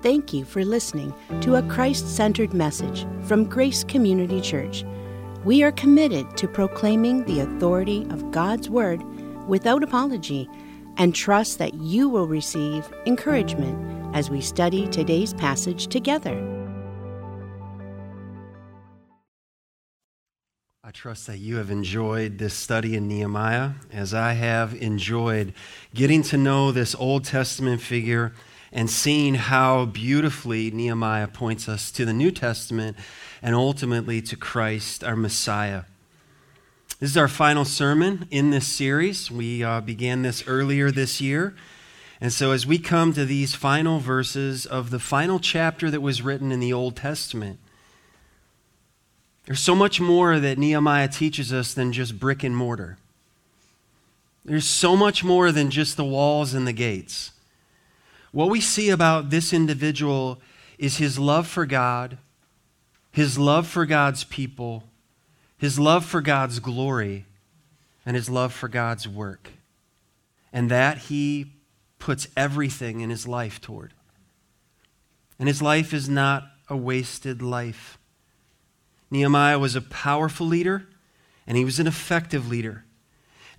Thank 0.00 0.32
you 0.32 0.44
for 0.44 0.64
listening 0.64 1.12
to 1.40 1.56
a 1.56 1.62
Christ 1.64 2.14
centered 2.14 2.54
message 2.54 3.04
from 3.24 3.44
Grace 3.44 3.82
Community 3.82 4.40
Church. 4.40 4.84
We 5.44 5.64
are 5.64 5.72
committed 5.72 6.36
to 6.36 6.46
proclaiming 6.46 7.24
the 7.24 7.40
authority 7.40 8.06
of 8.10 8.30
God's 8.30 8.70
Word 8.70 9.02
without 9.48 9.82
apology 9.82 10.48
and 10.98 11.16
trust 11.16 11.58
that 11.58 11.74
you 11.74 12.08
will 12.08 12.28
receive 12.28 12.88
encouragement 13.06 14.14
as 14.14 14.30
we 14.30 14.40
study 14.40 14.86
today's 14.86 15.34
passage 15.34 15.88
together. 15.88 16.36
I 20.84 20.92
trust 20.92 21.26
that 21.26 21.38
you 21.38 21.56
have 21.56 21.72
enjoyed 21.72 22.38
this 22.38 22.54
study 22.54 22.94
in 22.94 23.08
Nehemiah 23.08 23.72
as 23.92 24.14
I 24.14 24.34
have 24.34 24.74
enjoyed 24.74 25.54
getting 25.92 26.22
to 26.24 26.36
know 26.36 26.70
this 26.70 26.94
Old 26.94 27.24
Testament 27.24 27.80
figure 27.80 28.32
and 28.72 28.90
seeing 28.90 29.34
how 29.34 29.86
beautifully 29.86 30.70
Nehemiah 30.70 31.28
points 31.28 31.68
us 31.68 31.90
to 31.92 32.04
the 32.04 32.12
New 32.12 32.30
Testament 32.30 32.96
and 33.42 33.54
ultimately 33.54 34.20
to 34.22 34.36
Christ, 34.36 35.02
our 35.02 35.16
Messiah. 35.16 35.84
This 37.00 37.10
is 37.10 37.16
our 37.16 37.28
final 37.28 37.64
sermon 37.64 38.26
in 38.30 38.50
this 38.50 38.66
series. 38.66 39.30
We 39.30 39.62
uh, 39.62 39.80
began 39.80 40.22
this 40.22 40.46
earlier 40.46 40.90
this 40.90 41.20
year. 41.20 41.54
And 42.20 42.32
so, 42.32 42.50
as 42.50 42.66
we 42.66 42.78
come 42.78 43.12
to 43.12 43.24
these 43.24 43.54
final 43.54 44.00
verses 44.00 44.66
of 44.66 44.90
the 44.90 44.98
final 44.98 45.38
chapter 45.38 45.90
that 45.90 46.00
was 46.00 46.22
written 46.22 46.50
in 46.50 46.58
the 46.58 46.72
Old 46.72 46.96
Testament, 46.96 47.60
there's 49.46 49.60
so 49.60 49.76
much 49.76 50.00
more 50.00 50.40
that 50.40 50.58
Nehemiah 50.58 51.08
teaches 51.08 51.52
us 51.52 51.72
than 51.72 51.92
just 51.92 52.18
brick 52.18 52.42
and 52.42 52.56
mortar. 52.56 52.98
There's 54.44 54.66
so 54.66 54.96
much 54.96 55.22
more 55.22 55.52
than 55.52 55.70
just 55.70 55.96
the 55.96 56.04
walls 56.04 56.52
and 56.52 56.66
the 56.66 56.72
gates. 56.72 57.30
What 58.32 58.50
we 58.50 58.60
see 58.60 58.90
about 58.90 59.30
this 59.30 59.52
individual 59.52 60.40
is 60.78 60.98
his 60.98 61.18
love 61.18 61.46
for 61.46 61.66
God, 61.66 62.18
his 63.10 63.38
love 63.38 63.66
for 63.66 63.86
God's 63.86 64.24
people, 64.24 64.84
his 65.56 65.78
love 65.78 66.04
for 66.04 66.20
God's 66.20 66.60
glory, 66.60 67.26
and 68.06 68.16
his 68.16 68.30
love 68.30 68.52
for 68.52 68.68
God's 68.68 69.08
work. 69.08 69.50
And 70.52 70.70
that 70.70 70.98
he 70.98 71.52
puts 71.98 72.28
everything 72.36 73.00
in 73.00 73.10
his 73.10 73.26
life 73.26 73.60
toward. 73.60 73.92
And 75.38 75.48
his 75.48 75.60
life 75.60 75.92
is 75.92 76.08
not 76.08 76.44
a 76.68 76.76
wasted 76.76 77.42
life. 77.42 77.98
Nehemiah 79.10 79.58
was 79.58 79.74
a 79.74 79.80
powerful 79.80 80.46
leader, 80.46 80.86
and 81.46 81.56
he 81.56 81.64
was 81.64 81.80
an 81.80 81.86
effective 81.86 82.48
leader. 82.48 82.84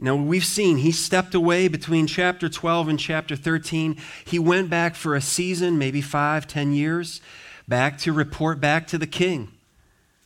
Now, 0.02 0.16
we've 0.16 0.45
seen 0.45 0.78
he 0.78 0.94
stepped 0.94 1.36
away 1.36 1.67
between 1.67 2.08
chapter 2.08 2.47
12 2.47 2.88
and 2.88 3.00
chapter 3.00 3.36
13. 3.36 3.97
He 4.23 4.39
went 4.39 4.69
back 4.69 4.95
for 4.95 5.14
a 5.14 5.22
season, 5.22 5.78
maybe 5.78 6.02
five, 6.02 6.47
ten 6.47 6.72
years, 6.72 7.19
back 7.67 7.97
to 8.00 8.14
report 8.14 8.61
back 8.61 8.88
to 8.88 8.97
the 8.97 9.08
king. 9.08 9.52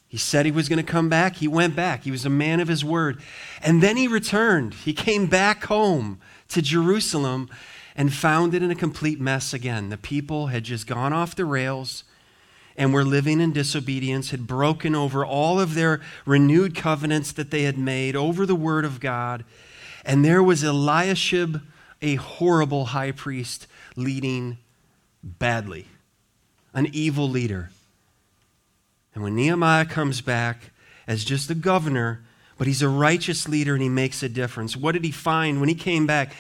He 0.08 0.20
said 0.20 0.46
he 0.46 0.52
was 0.52 0.70
going 0.70 0.78
to 0.78 0.92
come 0.92 1.10
back. 1.10 1.38
He 1.38 1.48
went 1.48 1.76
back. 1.76 2.04
He 2.04 2.12
was 2.12 2.24
a 2.24 2.30
man 2.30 2.60
of 2.60 2.68
his 2.68 2.86
word. 2.86 3.20
And 3.64 3.82
then 3.82 3.98
he 3.98 4.08
returned. 4.08 4.76
He 4.76 4.94
came 4.94 5.26
back 5.26 5.64
home 5.64 6.20
to 6.50 6.62
Jerusalem 6.62 7.50
and 7.96 8.14
found 8.14 8.54
it 8.54 8.62
in 8.62 8.70
a 8.70 8.76
complete 8.76 9.20
mess 9.20 9.56
again. 9.56 9.90
The 9.90 9.98
people 9.98 10.48
had 10.48 10.66
just 10.66 10.86
gone 10.86 11.14
off 11.14 11.36
the 11.36 11.46
rails 11.46 12.04
and 12.78 12.94
were 12.94 13.04
living 13.04 13.42
in 13.42 13.54
disobedience, 13.54 14.30
had 14.30 14.46
broken 14.48 14.94
over 14.94 15.26
all 15.26 15.60
of 15.60 15.74
their 15.74 16.02
renewed 16.28 16.76
covenants 16.76 17.32
that 17.32 17.52
they 17.52 17.64
had 17.64 17.78
made 17.80 18.16
over 18.16 18.46
the 18.46 18.56
word 18.56 18.86
of 18.86 19.00
God. 19.00 19.44
And 20.06 20.23
there 20.23 20.44
was 20.44 20.64
Eliashib, 20.64 21.62
a 22.02 22.16
horrible 22.16 22.86
high 22.86 23.12
priest, 23.12 23.68
leading 23.96 24.58
badly, 25.23 25.88
an 26.73 26.90
evil 26.92 27.30
leader. 27.30 27.70
And 29.14 29.23
when 29.23 29.36
Nehemiah 29.36 29.86
comes 29.86 30.22
back 30.22 30.72
as 31.08 31.23
just 31.23 31.50
a 31.50 31.55
governor, 31.55 32.23
but 32.58 32.67
he's 32.67 32.82
a 32.82 32.89
righteous 32.89 33.48
leader 33.48 33.73
and 33.73 33.82
he 33.82 33.89
makes 33.89 34.23
a 34.23 34.30
difference. 34.30 34.76
What 34.76 34.94
did 34.94 35.04
he 35.04 35.11
find 35.11 35.60
when 35.60 35.70
he 35.70 35.76
came 35.76 36.06
back? 36.06 36.33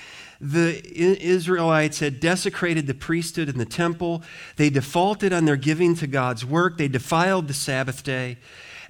the 0.43 0.81
Israelites 0.93 1.99
had 1.99 2.19
desecrated 2.19 2.85
the 2.85 2.93
priesthood 2.93 3.47
and 3.47 3.59
the 3.59 3.65
temple. 3.65 4.23
They 4.57 4.69
defaulted 4.69 5.31
on 5.31 5.45
their 5.45 5.55
giving 5.55 5.95
to 5.95 6.07
God's 6.07 6.45
work. 6.45 6.77
They 6.77 6.89
defiled 6.89 7.47
the 7.47 7.53
Sabbath 7.53 8.03
day. 8.03 8.37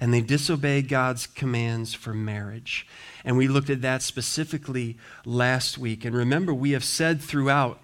And 0.00 0.12
they 0.12 0.20
disobeyed 0.20 0.88
God's 0.88 1.26
commands 1.26 1.94
for 1.94 2.12
marriage. 2.12 2.86
And 3.24 3.36
we 3.36 3.48
looked 3.48 3.70
at 3.70 3.82
that 3.82 4.02
specifically 4.02 4.96
last 5.24 5.78
week. 5.78 6.04
And 6.04 6.14
remember, 6.14 6.52
we 6.52 6.72
have 6.72 6.84
said 6.84 7.20
throughout, 7.20 7.80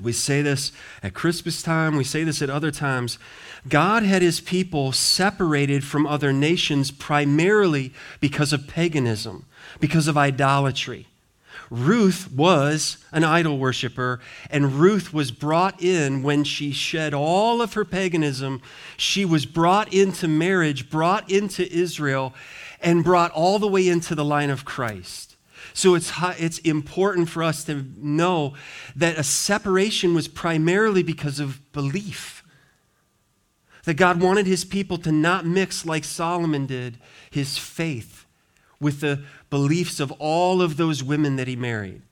we 0.00 0.12
say 0.12 0.42
this 0.42 0.72
at 1.02 1.14
Christmas 1.14 1.62
time, 1.62 1.96
we 1.96 2.04
say 2.04 2.24
this 2.24 2.42
at 2.42 2.50
other 2.50 2.70
times. 2.70 3.18
God 3.68 4.02
had 4.02 4.22
his 4.22 4.40
people 4.40 4.92
separated 4.92 5.84
from 5.84 6.06
other 6.06 6.32
nations 6.32 6.90
primarily 6.90 7.92
because 8.20 8.52
of 8.52 8.66
paganism, 8.66 9.46
because 9.80 10.08
of 10.08 10.16
idolatry. 10.16 11.09
Ruth 11.70 12.32
was 12.32 12.98
an 13.12 13.22
idol 13.22 13.56
worshiper, 13.56 14.18
and 14.50 14.74
Ruth 14.74 15.14
was 15.14 15.30
brought 15.30 15.80
in 15.80 16.22
when 16.24 16.42
she 16.42 16.72
shed 16.72 17.14
all 17.14 17.62
of 17.62 17.74
her 17.74 17.84
paganism. 17.84 18.60
She 18.96 19.24
was 19.24 19.46
brought 19.46 19.94
into 19.94 20.26
marriage, 20.26 20.90
brought 20.90 21.30
into 21.30 21.70
Israel, 21.72 22.34
and 22.80 23.04
brought 23.04 23.30
all 23.30 23.60
the 23.60 23.68
way 23.68 23.86
into 23.86 24.16
the 24.16 24.24
line 24.24 24.50
of 24.50 24.64
Christ. 24.64 25.36
So 25.72 25.94
it's, 25.94 26.12
it's 26.38 26.58
important 26.58 27.28
for 27.28 27.44
us 27.44 27.62
to 27.64 27.86
know 27.96 28.54
that 28.96 29.16
a 29.16 29.22
separation 29.22 30.12
was 30.12 30.26
primarily 30.26 31.04
because 31.04 31.38
of 31.38 31.72
belief. 31.72 32.42
That 33.84 33.94
God 33.94 34.20
wanted 34.20 34.46
his 34.46 34.64
people 34.64 34.98
to 34.98 35.12
not 35.12 35.46
mix 35.46 35.86
like 35.86 36.04
Solomon 36.04 36.66
did 36.66 36.98
his 37.30 37.56
faith 37.56 38.26
with 38.80 39.00
the 39.00 39.22
beliefs 39.50 40.00
of 40.00 40.12
all 40.12 40.62
of 40.62 40.76
those 40.76 41.02
women 41.02 41.36
that 41.36 41.48
he 41.48 41.56
married. 41.56 42.02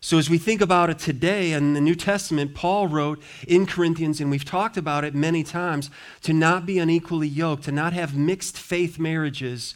So, 0.00 0.18
as 0.18 0.28
we 0.28 0.36
think 0.36 0.60
about 0.60 0.90
it 0.90 0.98
today 0.98 1.52
in 1.52 1.72
the 1.72 1.80
New 1.80 1.94
Testament, 1.94 2.54
Paul 2.54 2.88
wrote 2.88 3.22
in 3.48 3.64
Corinthians, 3.64 4.20
and 4.20 4.30
we've 4.30 4.44
talked 4.44 4.76
about 4.76 5.02
it 5.02 5.14
many 5.14 5.42
times, 5.42 5.90
to 6.22 6.34
not 6.34 6.66
be 6.66 6.78
unequally 6.78 7.26
yoked, 7.26 7.64
to 7.64 7.72
not 7.72 7.94
have 7.94 8.14
mixed 8.14 8.58
faith 8.58 8.98
marriages. 8.98 9.74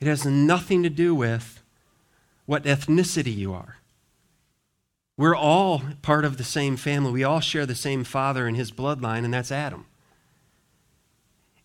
It 0.00 0.06
has 0.06 0.26
nothing 0.26 0.82
to 0.82 0.90
do 0.90 1.14
with 1.14 1.62
what 2.44 2.64
ethnicity 2.64 3.34
you 3.34 3.54
are. 3.54 3.78
We're 5.16 5.34
all 5.34 5.82
part 6.02 6.26
of 6.26 6.36
the 6.36 6.44
same 6.44 6.76
family. 6.76 7.10
We 7.10 7.24
all 7.24 7.40
share 7.40 7.64
the 7.64 7.74
same 7.74 8.04
father 8.04 8.46
in 8.46 8.54
his 8.54 8.70
bloodline, 8.70 9.24
and 9.24 9.32
that's 9.32 9.50
Adam. 9.50 9.86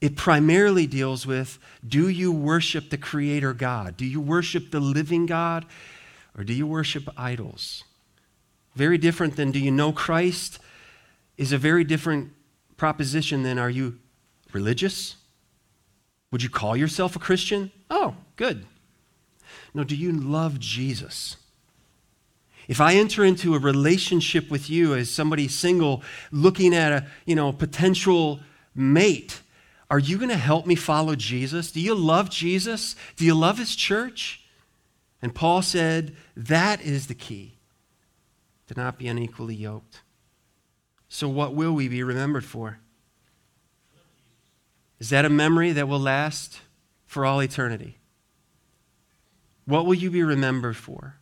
It 0.04 0.18
primarily 0.18 0.86
deals 0.86 1.26
with 1.26 1.60
do 1.88 2.10
you 2.10 2.30
worship 2.30 2.90
the 2.90 2.98
Creator 2.98 3.54
God? 3.54 3.96
Do 3.96 4.04
you 4.04 4.20
worship 4.20 4.70
the 4.70 4.82
living 4.82 5.26
God? 5.26 5.66
Or 6.38 6.44
do 6.44 6.52
you 6.52 6.68
worship 6.68 7.08
idols? 7.16 7.86
Very 8.76 8.98
different 8.98 9.38
than 9.38 9.52
do 9.52 9.60
you 9.60 9.72
know 9.72 9.94
Christ 9.94 10.60
is 11.38 11.54
a 11.54 11.58
very 11.58 11.86
different 11.86 12.34
proposition 12.76 13.44
than 13.44 13.58
are 13.58 13.70
you 13.70 13.98
religious? 14.52 15.16
Would 16.32 16.44
you 16.44 16.50
call 16.50 16.76
yourself 16.76 17.16
a 17.16 17.20
Christian? 17.20 17.72
Oh, 17.90 18.14
good. 18.36 18.66
No, 19.74 19.86
do 19.86 19.96
you 19.96 20.12
love 20.12 20.60
Jesus? 20.60 21.38
If 22.68 22.82
I 22.82 22.96
enter 22.96 23.24
into 23.24 23.56
a 23.56 23.60
relationship 23.60 24.52
with 24.52 24.70
you 24.70 24.96
as 24.96 25.10
somebody 25.10 25.48
single 25.48 26.04
looking 26.30 26.76
at 26.76 26.92
a, 26.92 27.08
you 27.26 27.36
know, 27.36 27.54
potential 27.54 28.42
mate, 28.76 29.40
are 29.90 30.00
you 30.00 30.18
going 30.18 30.30
to 30.30 30.38
help 30.38 30.66
me 30.66 30.76
follow 30.76 31.16
Jesus? 31.16 31.72
Do 31.72 31.80
you 31.80 31.96
love 31.96 32.30
Jesus? 32.30 32.96
Do 33.16 33.26
you 33.26 33.36
love 33.36 33.58
his 33.58 33.76
church? 33.76 34.44
And 35.22 35.34
Paul 35.34 35.62
said, 35.62 36.16
that 36.36 36.82
is 36.82 37.08
the 37.08 37.14
key 37.14 37.58
to 38.68 38.74
not 38.76 38.98
be 38.98 39.08
unequally 39.08 39.56
yoked. 39.56 40.02
So, 41.10 41.30
what 41.30 41.54
will 41.54 41.74
we 41.74 41.88
be 41.88 42.02
remembered 42.02 42.44
for? 42.44 42.80
Is 45.00 45.10
that 45.12 45.26
a 45.26 45.30
memory 45.30 45.72
that 45.74 45.88
will 45.88 46.00
last 46.00 46.62
for 47.06 47.26
all 47.26 47.42
eternity? 47.42 47.98
What 49.66 49.86
will 49.86 49.94
you 49.94 50.10
be 50.10 50.24
remembered 50.24 50.76
for? 50.76 51.18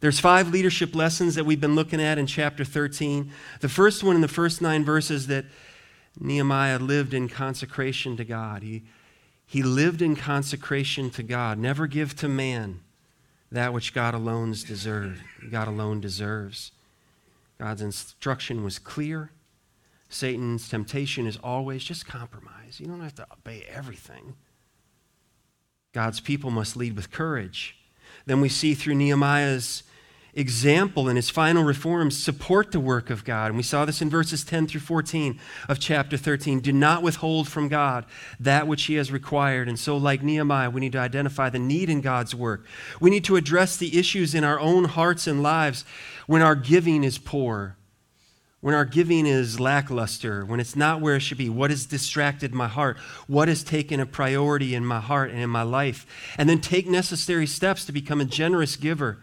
There's 0.00 0.20
five 0.20 0.50
leadership 0.50 0.94
lessons 0.94 1.34
that 1.36 1.44
we've 1.44 1.60
been 1.60 1.74
looking 1.74 2.00
at 2.00 2.18
in 2.18 2.26
chapter 2.26 2.64
13. 2.64 3.30
The 3.60 3.68
first 3.68 4.04
one 4.04 4.14
in 4.14 4.20
the 4.20 4.28
first 4.28 4.60
nine 4.60 4.84
verses 4.84 5.26
that 5.28 5.46
Nehemiah 6.18 6.78
lived 6.78 7.14
in 7.14 7.28
consecration 7.28 8.16
to 8.16 8.24
God. 8.24 8.62
He, 8.62 8.82
he 9.46 9.62
lived 9.62 10.02
in 10.02 10.16
consecration 10.16 11.10
to 11.10 11.22
God. 11.22 11.58
Never 11.58 11.86
give 11.86 12.16
to 12.16 12.28
man 12.28 12.80
that 13.52 13.72
which 13.72 13.94
God 13.94 14.14
alone 14.14 14.50
deserves. 14.50 15.20
God 15.50 15.68
alone 15.68 16.00
deserves. 16.00 16.72
God's 17.58 17.82
instruction 17.82 18.64
was 18.64 18.78
clear. 18.78 19.30
Satan's 20.08 20.68
temptation 20.68 21.26
is 21.26 21.36
always 21.42 21.82
just 21.84 22.06
compromise. 22.06 22.78
You 22.78 22.86
don't 22.86 23.00
have 23.00 23.14
to 23.16 23.26
obey 23.32 23.64
everything. 23.68 24.34
God's 25.92 26.20
people 26.20 26.50
must 26.50 26.76
lead 26.76 26.94
with 26.94 27.10
courage. 27.10 27.76
Then 28.26 28.40
we 28.40 28.48
see 28.48 28.74
through 28.74 28.96
Nehemiah's 28.96 29.82
example 30.36 31.08
and 31.08 31.16
his 31.16 31.30
final 31.30 31.64
reforms 31.64 32.22
support 32.22 32.70
the 32.70 32.78
work 32.78 33.08
of 33.08 33.24
God. 33.24 33.46
And 33.46 33.56
we 33.56 33.62
saw 33.62 33.86
this 33.86 34.02
in 34.02 34.10
verses 34.10 34.44
10 34.44 34.66
through 34.66 34.82
14 34.82 35.40
of 35.68 35.80
chapter 35.80 36.18
13. 36.18 36.60
Do 36.60 36.72
not 36.72 37.02
withhold 37.02 37.48
from 37.48 37.68
God 37.68 38.04
that 38.38 38.68
which 38.68 38.84
he 38.84 38.94
has 38.94 39.10
required. 39.10 39.66
And 39.66 39.78
so, 39.78 39.96
like 39.96 40.22
Nehemiah, 40.22 40.68
we 40.68 40.82
need 40.82 40.92
to 40.92 40.98
identify 40.98 41.48
the 41.48 41.58
need 41.58 41.88
in 41.88 42.02
God's 42.02 42.34
work. 42.34 42.66
We 43.00 43.10
need 43.10 43.24
to 43.24 43.36
address 43.36 43.78
the 43.78 43.98
issues 43.98 44.34
in 44.34 44.44
our 44.44 44.60
own 44.60 44.84
hearts 44.84 45.26
and 45.26 45.42
lives 45.42 45.86
when 46.26 46.42
our 46.42 46.54
giving 46.54 47.02
is 47.02 47.16
poor, 47.16 47.78
when 48.60 48.74
our 48.74 48.84
giving 48.84 49.24
is 49.24 49.58
lackluster, 49.58 50.44
when 50.44 50.60
it's 50.60 50.76
not 50.76 51.00
where 51.00 51.16
it 51.16 51.20
should 51.20 51.38
be. 51.38 51.48
What 51.48 51.70
has 51.70 51.86
distracted 51.86 52.52
my 52.52 52.68
heart? 52.68 52.98
What 53.26 53.48
has 53.48 53.64
taken 53.64 54.00
a 54.00 54.06
priority 54.06 54.74
in 54.74 54.84
my 54.84 55.00
heart 55.00 55.30
and 55.30 55.40
in 55.40 55.48
my 55.48 55.62
life? 55.62 56.06
And 56.36 56.46
then 56.46 56.60
take 56.60 56.86
necessary 56.86 57.46
steps 57.46 57.86
to 57.86 57.92
become 57.92 58.20
a 58.20 58.26
generous 58.26 58.76
giver 58.76 59.22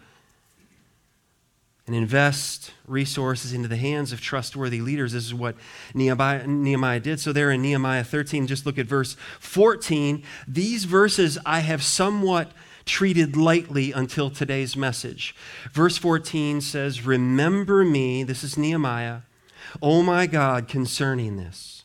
and 1.86 1.94
invest 1.94 2.72
resources 2.86 3.52
into 3.52 3.68
the 3.68 3.76
hands 3.76 4.12
of 4.12 4.20
trustworthy 4.20 4.80
leaders. 4.80 5.12
This 5.12 5.24
is 5.24 5.34
what 5.34 5.54
Nehemiah, 5.92 6.46
Nehemiah, 6.46 7.00
did. 7.00 7.20
So, 7.20 7.32
there 7.32 7.50
in 7.50 7.60
Nehemiah 7.60 8.04
13, 8.04 8.46
just 8.46 8.64
look 8.64 8.78
at 8.78 8.86
verse 8.86 9.16
14. 9.40 10.22
These 10.48 10.84
verses 10.84 11.38
I 11.44 11.60
have 11.60 11.82
somewhat 11.82 12.52
treated 12.86 13.36
lightly 13.36 13.92
until 13.92 14.30
today's 14.30 14.76
message. 14.76 15.34
Verse 15.72 15.98
14 15.98 16.60
says, 16.60 17.04
Remember 17.04 17.84
me, 17.84 18.22
this 18.22 18.42
is 18.42 18.56
Nehemiah, 18.56 19.20
O 19.82 20.02
my 20.02 20.26
God, 20.26 20.68
concerning 20.68 21.36
this. 21.36 21.84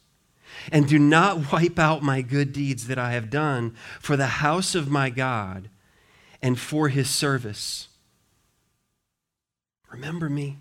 And 0.72 0.88
do 0.88 1.00
not 1.00 1.52
wipe 1.52 1.80
out 1.80 2.04
my 2.04 2.22
good 2.22 2.54
deeds 2.54 2.88
that 2.88 3.00
I 3.00 3.12
have 3.12 3.30
done 3.30 3.76
for 4.00 4.16
the 4.16 4.28
house 4.28 4.76
of 4.76 4.90
my 4.90 5.10
God 5.10 5.70
and 6.42 6.58
for 6.58 6.88
his 6.90 7.10
service 7.10 7.89
Remember 9.90 10.30
me. 10.30 10.58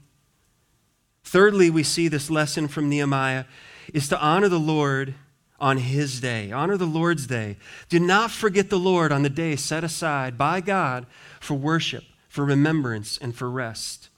Thirdly, 1.23 1.71
we 1.71 1.83
see 1.83 2.09
this 2.09 2.31
lesson 2.31 2.69
from 2.69 2.89
Nehemiah 2.89 3.45
is 3.93 4.09
to 4.09 4.21
honor 4.21 4.49
the 4.49 4.59
Lord 4.59 5.15
on 5.61 5.79
his 5.79 6.21
day. 6.21 6.53
Honor 6.53 6.77
the 6.77 6.87
Lord's 6.87 7.27
day. 7.27 7.57
Do 7.89 8.01
not 8.01 8.31
forget 8.31 8.71
the 8.71 8.79
Lord 8.79 9.13
on 9.13 9.23
the 9.23 9.31
day 9.31 9.57
set 9.57 9.85
aside 9.85 10.39
by 10.39 10.61
God 10.61 11.07
for 11.41 11.55
worship, 11.55 12.05
for 12.29 12.45
remembrance, 12.45 13.19
and 13.19 13.35
for 13.35 13.51
rest. 13.51 14.09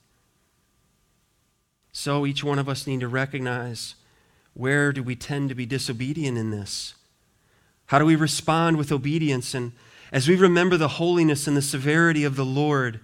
So 1.92 2.26
each 2.26 2.44
one 2.44 2.58
of 2.58 2.68
us 2.68 2.86
need 2.86 3.00
to 3.00 3.08
recognize 3.08 3.96
where 4.54 4.92
do 4.92 5.02
we 5.02 5.16
tend 5.16 5.48
to 5.48 5.54
be 5.54 5.66
disobedient 5.66 6.38
in 6.38 6.50
this? 6.50 6.94
How 7.86 7.98
do 7.98 8.04
we 8.04 8.16
respond 8.16 8.76
with 8.76 8.92
obedience? 8.92 9.54
And 9.54 9.72
as 10.12 10.28
we 10.28 10.36
remember 10.36 10.76
the 10.76 10.88
holiness 10.88 11.46
and 11.46 11.56
the 11.56 11.62
severity 11.62 12.24
of 12.24 12.36
the 12.36 12.44
Lord, 12.44 13.00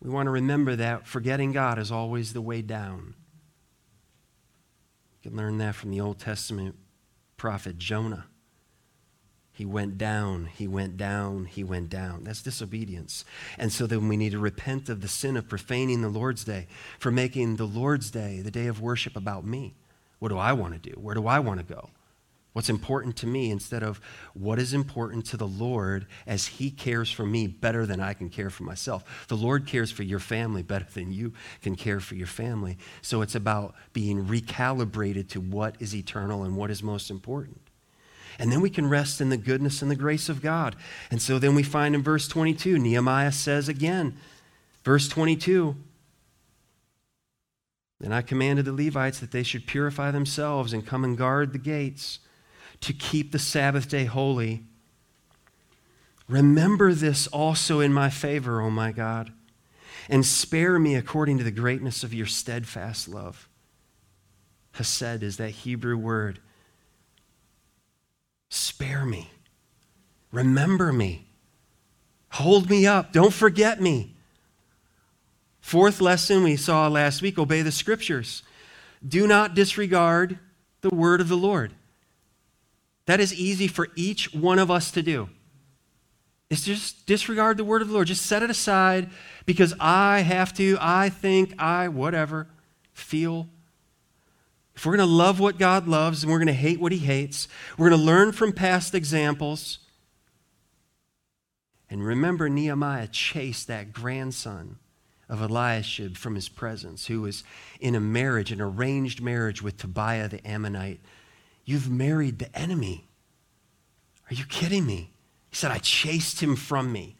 we 0.00 0.10
want 0.10 0.26
to 0.26 0.30
remember 0.30 0.76
that 0.76 1.06
forgetting 1.06 1.52
God 1.52 1.78
is 1.78 1.90
always 1.90 2.32
the 2.32 2.40
way 2.40 2.62
down. 2.62 3.14
You 5.22 5.30
can 5.30 5.36
learn 5.36 5.58
that 5.58 5.74
from 5.74 5.90
the 5.90 6.00
Old 6.00 6.18
Testament 6.18 6.76
prophet 7.36 7.78
Jonah. 7.78 8.26
He 9.50 9.64
went 9.64 9.98
down, 9.98 10.46
he 10.46 10.68
went 10.68 10.96
down, 10.96 11.46
he 11.46 11.64
went 11.64 11.90
down. 11.90 12.22
That's 12.22 12.42
disobedience. 12.42 13.24
And 13.58 13.72
so 13.72 13.88
then 13.88 14.06
we 14.06 14.16
need 14.16 14.30
to 14.30 14.38
repent 14.38 14.88
of 14.88 15.00
the 15.00 15.08
sin 15.08 15.36
of 15.36 15.48
profaning 15.48 16.00
the 16.00 16.08
Lord's 16.08 16.44
day, 16.44 16.68
for 17.00 17.10
making 17.10 17.56
the 17.56 17.66
Lord's 17.66 18.08
day, 18.12 18.40
the 18.40 18.52
day 18.52 18.68
of 18.68 18.80
worship, 18.80 19.16
about 19.16 19.44
me. 19.44 19.74
What 20.20 20.28
do 20.28 20.38
I 20.38 20.52
want 20.52 20.74
to 20.80 20.90
do? 20.90 20.96
Where 21.00 21.16
do 21.16 21.26
I 21.26 21.40
want 21.40 21.58
to 21.58 21.74
go? 21.74 21.90
What's 22.58 22.68
important 22.68 23.14
to 23.14 23.24
me 23.24 23.52
instead 23.52 23.84
of 23.84 24.00
what 24.34 24.58
is 24.58 24.74
important 24.74 25.24
to 25.24 25.36
the 25.36 25.46
Lord 25.46 26.08
as 26.26 26.48
He 26.48 26.72
cares 26.72 27.08
for 27.08 27.24
me 27.24 27.46
better 27.46 27.86
than 27.86 28.00
I 28.00 28.14
can 28.14 28.28
care 28.28 28.50
for 28.50 28.64
myself. 28.64 29.28
The 29.28 29.36
Lord 29.36 29.64
cares 29.64 29.92
for 29.92 30.02
your 30.02 30.18
family 30.18 30.64
better 30.64 30.88
than 30.92 31.12
you 31.12 31.34
can 31.62 31.76
care 31.76 32.00
for 32.00 32.16
your 32.16 32.26
family. 32.26 32.76
So 33.00 33.22
it's 33.22 33.36
about 33.36 33.76
being 33.92 34.26
recalibrated 34.26 35.28
to 35.28 35.40
what 35.40 35.76
is 35.78 35.94
eternal 35.94 36.42
and 36.42 36.56
what 36.56 36.72
is 36.72 36.82
most 36.82 37.10
important. 37.10 37.60
And 38.40 38.50
then 38.50 38.60
we 38.60 38.70
can 38.70 38.88
rest 38.88 39.20
in 39.20 39.28
the 39.28 39.36
goodness 39.36 39.80
and 39.80 39.88
the 39.88 39.94
grace 39.94 40.28
of 40.28 40.42
God. 40.42 40.74
And 41.12 41.22
so 41.22 41.38
then 41.38 41.54
we 41.54 41.62
find 41.62 41.94
in 41.94 42.02
verse 42.02 42.26
22, 42.26 42.76
Nehemiah 42.76 43.30
says 43.30 43.68
again, 43.68 44.16
verse 44.82 45.06
22, 45.06 45.76
then 48.00 48.12
I 48.12 48.20
commanded 48.20 48.64
the 48.64 48.72
Levites 48.72 49.20
that 49.20 49.30
they 49.30 49.44
should 49.44 49.64
purify 49.68 50.10
themselves 50.10 50.72
and 50.72 50.84
come 50.84 51.04
and 51.04 51.16
guard 51.16 51.52
the 51.52 51.58
gates 51.58 52.18
to 52.80 52.92
keep 52.92 53.32
the 53.32 53.38
Sabbath 53.38 53.88
day 53.88 54.04
holy. 54.04 54.64
Remember 56.28 56.92
this 56.92 57.26
also 57.28 57.80
in 57.80 57.92
my 57.92 58.10
favor, 58.10 58.60
O 58.60 58.70
my 58.70 58.92
God, 58.92 59.32
and 60.08 60.24
spare 60.24 60.78
me 60.78 60.94
according 60.94 61.38
to 61.38 61.44
the 61.44 61.50
greatness 61.50 62.04
of 62.04 62.14
your 62.14 62.26
steadfast 62.26 63.08
love. 63.08 63.48
Hesed 64.72 65.22
is 65.22 65.38
that 65.38 65.50
Hebrew 65.50 65.96
word. 65.96 66.38
Spare 68.50 69.04
me. 69.04 69.30
Remember 70.30 70.92
me. 70.92 71.26
Hold 72.32 72.70
me 72.70 72.86
up. 72.86 73.12
Don't 73.12 73.32
forget 73.32 73.80
me. 73.80 74.14
Fourth 75.60 76.00
lesson 76.00 76.44
we 76.44 76.56
saw 76.56 76.88
last 76.88 77.20
week 77.22 77.38
obey 77.38 77.62
the 77.62 77.72
scriptures. 77.72 78.42
Do 79.06 79.26
not 79.26 79.54
disregard 79.54 80.38
the 80.80 80.94
word 80.94 81.20
of 81.20 81.28
the 81.28 81.36
Lord. 81.36 81.72
That 83.08 83.20
is 83.20 83.32
easy 83.32 83.68
for 83.68 83.88
each 83.96 84.34
one 84.34 84.58
of 84.58 84.70
us 84.70 84.90
to 84.90 85.02
do. 85.02 85.30
Is 86.50 86.62
just 86.62 87.06
disregard 87.06 87.56
the 87.56 87.64
word 87.64 87.80
of 87.80 87.88
the 87.88 87.94
Lord. 87.94 88.06
Just 88.06 88.26
set 88.26 88.42
it 88.42 88.50
aside 88.50 89.08
because 89.46 89.72
I 89.80 90.20
have 90.20 90.52
to, 90.58 90.76
I 90.78 91.08
think, 91.08 91.54
I, 91.58 91.88
whatever, 91.88 92.48
feel. 92.92 93.48
If 94.76 94.84
we're 94.84 94.98
going 94.98 95.08
to 95.08 95.14
love 95.14 95.40
what 95.40 95.58
God 95.58 95.88
loves 95.88 96.22
and 96.22 96.30
we're 96.30 96.38
going 96.38 96.48
to 96.48 96.52
hate 96.52 96.80
what 96.80 96.92
he 96.92 96.98
hates, 96.98 97.48
we're 97.78 97.88
going 97.88 97.98
to 97.98 98.06
learn 98.06 98.32
from 98.32 98.52
past 98.52 98.94
examples. 98.94 99.78
And 101.88 102.04
remember, 102.04 102.50
Nehemiah 102.50 103.08
chased 103.08 103.68
that 103.68 103.94
grandson 103.94 104.76
of 105.30 105.40
Eliashib 105.40 106.18
from 106.18 106.34
his 106.34 106.50
presence, 106.50 107.06
who 107.06 107.22
was 107.22 107.42
in 107.80 107.94
a 107.94 108.00
marriage, 108.00 108.52
an 108.52 108.60
arranged 108.60 109.22
marriage 109.22 109.62
with 109.62 109.78
Tobiah 109.78 110.28
the 110.28 110.46
Ammonite 110.46 111.00
You've 111.68 111.90
married 111.90 112.38
the 112.38 112.58
enemy. 112.58 113.10
Are 114.30 114.34
you 114.34 114.46
kidding 114.46 114.86
me? 114.86 115.10
He 115.50 115.56
said, 115.56 115.70
I 115.70 115.76
chased 115.76 116.42
him 116.42 116.56
from 116.56 116.90
me. 116.90 117.16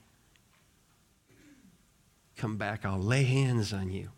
Come 2.34 2.56
back, 2.56 2.86
I'll 2.86 2.98
lay 2.98 3.24
hands 3.24 3.74
on 3.74 3.90
you. 3.90 4.08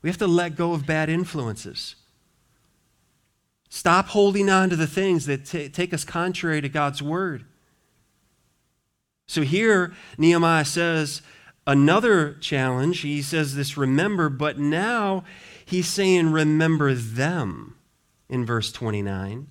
We 0.00 0.08
have 0.08 0.16
to 0.20 0.26
let 0.26 0.56
go 0.56 0.72
of 0.72 0.86
bad 0.86 1.10
influences. 1.10 1.96
Stop 3.68 4.06
holding 4.06 4.48
on 4.48 4.70
to 4.70 4.76
the 4.76 4.86
things 4.86 5.26
that 5.26 5.44
t- 5.44 5.68
take 5.68 5.92
us 5.92 6.02
contrary 6.02 6.62
to 6.62 6.70
God's 6.70 7.02
word. 7.02 7.44
So 9.26 9.42
here, 9.42 9.92
Nehemiah 10.16 10.64
says 10.64 11.20
another 11.66 12.38
challenge. 12.40 13.00
He 13.00 13.20
says 13.20 13.54
this 13.54 13.76
remember, 13.76 14.30
but 14.30 14.58
now 14.58 15.24
he's 15.66 15.88
saying 15.88 16.32
remember 16.32 16.94
them 16.94 17.76
in 18.28 18.44
verse 18.44 18.72
29. 18.72 19.48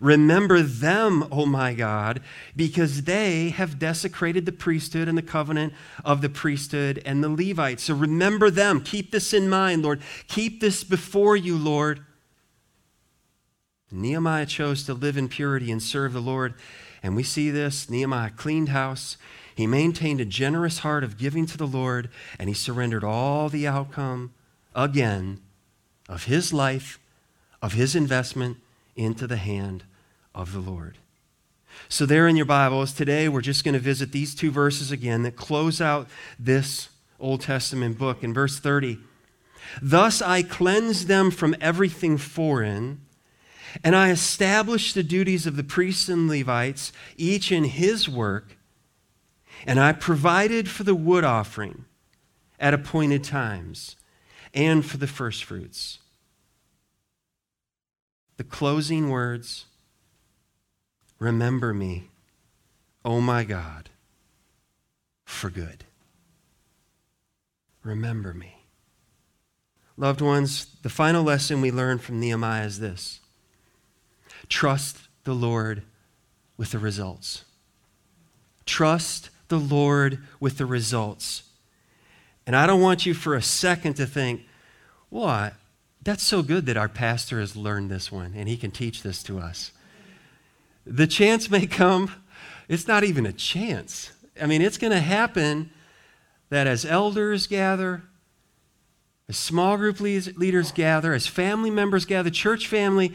Remember 0.00 0.62
them, 0.62 1.26
O 1.30 1.46
my 1.46 1.74
God, 1.74 2.20
because 2.56 3.02
they 3.02 3.50
have 3.50 3.78
desecrated 3.78 4.46
the 4.46 4.52
priesthood 4.52 5.08
and 5.08 5.16
the 5.16 5.22
covenant 5.22 5.72
of 6.04 6.20
the 6.20 6.28
priesthood 6.28 7.02
and 7.04 7.22
the 7.22 7.28
Levites. 7.28 7.84
So 7.84 7.94
remember 7.94 8.50
them. 8.50 8.80
Keep 8.80 9.12
this 9.12 9.32
in 9.32 9.48
mind, 9.48 9.82
Lord. 9.82 10.00
Keep 10.26 10.60
this 10.60 10.84
before 10.84 11.36
you, 11.36 11.56
Lord. 11.56 12.04
Nehemiah 13.90 14.46
chose 14.46 14.84
to 14.84 14.94
live 14.94 15.16
in 15.16 15.28
purity 15.28 15.70
and 15.70 15.82
serve 15.82 16.12
the 16.12 16.20
Lord. 16.20 16.54
And 17.02 17.14
we 17.14 17.22
see 17.22 17.50
this. 17.50 17.88
Nehemiah 17.88 18.30
cleaned 18.30 18.70
house. 18.70 19.16
He 19.54 19.66
maintained 19.68 20.20
a 20.20 20.24
generous 20.24 20.78
heart 20.78 21.04
of 21.04 21.16
giving 21.16 21.46
to 21.46 21.56
the 21.56 21.66
Lord, 21.66 22.10
and 22.38 22.48
he 22.48 22.54
surrendered 22.54 23.04
all 23.04 23.48
the 23.48 23.68
outcome 23.68 24.34
again 24.74 25.40
of 26.08 26.24
his 26.24 26.52
life 26.52 26.98
of 27.64 27.72
his 27.72 27.96
investment 27.96 28.58
into 28.94 29.26
the 29.26 29.38
hand 29.38 29.84
of 30.34 30.52
the 30.52 30.60
Lord. 30.60 30.98
So, 31.88 32.04
there 32.04 32.28
in 32.28 32.36
your 32.36 32.44
Bibles, 32.44 32.92
today 32.92 33.26
we're 33.26 33.40
just 33.40 33.64
going 33.64 33.72
to 33.72 33.78
visit 33.80 34.12
these 34.12 34.34
two 34.34 34.50
verses 34.50 34.92
again 34.92 35.22
that 35.22 35.34
close 35.34 35.80
out 35.80 36.06
this 36.38 36.90
Old 37.18 37.40
Testament 37.40 37.96
book. 37.96 38.22
In 38.22 38.34
verse 38.34 38.58
30, 38.58 38.98
Thus 39.80 40.20
I 40.20 40.42
cleanse 40.42 41.06
them 41.06 41.30
from 41.30 41.56
everything 41.58 42.18
foreign, 42.18 43.00
and 43.82 43.96
I 43.96 44.10
established 44.10 44.94
the 44.94 45.02
duties 45.02 45.46
of 45.46 45.56
the 45.56 45.64
priests 45.64 46.10
and 46.10 46.28
Levites, 46.28 46.92
each 47.16 47.50
in 47.50 47.64
his 47.64 48.10
work, 48.10 48.58
and 49.66 49.80
I 49.80 49.92
provided 49.92 50.68
for 50.68 50.84
the 50.84 50.94
wood 50.94 51.24
offering 51.24 51.86
at 52.60 52.74
appointed 52.74 53.24
times 53.24 53.96
and 54.52 54.84
for 54.84 54.98
the 54.98 55.06
firstfruits 55.06 56.00
the 58.36 58.44
closing 58.44 59.10
words 59.10 59.66
Remember 61.18 61.72
me, 61.72 62.08
oh 63.04 63.20
my 63.20 63.44
God, 63.44 63.88
for 65.24 65.48
good. 65.48 65.84
remember 67.82 68.34
me. 68.34 68.64
Loved 69.96 70.20
ones, 70.20 70.66
the 70.82 70.88
final 70.88 71.22
lesson 71.22 71.60
we 71.60 71.70
learn 71.70 71.98
from 71.98 72.18
Nehemiah 72.18 72.66
is 72.66 72.80
this 72.80 73.20
trust 74.48 75.08
the 75.24 75.34
Lord 75.34 75.82
with 76.56 76.72
the 76.72 76.78
results. 76.78 77.44
Trust 78.66 79.30
the 79.48 79.58
Lord 79.58 80.18
with 80.40 80.58
the 80.58 80.66
results. 80.66 81.44
And 82.46 82.54
I 82.54 82.66
don't 82.66 82.80
want 82.80 83.06
you 83.06 83.14
for 83.14 83.34
a 83.34 83.42
second 83.42 83.94
to 83.94 84.06
think, 84.06 84.42
what? 85.08 85.54
That's 86.04 86.22
so 86.22 86.42
good 86.42 86.66
that 86.66 86.76
our 86.76 86.88
pastor 86.88 87.40
has 87.40 87.56
learned 87.56 87.90
this 87.90 88.12
one 88.12 88.34
and 88.36 88.46
he 88.48 88.58
can 88.58 88.70
teach 88.70 89.02
this 89.02 89.22
to 89.24 89.38
us. 89.38 89.72
The 90.86 91.06
chance 91.06 91.50
may 91.50 91.66
come, 91.66 92.10
it's 92.68 92.86
not 92.86 93.04
even 93.04 93.24
a 93.24 93.32
chance. 93.32 94.12
I 94.40 94.46
mean, 94.46 94.60
it's 94.60 94.76
going 94.76 94.92
to 94.92 95.00
happen 95.00 95.70
that 96.50 96.66
as 96.66 96.84
elders 96.84 97.46
gather, 97.46 98.02
as 99.30 99.38
small 99.38 99.78
group 99.78 99.98
leaders 99.98 100.72
gather, 100.72 101.14
as 101.14 101.26
family 101.26 101.70
members 101.70 102.04
gather, 102.04 102.28
church 102.28 102.66
family, 102.66 103.14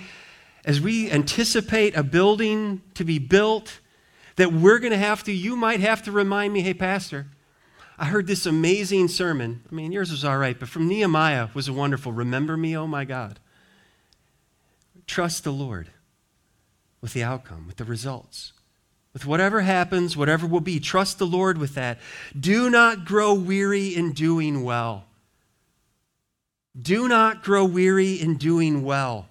as 0.65 0.81
we 0.81 1.11
anticipate 1.11 1.95
a 1.95 2.01
building 2.03 2.81
to 2.95 3.03
be 3.03 3.19
built, 3.19 3.79
that 4.37 4.51
we're 4.51 4.79
going 4.79 4.91
to 4.91 4.97
have 4.97 5.23
to, 5.23 5.31
you 5.31 5.55
might 5.55 5.79
have 5.79 6.01
to 6.03 6.11
remind 6.11 6.53
me, 6.53 6.61
hey, 6.61 6.73
Pastor, 6.73 7.27
I 7.99 8.05
heard 8.05 8.27
this 8.27 8.45
amazing 8.45 9.09
sermon. 9.09 9.61
I 9.69 9.75
mean, 9.75 9.91
yours 9.91 10.09
was 10.09 10.23
all 10.23 10.37
right, 10.37 10.57
but 10.57 10.69
from 10.69 10.87
Nehemiah 10.87 11.49
was 11.53 11.67
a 11.67 11.73
wonderful. 11.73 12.13
Remember 12.13 12.55
me, 12.55 12.75
oh 12.77 12.87
my 12.87 13.03
God. 13.03 13.39
Trust 15.05 15.43
the 15.43 15.51
Lord 15.51 15.89
with 17.01 17.11
the 17.11 17.23
outcome, 17.23 17.67
with 17.67 17.75
the 17.75 17.83
results. 17.83 18.53
With 19.11 19.25
whatever 19.25 19.61
happens, 19.61 20.15
whatever 20.15 20.47
will 20.47 20.61
be, 20.61 20.79
trust 20.79 21.19
the 21.19 21.27
Lord 21.27 21.57
with 21.57 21.75
that. 21.75 21.99
Do 22.39 22.69
not 22.69 23.03
grow 23.03 23.33
weary 23.33 23.87
in 23.93 24.13
doing 24.13 24.63
well. 24.63 25.05
Do 26.79 27.09
not 27.09 27.43
grow 27.43 27.65
weary 27.65 28.13
in 28.13 28.37
doing 28.37 28.83
well. 28.83 29.27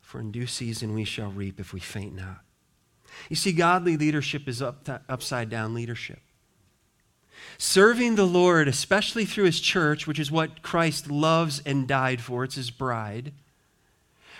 For 0.00 0.18
in 0.18 0.32
due 0.32 0.48
season 0.48 0.94
we 0.94 1.04
shall 1.04 1.30
reap 1.30 1.60
if 1.60 1.72
we 1.72 1.78
faint 1.78 2.16
not. 2.16 2.45
You 3.28 3.36
see, 3.36 3.52
godly 3.52 3.96
leadership 3.96 4.48
is 4.48 4.62
up 4.62 4.88
upside 5.08 5.50
down 5.50 5.74
leadership. 5.74 6.20
Serving 7.58 8.16
the 8.16 8.26
Lord, 8.26 8.68
especially 8.68 9.24
through 9.24 9.44
his 9.44 9.60
church, 9.60 10.06
which 10.06 10.18
is 10.18 10.30
what 10.30 10.62
Christ 10.62 11.10
loves 11.10 11.62
and 11.64 11.88
died 11.88 12.20
for, 12.20 12.44
it's 12.44 12.56
his 12.56 12.70
bride. 12.70 13.32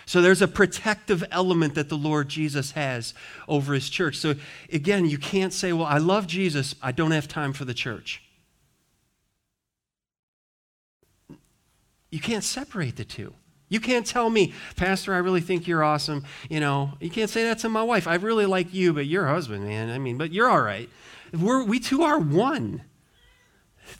So 0.05 0.21
there's 0.21 0.41
a 0.41 0.47
protective 0.47 1.23
element 1.31 1.75
that 1.75 1.89
the 1.89 1.97
Lord 1.97 2.29
Jesus 2.29 2.71
has 2.71 3.13
over 3.47 3.73
his 3.73 3.89
church. 3.89 4.15
So 4.15 4.35
again, 4.71 5.05
you 5.05 5.17
can't 5.17 5.51
say, 5.51 5.73
well, 5.73 5.85
I 5.85 5.97
love 5.97 6.27
Jesus, 6.27 6.75
I 6.81 6.93
don't 6.93 7.11
have 7.11 7.27
time 7.27 7.51
for 7.51 7.65
the 7.65 7.73
church. 7.73 8.23
You 12.09 12.21
can't 12.21 12.43
separate 12.43 12.95
the 12.95 13.03
two. 13.03 13.33
You 13.69 13.79
can't 13.79 14.05
tell 14.05 14.29
me, 14.29 14.53
Pastor, 14.75 15.13
I 15.13 15.17
really 15.17 15.41
think 15.41 15.67
you're 15.67 15.83
awesome. 15.83 16.23
You 16.49 16.59
know, 16.59 16.93
you 17.01 17.09
can't 17.09 17.29
say 17.29 17.43
that 17.43 17.59
to 17.59 17.69
my 17.69 17.83
wife. 17.83 18.07
I 18.07 18.15
really 18.15 18.45
like 18.45 18.73
you, 18.73 18.93
but 18.93 19.05
your 19.05 19.27
husband, 19.27 19.65
man. 19.65 19.89
I 19.89 19.97
mean, 19.97 20.17
but 20.17 20.31
you're 20.31 20.49
all 20.49 20.61
right. 20.61 20.89
We're, 21.33 21.63
we 21.63 21.79
two 21.79 22.03
are 22.03 22.19
one. 22.19 22.83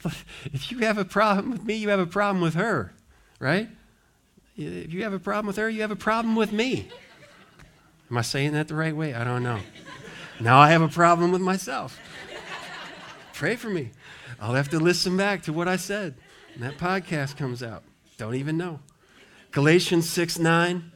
If 0.52 0.70
you 0.70 0.78
have 0.78 0.98
a 0.98 1.04
problem 1.04 1.50
with 1.50 1.64
me, 1.64 1.74
you 1.74 1.88
have 1.90 2.00
a 2.00 2.06
problem 2.06 2.42
with 2.42 2.54
her, 2.54 2.92
right? 3.40 3.68
If 4.56 4.92
you 4.92 5.02
have 5.04 5.12
a 5.12 5.18
problem 5.18 5.46
with 5.46 5.56
her, 5.56 5.68
you 5.68 5.82
have 5.82 5.90
a 5.90 5.96
problem 5.96 6.34
with 6.34 6.52
me. 6.52 6.88
Am 8.10 8.16
I 8.16 8.22
saying 8.22 8.52
that 8.52 8.68
the 8.68 8.74
right 8.74 8.96
way? 8.96 9.14
I 9.14 9.24
don't 9.24 9.42
know. 9.42 9.60
Now 10.40 10.58
I 10.58 10.70
have 10.70 10.82
a 10.82 10.88
problem 10.88 11.32
with 11.32 11.40
myself. 11.40 11.98
Pray 13.34 13.56
for 13.56 13.68
me. 13.68 13.90
I'll 14.40 14.54
have 14.54 14.68
to 14.70 14.78
listen 14.78 15.16
back 15.16 15.42
to 15.42 15.52
what 15.52 15.68
I 15.68 15.76
said. 15.76 16.14
And 16.54 16.62
that 16.62 16.78
podcast 16.78 17.36
comes 17.36 17.62
out. 17.62 17.82
Don't 18.16 18.34
even 18.34 18.56
know. 18.56 18.80
Galatians 19.52 20.08
6 20.08 20.38
9. 20.38 20.92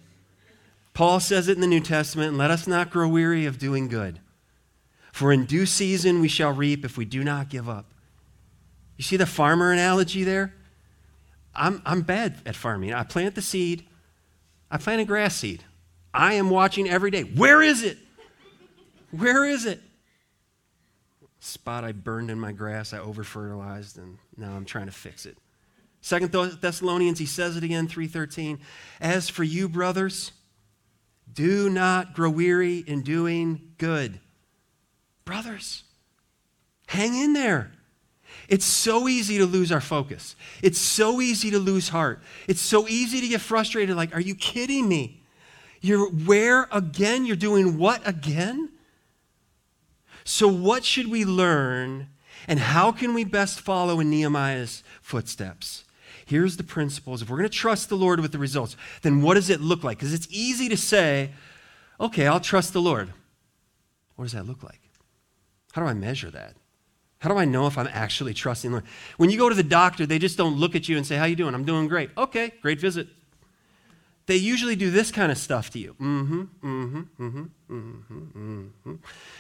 Paul 0.94 1.20
says 1.20 1.48
it 1.48 1.54
in 1.54 1.60
the 1.60 1.66
New 1.66 1.80
Testament, 1.80 2.36
let 2.36 2.50
us 2.50 2.66
not 2.66 2.90
grow 2.90 3.08
weary 3.08 3.46
of 3.46 3.58
doing 3.58 3.88
good. 3.88 4.20
For 5.10 5.32
in 5.32 5.46
due 5.46 5.66
season 5.66 6.20
we 6.20 6.28
shall 6.28 6.52
reap 6.52 6.84
if 6.84 6.96
we 6.98 7.04
do 7.04 7.24
not 7.24 7.48
give 7.48 7.68
up. 7.68 7.92
You 8.96 9.04
see 9.04 9.16
the 9.16 9.26
farmer 9.26 9.72
analogy 9.72 10.22
there? 10.22 10.54
I'm, 11.54 11.82
I'm 11.84 12.02
bad 12.02 12.36
at 12.46 12.56
farming. 12.56 12.94
I 12.94 13.04
plant 13.04 13.34
the 13.34 13.42
seed, 13.42 13.86
I 14.70 14.78
plant 14.78 15.00
a 15.00 15.04
grass 15.04 15.36
seed. 15.36 15.64
I 16.14 16.34
am 16.34 16.50
watching 16.50 16.88
every 16.88 17.10
day. 17.10 17.22
Where 17.22 17.62
is 17.62 17.82
it? 17.82 17.98
Where 19.10 19.44
is 19.44 19.64
it? 19.66 19.80
Spot 21.40 21.84
I 21.84 21.92
burned 21.92 22.30
in 22.30 22.38
my 22.38 22.52
grass, 22.52 22.92
I 22.92 22.98
over 22.98 23.24
fertilized, 23.24 23.98
and 23.98 24.18
now 24.36 24.52
I'm 24.52 24.64
trying 24.64 24.86
to 24.86 24.92
fix 24.92 25.26
it. 25.26 25.36
Second 26.02 26.32
Thessalonians, 26.32 27.20
he 27.20 27.26
says 27.26 27.56
it 27.56 27.62
again, 27.62 27.86
3:13. 27.86 28.58
As 29.00 29.28
for 29.28 29.44
you, 29.44 29.68
brothers, 29.68 30.32
do 31.32 31.70
not 31.70 32.12
grow 32.12 32.28
weary 32.28 32.78
in 32.78 33.02
doing 33.02 33.72
good. 33.78 34.20
Brothers, 35.24 35.84
hang 36.88 37.14
in 37.14 37.32
there. 37.32 37.72
It's 38.48 38.64
so 38.64 39.06
easy 39.06 39.38
to 39.38 39.46
lose 39.46 39.70
our 39.70 39.80
focus. 39.80 40.34
It's 40.60 40.80
so 40.80 41.20
easy 41.20 41.50
to 41.52 41.58
lose 41.58 41.90
heart. 41.90 42.20
It's 42.48 42.60
so 42.60 42.88
easy 42.88 43.20
to 43.20 43.28
get 43.28 43.40
frustrated 43.40 43.94
like, 43.94 44.14
are 44.14 44.20
you 44.20 44.34
kidding 44.34 44.88
me? 44.88 45.22
You're 45.80 46.10
where 46.10 46.68
again? 46.72 47.24
You're 47.24 47.36
doing 47.36 47.78
what 47.78 48.06
again? 48.06 48.70
So, 50.24 50.48
what 50.48 50.84
should 50.84 51.08
we 51.08 51.24
learn, 51.24 52.08
and 52.46 52.58
how 52.58 52.92
can 52.92 53.14
we 53.14 53.24
best 53.24 53.60
follow 53.60 54.00
in 54.00 54.10
Nehemiah's 54.10 54.82
footsteps? 55.00 55.84
Here's 56.26 56.56
the 56.56 56.64
principles. 56.64 57.22
If 57.22 57.30
we're 57.30 57.38
going 57.38 57.48
to 57.48 57.56
trust 57.56 57.88
the 57.88 57.96
Lord 57.96 58.20
with 58.20 58.32
the 58.32 58.38
results, 58.38 58.76
then 59.02 59.22
what 59.22 59.34
does 59.34 59.50
it 59.50 59.60
look 59.60 59.84
like? 59.84 59.98
Because 59.98 60.14
it's 60.14 60.28
easy 60.30 60.68
to 60.68 60.76
say, 60.76 61.30
okay, 62.00 62.26
I'll 62.26 62.40
trust 62.40 62.72
the 62.72 62.82
Lord. 62.82 63.12
What 64.16 64.24
does 64.24 64.32
that 64.32 64.46
look 64.46 64.62
like? 64.62 64.80
How 65.72 65.82
do 65.82 65.88
I 65.88 65.94
measure 65.94 66.30
that? 66.30 66.54
How 67.20 67.30
do 67.30 67.36
I 67.36 67.44
know 67.44 67.66
if 67.66 67.78
I'm 67.78 67.88
actually 67.92 68.34
trusting 68.34 68.70
the 68.70 68.78
Lord? 68.78 68.84
When 69.16 69.30
you 69.30 69.38
go 69.38 69.48
to 69.48 69.54
the 69.54 69.62
doctor, 69.62 70.06
they 70.06 70.18
just 70.18 70.36
don't 70.36 70.56
look 70.56 70.74
at 70.74 70.88
you 70.88 70.96
and 70.96 71.06
say, 71.06 71.16
How 71.16 71.24
you 71.24 71.36
doing? 71.36 71.54
I'm 71.54 71.64
doing 71.64 71.88
great. 71.88 72.10
Okay, 72.18 72.52
great 72.60 72.80
visit 72.80 73.08
they 74.26 74.36
usually 74.36 74.76
do 74.76 74.90
this 74.90 75.10
kind 75.10 75.32
of 75.32 75.38
stuff 75.38 75.70
to 75.70 75.78
you. 75.78 75.94
Mm-hmm, 76.00 76.40
mm-hmm, 76.40 77.00
mm-hmm, 77.20 77.42
mm-hmm, 77.70 78.18
mm-hmm. 78.18 78.94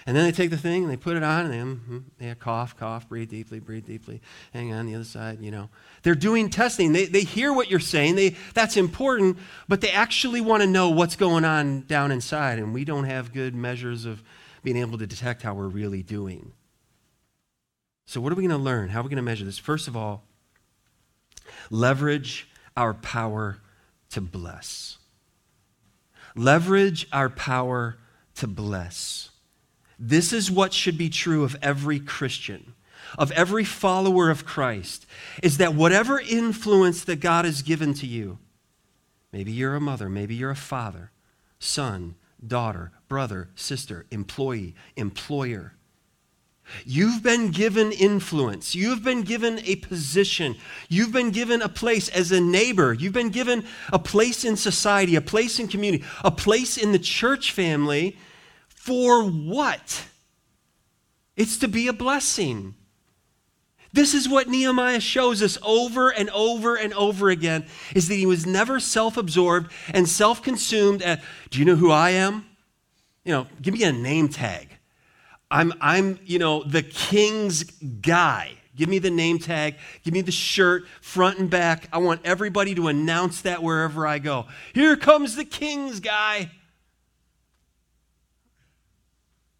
And 0.06 0.16
then 0.16 0.24
they 0.24 0.32
take 0.32 0.50
the 0.50 0.56
thing 0.56 0.82
and 0.82 0.92
they 0.92 0.96
put 0.96 1.16
it 1.16 1.22
on 1.22 1.46
and 1.46 1.52
they, 2.18 2.26
mm-hmm, 2.26 2.32
cough, 2.40 2.76
cough, 2.76 3.08
breathe 3.08 3.30
deeply, 3.30 3.60
breathe 3.60 3.86
deeply. 3.86 4.20
Hang 4.52 4.72
on 4.72 4.86
the 4.86 4.96
other 4.96 5.04
side, 5.04 5.40
you 5.40 5.52
know. 5.52 5.68
They're 6.02 6.16
doing 6.16 6.50
testing. 6.50 6.92
They, 6.92 7.06
they 7.06 7.22
hear 7.22 7.52
what 7.52 7.70
you're 7.70 7.80
saying. 7.80 8.16
They, 8.16 8.30
that's 8.54 8.76
important, 8.76 9.38
but 9.68 9.80
they 9.80 9.90
actually 9.90 10.40
want 10.40 10.62
to 10.62 10.66
know 10.66 10.90
what's 10.90 11.14
going 11.14 11.44
on 11.44 11.82
down 11.82 12.10
inside. 12.10 12.58
And 12.58 12.74
we 12.74 12.84
don't 12.84 13.04
have 13.04 13.32
good 13.32 13.54
measures 13.54 14.04
of 14.04 14.22
being 14.64 14.76
able 14.76 14.98
to 14.98 15.06
detect 15.06 15.42
how 15.42 15.54
we're 15.54 15.68
really 15.68 16.02
doing. 16.02 16.52
So, 18.06 18.20
what 18.20 18.32
are 18.32 18.36
we 18.36 18.42
going 18.42 18.58
to 18.58 18.62
learn? 18.62 18.88
How 18.88 19.00
are 19.00 19.02
we 19.04 19.08
going 19.08 19.16
to 19.16 19.22
measure 19.22 19.44
this? 19.44 19.58
First 19.58 19.86
of 19.86 19.96
all, 19.96 20.24
leverage 21.70 22.48
our 22.76 22.94
power 22.94 23.58
to 24.12 24.20
bless. 24.20 24.98
Leverage 26.34 27.06
our 27.12 27.28
power 27.28 27.98
to 28.36 28.46
bless. 28.46 29.30
This 29.98 30.32
is 30.32 30.50
what 30.50 30.72
should 30.72 30.96
be 30.96 31.10
true 31.10 31.44
of 31.44 31.56
every 31.62 32.00
Christian, 32.00 32.74
of 33.18 33.30
every 33.32 33.64
follower 33.64 34.30
of 34.30 34.44
Christ, 34.44 35.06
is 35.42 35.58
that 35.58 35.74
whatever 35.74 36.20
influence 36.20 37.04
that 37.04 37.20
God 37.20 37.44
has 37.44 37.62
given 37.62 37.94
to 37.94 38.06
you, 38.06 38.38
maybe 39.32 39.52
you're 39.52 39.76
a 39.76 39.80
mother, 39.80 40.08
maybe 40.08 40.34
you're 40.34 40.50
a 40.50 40.56
father, 40.56 41.10
son, 41.58 42.14
daughter, 42.44 42.92
brother, 43.08 43.50
sister, 43.54 44.06
employee, 44.10 44.74
employer, 44.96 45.74
You've 46.84 47.22
been 47.22 47.50
given 47.50 47.92
influence. 47.92 48.74
You've 48.74 49.02
been 49.02 49.22
given 49.22 49.60
a 49.60 49.76
position. 49.76 50.56
You've 50.88 51.12
been 51.12 51.30
given 51.30 51.62
a 51.62 51.68
place 51.68 52.08
as 52.08 52.32
a 52.32 52.40
neighbor. 52.40 52.92
You've 52.92 53.12
been 53.12 53.30
given 53.30 53.64
a 53.92 53.98
place 53.98 54.44
in 54.44 54.56
society, 54.56 55.14
a 55.16 55.20
place 55.20 55.58
in 55.58 55.68
community, 55.68 56.04
a 56.24 56.30
place 56.30 56.76
in 56.76 56.92
the 56.92 56.98
church 56.98 57.52
family. 57.52 58.16
For 58.68 59.24
what? 59.24 60.06
It's 61.36 61.56
to 61.58 61.68
be 61.68 61.88
a 61.88 61.92
blessing. 61.92 62.74
This 63.92 64.14
is 64.14 64.28
what 64.28 64.48
Nehemiah 64.48 65.00
shows 65.00 65.42
us 65.42 65.58
over 65.62 66.08
and 66.08 66.30
over 66.30 66.76
and 66.76 66.94
over 66.94 67.28
again 67.28 67.66
is 67.94 68.08
that 68.08 68.14
he 68.14 68.26
was 68.26 68.46
never 68.46 68.80
self-absorbed 68.80 69.70
and 69.92 70.08
self-consumed 70.08 71.02
at, 71.02 71.22
do 71.50 71.58
you 71.58 71.64
know 71.64 71.76
who 71.76 71.90
I 71.90 72.10
am? 72.10 72.46
You 73.24 73.32
know, 73.32 73.46
give 73.60 73.74
me 73.74 73.82
a 73.84 73.92
name 73.92 74.28
tag. 74.28 74.78
I'm, 75.52 75.72
I'm, 75.80 76.18
you 76.24 76.38
know, 76.38 76.64
the 76.64 76.82
king's 76.82 77.64
guy. 77.64 78.54
Give 78.74 78.88
me 78.88 78.98
the 78.98 79.10
name 79.10 79.38
tag. 79.38 79.76
Give 80.02 80.14
me 80.14 80.22
the 80.22 80.32
shirt, 80.32 80.88
front 81.02 81.38
and 81.38 81.50
back. 81.50 81.88
I 81.92 81.98
want 81.98 82.22
everybody 82.24 82.74
to 82.74 82.88
announce 82.88 83.42
that 83.42 83.62
wherever 83.62 84.06
I 84.06 84.18
go. 84.18 84.46
Here 84.72 84.96
comes 84.96 85.36
the 85.36 85.44
king's 85.44 86.00
guy. 86.00 86.50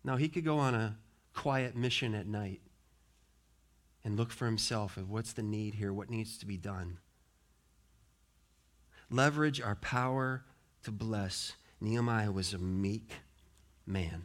Now, 0.03 0.17
he 0.17 0.29
could 0.29 0.45
go 0.45 0.59
on 0.59 0.75
a 0.75 0.97
quiet 1.35 1.77
mission 1.77 2.15
at 2.15 2.27
night. 2.27 2.61
and 4.05 4.17
look 4.17 4.33
for 4.33 4.47
himself 4.47 4.97
of 4.97 5.11
what's 5.11 5.33
the 5.33 5.43
need 5.43 5.75
here, 5.75 5.93
what 5.93 6.11
needs 6.11 6.37
to 6.39 6.47
be 6.47 6.57
done. 6.57 6.99
Leverage 9.11 9.61
our 9.61 9.77
power 9.77 10.45
to 10.83 10.91
bless. 10.91 11.53
Nehemiah 11.81 12.33
was 12.33 12.53
a 12.53 12.59
meek 12.59 13.13
man. 13.87 14.25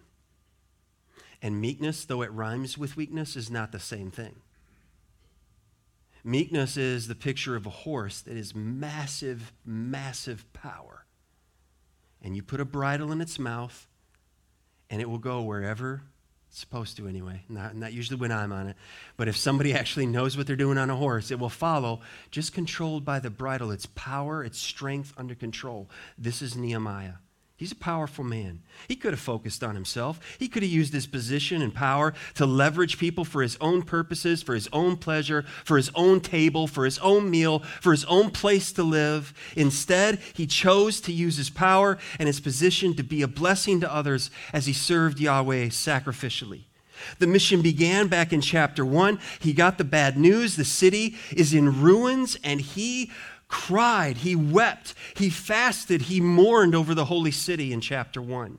And 1.42 1.62
meekness, 1.62 2.06
though 2.06 2.22
it 2.22 2.32
rhymes 2.32 2.78
with 2.78 2.98
weakness, 2.98 3.36
is 3.36 3.50
not 3.50 3.72
the 3.72 3.80
same 3.80 4.12
thing. 4.12 4.38
Meekness 6.24 6.78
is 6.78 7.08
the 7.08 7.16
picture 7.16 7.56
of 7.56 7.66
a 7.66 7.72
horse 7.72 8.22
that 8.22 8.36
is 8.36 8.56
massive, 8.56 9.54
massive 9.64 10.52
power. 10.54 11.06
And 12.22 12.36
you 12.36 12.42
put 12.42 12.60
a 12.60 12.66
bridle 12.66 13.12
in 13.12 13.22
its 13.22 13.38
mouth, 13.38 13.88
and 14.90 15.02
it 15.02 15.10
will 15.10 15.20
go 15.20 15.42
wherever 15.42 16.02
it's 16.50 16.60
supposed 16.60 16.98
to 16.98 17.08
anyway. 17.08 17.44
Not, 17.50 17.76
not 17.76 17.94
usually 17.94 18.20
when 18.20 18.32
I'm 18.32 18.52
on 18.52 18.68
it. 18.68 18.78
But 19.16 19.28
if 19.28 19.38
somebody 19.38 19.74
actually 19.76 20.06
knows 20.06 20.38
what 20.38 20.48
they're 20.48 20.56
doing 20.56 20.78
on 20.78 20.90
a 20.90 20.96
horse, 20.96 21.32
it 21.32 21.40
will 21.40 21.50
follow, 21.50 22.02
just 22.32 22.54
controlled 22.54 23.06
by 23.06 23.20
the 23.20 23.30
bridle, 23.30 23.72
its 23.72 23.86
power, 23.86 24.44
its 24.44 24.58
strength 24.58 25.14
under 25.18 25.36
control. 25.36 25.90
This 26.18 26.42
is 26.42 26.56
Nehemiah. 26.56 27.16
He's 27.58 27.72
a 27.72 27.76
powerful 27.76 28.24
man. 28.24 28.62
He 28.88 28.96
could 28.96 29.14
have 29.14 29.20
focused 29.20 29.64
on 29.64 29.74
himself. 29.74 30.20
He 30.38 30.48
could 30.48 30.62
have 30.62 30.72
used 30.72 30.94
his 30.94 31.08
position 31.08 31.64
and 31.64 31.74
power 31.74 32.14
to 32.36 32.46
leverage 32.46 33.00
people 33.00 33.26
for 33.26 33.42
his 33.42 33.58
own 33.60 33.82
purposes, 33.82 34.44
for 34.44 34.54
his 34.54 34.70
own 34.72 34.96
pleasure, 34.96 35.44
for 35.66 35.76
his 35.76 35.90
own 35.96 36.22
table, 36.22 36.68
for 36.68 36.86
his 36.86 37.00
own 37.00 37.32
meal, 37.32 37.60
for 37.82 37.92
his 37.92 38.06
own 38.06 38.30
place 38.30 38.72
to 38.74 38.84
live. 38.84 39.34
Instead, 39.56 40.20
he 40.36 40.46
chose 40.46 41.02
to 41.02 41.12
use 41.12 41.38
his 41.38 41.50
power 41.50 41.98
and 42.20 42.28
his 42.28 42.40
position 42.40 42.94
to 42.94 43.04
be 43.04 43.24
a 43.24 43.28
blessing 43.28 43.82
to 43.82 43.92
others 43.92 44.30
as 44.54 44.68
he 44.68 44.74
served 44.74 45.20
Yahweh 45.20 45.70
sacrificially. 45.70 46.66
The 47.18 47.28
mission 47.28 47.64
began 47.64 48.08
back 48.08 48.32
in 48.32 48.42
chapter 48.42 48.86
1. 48.86 49.20
He 49.40 49.54
got 49.54 49.80
the 49.80 49.84
bad 49.84 50.16
news. 50.18 50.56
The 50.56 50.66
city 50.66 51.16
is 51.32 51.56
in 51.56 51.82
ruins, 51.82 52.38
and 52.44 52.62
he 52.62 53.12
cried, 53.48 54.18
he 54.18 54.36
wept, 54.36 54.94
he 55.16 55.30
fasted, 55.30 56.04
he 56.04 56.20
mourned 56.20 56.76
over 56.76 56.94
the 56.94 57.06
holy 57.06 57.32
city 57.32 57.72
in 57.72 57.82
chapter 57.82 58.22
1. 58.22 58.58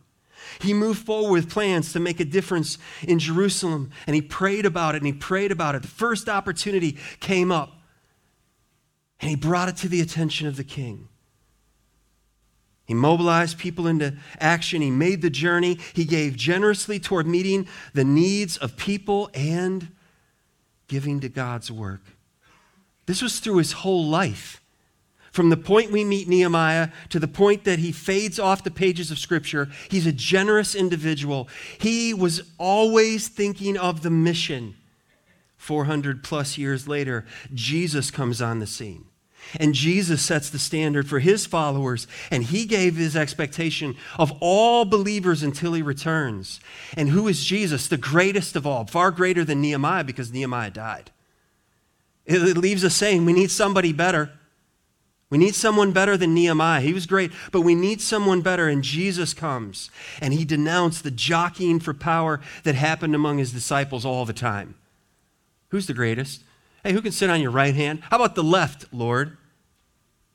He 0.61 0.73
moved 0.73 1.05
forward 1.05 1.33
with 1.33 1.51
plans 1.51 1.93
to 1.93 2.01
make 2.01 2.21
a 2.21 2.25
difference 2.25 2.79
in 3.03 3.19
Jerusalem, 3.19 3.91
and 4.07 4.15
he 4.15 4.23
prayed 4.23 4.65
about 4.65 4.95
it 4.95 4.99
and 4.99 5.07
he 5.07 5.13
prayed 5.13 5.53
about 5.53 5.75
it. 5.75 5.83
The 5.83 5.89
first 5.89 6.29
opportunity 6.29 6.97
came 7.21 7.53
up, 7.53 7.73
and 9.21 9.29
he 9.29 9.37
brought 9.37 9.69
it 9.69 9.77
to 9.79 9.89
the 9.89 10.01
attention 10.01 10.47
of 10.47 10.57
the 10.57 10.65
king. 10.65 11.09
He 12.87 12.95
mobilized 12.95 13.59
people 13.59 13.87
into 13.87 14.17
action. 14.41 14.81
He 14.81 14.91
made 14.91 15.21
the 15.21 15.29
journey. 15.29 15.79
He 15.93 16.07
gave 16.07 16.37
generously 16.37 16.99
toward 16.99 17.27
meeting 17.27 17.69
the 17.93 18.05
needs 18.05 18.57
of 18.57 18.79
people 18.79 19.29
and 19.35 19.89
giving 20.87 21.21
to 21.21 21.29
God's 21.29 21.71
work. 21.71 22.01
This 23.05 23.21
was 23.21 23.41
through 23.41 23.59
his 23.59 23.73
whole 23.73 24.07
life. 24.07 24.58
From 25.39 25.51
the 25.51 25.57
point 25.57 25.93
we 25.93 26.03
meet 26.03 26.27
Nehemiah 26.27 26.89
to 27.11 27.21
the 27.21 27.29
point 27.29 27.63
that 27.63 27.79
he 27.79 27.93
fades 27.93 28.41
off 28.41 28.65
the 28.65 28.73
pages 28.73 29.13
of 29.13 29.21
Scripture, 29.21 29.69
he's 29.89 30.05
a 30.05 30.11
generous 30.11 30.75
individual. 30.75 31.49
He 31.79 32.13
was 32.13 32.43
always 32.59 33.29
thinking 33.29 33.79
of 33.79 34.03
the 34.03 34.11
mission. 34.11 34.75
400 35.57 36.25
plus 36.25 36.59
years 36.59 36.89
later, 36.89 37.25
Jesus 37.55 38.11
comes 38.11 38.43
on 38.43 38.59
the 38.59 38.67
scene. 38.67 39.05
And 39.61 39.75
Jesus 39.77 40.23
sets 40.23 40.51
the 40.51 40.59
standard 40.59 41.09
for 41.09 41.21
his 41.21 41.47
followers, 41.47 42.09
and 42.33 42.43
he 42.43 42.65
gave 42.65 42.97
his 42.97 43.15
expectation 43.15 43.95
of 44.19 44.33
all 44.41 44.85
believers 44.85 45.45
until 45.45 45.73
he 45.73 45.83
returns. 45.83 46.59
And 46.97 47.11
who 47.11 47.29
is 47.29 47.45
Jesus? 47.45 47.87
The 47.87 47.97
greatest 47.97 48.57
of 48.57 48.67
all, 48.67 48.87
far 48.87 49.13
greater 49.13 49.45
than 49.45 49.61
Nehemiah 49.61 50.03
because 50.03 50.33
Nehemiah 50.33 50.73
died. 50.73 51.13
It 52.27 52.59
leaves 52.59 52.85
us 52.85 52.97
saying 52.97 53.25
we 53.25 53.33
need 53.33 53.53
somebody 53.53 53.93
better. 53.93 54.33
We 55.31 55.37
need 55.37 55.55
someone 55.55 55.93
better 55.93 56.17
than 56.17 56.33
Nehemiah. 56.33 56.81
He 56.81 56.95
was 56.95 57.07
great, 57.07 57.33
but 57.53 57.61
we 57.61 57.75
need 57.75 58.01
someone 58.01 58.41
better. 58.41 58.67
And 58.69 58.83
Jesus 58.83 59.35
comes 59.35 59.91
and 60.23 60.33
he 60.33 60.45
denounced 60.45 61.05
the 61.05 61.11
jockeying 61.11 61.81
for 61.81 61.93
power 61.93 62.41
that 62.65 62.75
happened 62.75 63.15
among 63.15 63.39
his 63.39 63.53
disciples 63.53 64.07
all 64.07 64.25
the 64.25 64.33
time. 64.33 64.75
Who's 65.69 65.87
the 65.87 65.95
greatest? 65.95 66.43
Hey, 66.83 66.93
who 66.93 67.03
can 67.03 67.13
sit 67.13 67.29
on 67.29 67.43
your 67.43 67.51
right 67.51 67.75
hand? 67.75 68.01
How 68.11 68.17
about 68.17 68.37
the 68.37 68.45
left, 68.45 68.87
Lord? 68.91 69.37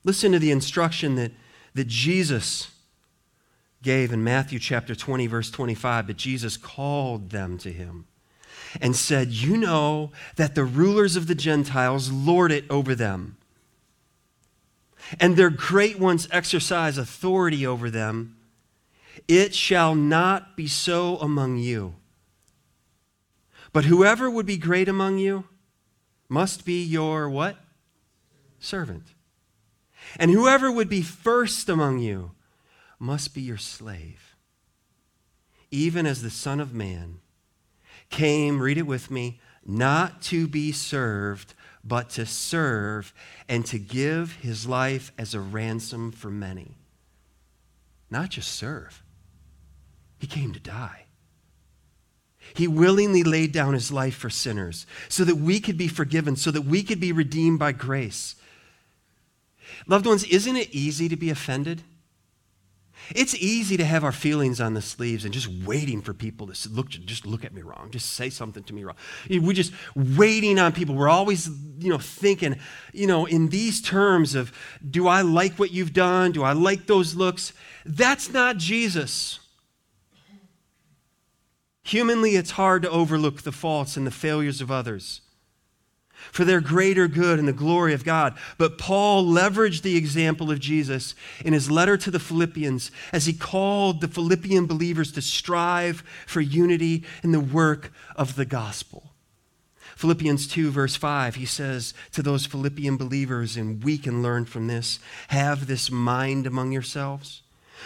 Listen 0.04 0.30
to 0.32 0.38
the 0.38 0.52
instruction 0.52 1.16
that, 1.16 1.32
that 1.74 1.88
Jesus 1.88 2.70
gave 3.82 4.12
in 4.12 4.22
Matthew 4.22 4.60
chapter 4.60 4.94
20, 4.94 5.26
verse 5.26 5.50
25, 5.50 6.06
But 6.06 6.16
Jesus 6.16 6.56
called 6.56 7.30
them 7.30 7.58
to 7.58 7.72
him 7.72 8.06
and 8.80 8.94
said, 8.94 9.32
You 9.32 9.56
know 9.56 10.12
that 10.36 10.54
the 10.54 10.64
rulers 10.64 11.16
of 11.16 11.26
the 11.26 11.34
Gentiles 11.34 12.12
lord 12.12 12.52
it 12.52 12.64
over 12.70 12.94
them 12.94 13.38
and 15.20 15.36
their 15.36 15.50
great 15.50 15.98
ones 15.98 16.28
exercise 16.30 16.98
authority 16.98 17.66
over 17.66 17.90
them, 17.90 18.36
it 19.28 19.54
shall 19.54 19.94
not 19.94 20.56
be 20.56 20.66
so 20.66 21.16
among 21.18 21.58
you. 21.58 21.94
But 23.72 23.84
whoever 23.84 24.30
would 24.30 24.46
be 24.46 24.56
great 24.56 24.88
among 24.88 25.18
you 25.18 25.44
must 26.28 26.64
be 26.64 26.82
your 26.82 27.28
what? 27.28 27.56
Servant. 28.58 29.04
And 30.16 30.30
whoever 30.30 30.70
would 30.70 30.88
be 30.88 31.02
first 31.02 31.68
among 31.68 31.98
you 31.98 32.32
must 32.98 33.34
be 33.34 33.42
your 33.42 33.58
slave. 33.58 34.36
Even 35.70 36.06
as 36.06 36.22
the 36.22 36.30
Son 36.30 36.60
of 36.60 36.72
Man 36.72 37.20
came, 38.10 38.60
read 38.60 38.78
it 38.78 38.86
with 38.86 39.10
me, 39.10 39.40
not 39.66 40.22
to 40.22 40.46
be 40.46 40.70
served, 40.70 41.54
but 41.84 42.10
to 42.10 42.24
serve 42.24 43.12
and 43.48 43.64
to 43.66 43.78
give 43.78 44.36
his 44.36 44.66
life 44.66 45.12
as 45.18 45.34
a 45.34 45.40
ransom 45.40 46.10
for 46.10 46.30
many. 46.30 46.76
Not 48.10 48.30
just 48.30 48.52
serve, 48.52 49.02
he 50.18 50.26
came 50.26 50.52
to 50.52 50.60
die. 50.60 51.04
He 52.54 52.68
willingly 52.68 53.22
laid 53.22 53.52
down 53.52 53.74
his 53.74 53.90
life 53.90 54.14
for 54.14 54.30
sinners 54.30 54.86
so 55.08 55.24
that 55.24 55.36
we 55.36 55.60
could 55.60 55.78
be 55.78 55.88
forgiven, 55.88 56.36
so 56.36 56.50
that 56.50 56.62
we 56.62 56.82
could 56.82 57.00
be 57.00 57.12
redeemed 57.12 57.58
by 57.58 57.72
grace. 57.72 58.36
Loved 59.86 60.06
ones, 60.06 60.24
isn't 60.24 60.56
it 60.56 60.72
easy 60.72 61.08
to 61.08 61.16
be 61.16 61.30
offended? 61.30 61.82
It's 63.14 63.34
easy 63.34 63.76
to 63.76 63.84
have 63.84 64.04
our 64.04 64.12
feelings 64.12 64.60
on 64.60 64.74
the 64.74 64.82
sleeves 64.82 65.24
and 65.24 65.34
just 65.34 65.48
waiting 65.48 66.00
for 66.00 66.14
people 66.14 66.46
to 66.46 66.68
look, 66.68 66.88
just 66.88 67.26
look 67.26 67.44
at 67.44 67.52
me 67.52 67.62
wrong, 67.62 67.90
just 67.90 68.10
say 68.12 68.30
something 68.30 68.62
to 68.64 68.72
me 68.74 68.84
wrong. 68.84 68.96
We're 69.28 69.52
just 69.52 69.72
waiting 69.94 70.58
on 70.58 70.72
people. 70.72 70.94
We're 70.94 71.08
always, 71.08 71.48
you 71.78 71.90
know, 71.90 71.98
thinking, 71.98 72.56
you 72.92 73.06
know, 73.06 73.26
in 73.26 73.48
these 73.48 73.82
terms 73.82 74.34
of, 74.34 74.52
do 74.88 75.08
I 75.08 75.22
like 75.22 75.54
what 75.58 75.70
you've 75.70 75.92
done? 75.92 76.32
Do 76.32 76.42
I 76.42 76.52
like 76.52 76.86
those 76.86 77.14
looks? 77.14 77.52
That's 77.84 78.32
not 78.32 78.56
Jesus. 78.56 79.40
Humanly, 81.82 82.36
it's 82.36 82.52
hard 82.52 82.82
to 82.82 82.90
overlook 82.90 83.42
the 83.42 83.52
faults 83.52 83.96
and 83.96 84.06
the 84.06 84.10
failures 84.10 84.60
of 84.60 84.70
others 84.70 85.20
for 86.32 86.44
their 86.44 86.60
greater 86.60 87.08
good 87.08 87.38
and 87.38 87.46
the 87.48 87.52
glory 87.52 87.94
of 87.94 88.04
God. 88.04 88.36
But 88.58 88.78
Paul 88.78 89.24
leveraged 89.24 89.82
the 89.82 89.96
example 89.96 90.50
of 90.50 90.60
Jesus 90.60 91.14
in 91.44 91.52
his 91.52 91.70
letter 91.70 91.96
to 91.96 92.10
the 92.10 92.20
Philippians 92.20 92.90
as 93.12 93.26
he 93.26 93.32
called 93.32 94.00
the 94.00 94.08
Philippian 94.08 94.66
believers 94.66 95.12
to 95.12 95.22
strive 95.22 96.02
for 96.26 96.40
unity 96.40 97.04
in 97.22 97.32
the 97.32 97.40
work 97.40 97.92
of 98.16 98.36
the 98.36 98.44
gospel. 98.44 99.10
Philippians 99.96 100.48
2, 100.48 100.70
verse 100.70 100.96
5, 100.96 101.36
he 101.36 101.46
says 101.46 101.94
to 102.12 102.22
those 102.22 102.46
Philippian 102.46 102.96
believers, 102.96 103.56
and 103.56 103.82
we 103.84 103.96
can 103.96 104.22
learn 104.22 104.44
from 104.44 104.66
this 104.66 104.98
have 105.28 105.66
this 105.66 105.90
mind 105.90 106.46
among 106.46 106.72
yourselves, 106.72 107.42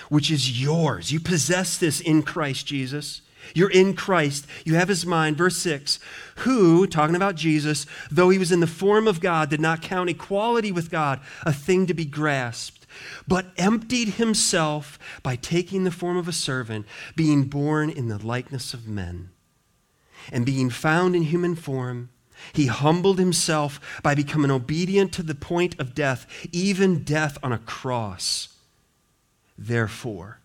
which 0.09 0.31
is 0.31 0.61
yours. 0.61 1.13
You 1.13 1.21
possess 1.21 1.77
this 1.77 2.01
in 2.01 2.23
Christ 2.23 2.67
Jesus 2.67 3.23
you're 3.55 3.71
in 3.71 3.95
Christ. 3.95 4.47
You 4.65 4.75
have 4.75 4.89
his 4.89 5.07
mind. 5.07 5.37
Verse 5.37 5.57
6 5.57 5.99
Who, 6.39 6.87
talking 6.87 7.17
about 7.17 7.37
Jesus, 7.37 7.87
though 8.11 8.31
he 8.31 8.39
was 8.39 8.53
in 8.53 8.61
the 8.61 8.67
form 8.67 9.07
of 9.07 9.21
God, 9.21 9.51
did 9.51 9.61
not 9.61 9.83
count 9.83 10.11
equality 10.11 10.73
with 10.73 10.91
God 10.91 11.21
a 11.45 11.53
thing 11.53 11.87
to 11.87 11.95
be 11.95 12.05
grasped, 12.05 12.87
but 13.27 13.47
emptied 13.57 14.15
himself 14.15 14.99
by 15.23 15.37
taking 15.37 15.85
the 15.85 15.91
form 15.91 16.17
of 16.17 16.29
a 16.29 16.33
servant, 16.33 16.87
being 17.17 17.45
born 17.45 17.91
in 17.91 18.09
the 18.09 18.25
likeness 18.25 18.75
of 18.75 18.89
men. 18.89 19.31
And 20.31 20.45
being 20.45 20.69
found 20.69 21.17
in 21.17 21.23
human 21.23 21.55
form, 21.55 22.11
he 22.53 22.67
humbled 22.67 23.19
himself 23.19 24.01
by 24.03 24.15
becoming 24.15 24.51
obedient 24.51 25.13
to 25.15 25.23
the 25.23 25.35
point 25.35 25.79
of 25.81 25.95
death, 25.95 26.27
even 26.53 27.03
death 27.03 27.39
on 27.43 27.53
a 27.53 27.59
cross. 27.59 28.49
Therefore, 29.57 30.38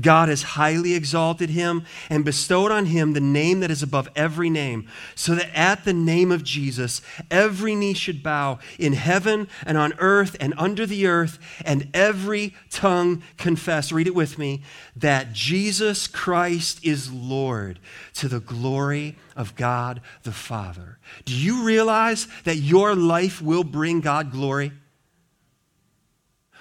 God 0.00 0.28
has 0.28 0.42
highly 0.42 0.94
exalted 0.94 1.50
him 1.50 1.84
and 2.08 2.24
bestowed 2.24 2.70
on 2.70 2.86
him 2.86 3.12
the 3.12 3.20
name 3.20 3.60
that 3.60 3.70
is 3.70 3.82
above 3.82 4.08
every 4.14 4.50
name, 4.50 4.88
so 5.14 5.34
that 5.34 5.56
at 5.56 5.84
the 5.84 5.92
name 5.92 6.30
of 6.30 6.44
Jesus 6.44 7.02
every 7.30 7.74
knee 7.74 7.94
should 7.94 8.22
bow 8.22 8.58
in 8.78 8.92
heaven 8.92 9.48
and 9.66 9.76
on 9.76 9.94
earth 9.98 10.36
and 10.40 10.54
under 10.56 10.86
the 10.86 11.06
earth, 11.06 11.38
and 11.64 11.88
every 11.94 12.54
tongue 12.70 13.22
confess. 13.36 13.92
Read 13.92 14.06
it 14.06 14.14
with 14.14 14.38
me 14.38 14.62
that 14.96 15.32
Jesus 15.32 16.06
Christ 16.06 16.80
is 16.84 17.12
Lord 17.12 17.78
to 18.14 18.28
the 18.28 18.40
glory 18.40 19.16
of 19.36 19.54
God 19.56 20.00
the 20.22 20.32
Father. 20.32 20.98
Do 21.24 21.34
you 21.34 21.64
realize 21.64 22.28
that 22.44 22.56
your 22.56 22.94
life 22.94 23.42
will 23.42 23.64
bring 23.64 24.00
God 24.00 24.30
glory? 24.30 24.72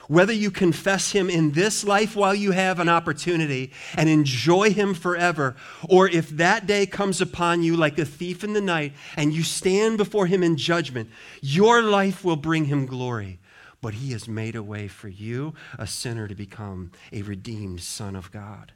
Whether 0.08 0.34
you 0.34 0.52
confess 0.52 1.12
him 1.12 1.30
in 1.30 1.52
this 1.52 1.84
life 1.84 2.16
while 2.16 2.36
you 2.36 2.52
have 2.52 2.80
an 2.80 2.89
opportunity 2.89 3.72
and 3.96 4.10
enjoy 4.10 4.72
him 4.72 4.94
forever, 4.94 5.56
or 5.88 6.08
if 6.08 6.30
that 6.30 6.66
day 6.68 6.86
comes 6.86 7.22
upon 7.22 7.63
you 7.63 7.76
like 7.76 7.98
a 7.98 8.06
thief 8.06 8.44
in 8.44 8.54
the 8.54 8.62
night 8.62 8.94
and 9.16 9.34
you 9.34 9.44
stand 9.44 9.98
before 9.98 10.28
him 10.28 10.44
in 10.44 10.58
judgment, 10.58 11.10
your 11.42 11.82
life 11.82 12.24
will 12.24 12.36
bring 12.36 12.66
him 12.66 12.86
glory. 12.86 13.39
But 13.82 13.96
he 13.96 14.13
has 14.13 14.28
made 14.28 14.56
a 14.56 14.63
way 14.63 14.88
for 14.88 15.10
you, 15.10 15.54
a 15.78 15.86
sinner, 15.86 16.28
to 16.28 16.36
become 16.36 16.92
a 17.12 17.22
redeemed 17.22 17.82
son 17.82 18.16
of 18.16 18.32
God. 18.32 18.72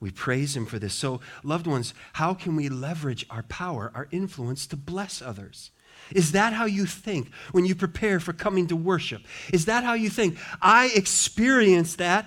We 0.00 0.10
praise 0.10 0.56
him 0.56 0.66
for 0.66 0.78
this. 0.78 0.94
So, 0.94 1.20
loved 1.42 1.66
ones, 1.66 1.94
how 2.14 2.34
can 2.34 2.54
we 2.56 2.68
leverage 2.68 3.26
our 3.30 3.42
power, 3.42 3.90
our 3.94 4.08
influence 4.10 4.66
to 4.68 4.76
bless 4.76 5.22
others? 5.22 5.70
Is 6.12 6.32
that 6.32 6.52
how 6.52 6.64
you 6.66 6.86
think 6.86 7.30
when 7.52 7.64
you 7.64 7.74
prepare 7.74 8.20
for 8.20 8.32
coming 8.32 8.66
to 8.68 8.76
worship? 8.76 9.22
Is 9.52 9.66
that 9.66 9.84
how 9.84 9.94
you 9.94 10.10
think? 10.10 10.38
I 10.62 10.90
experienced 10.94 11.98
that. 11.98 12.26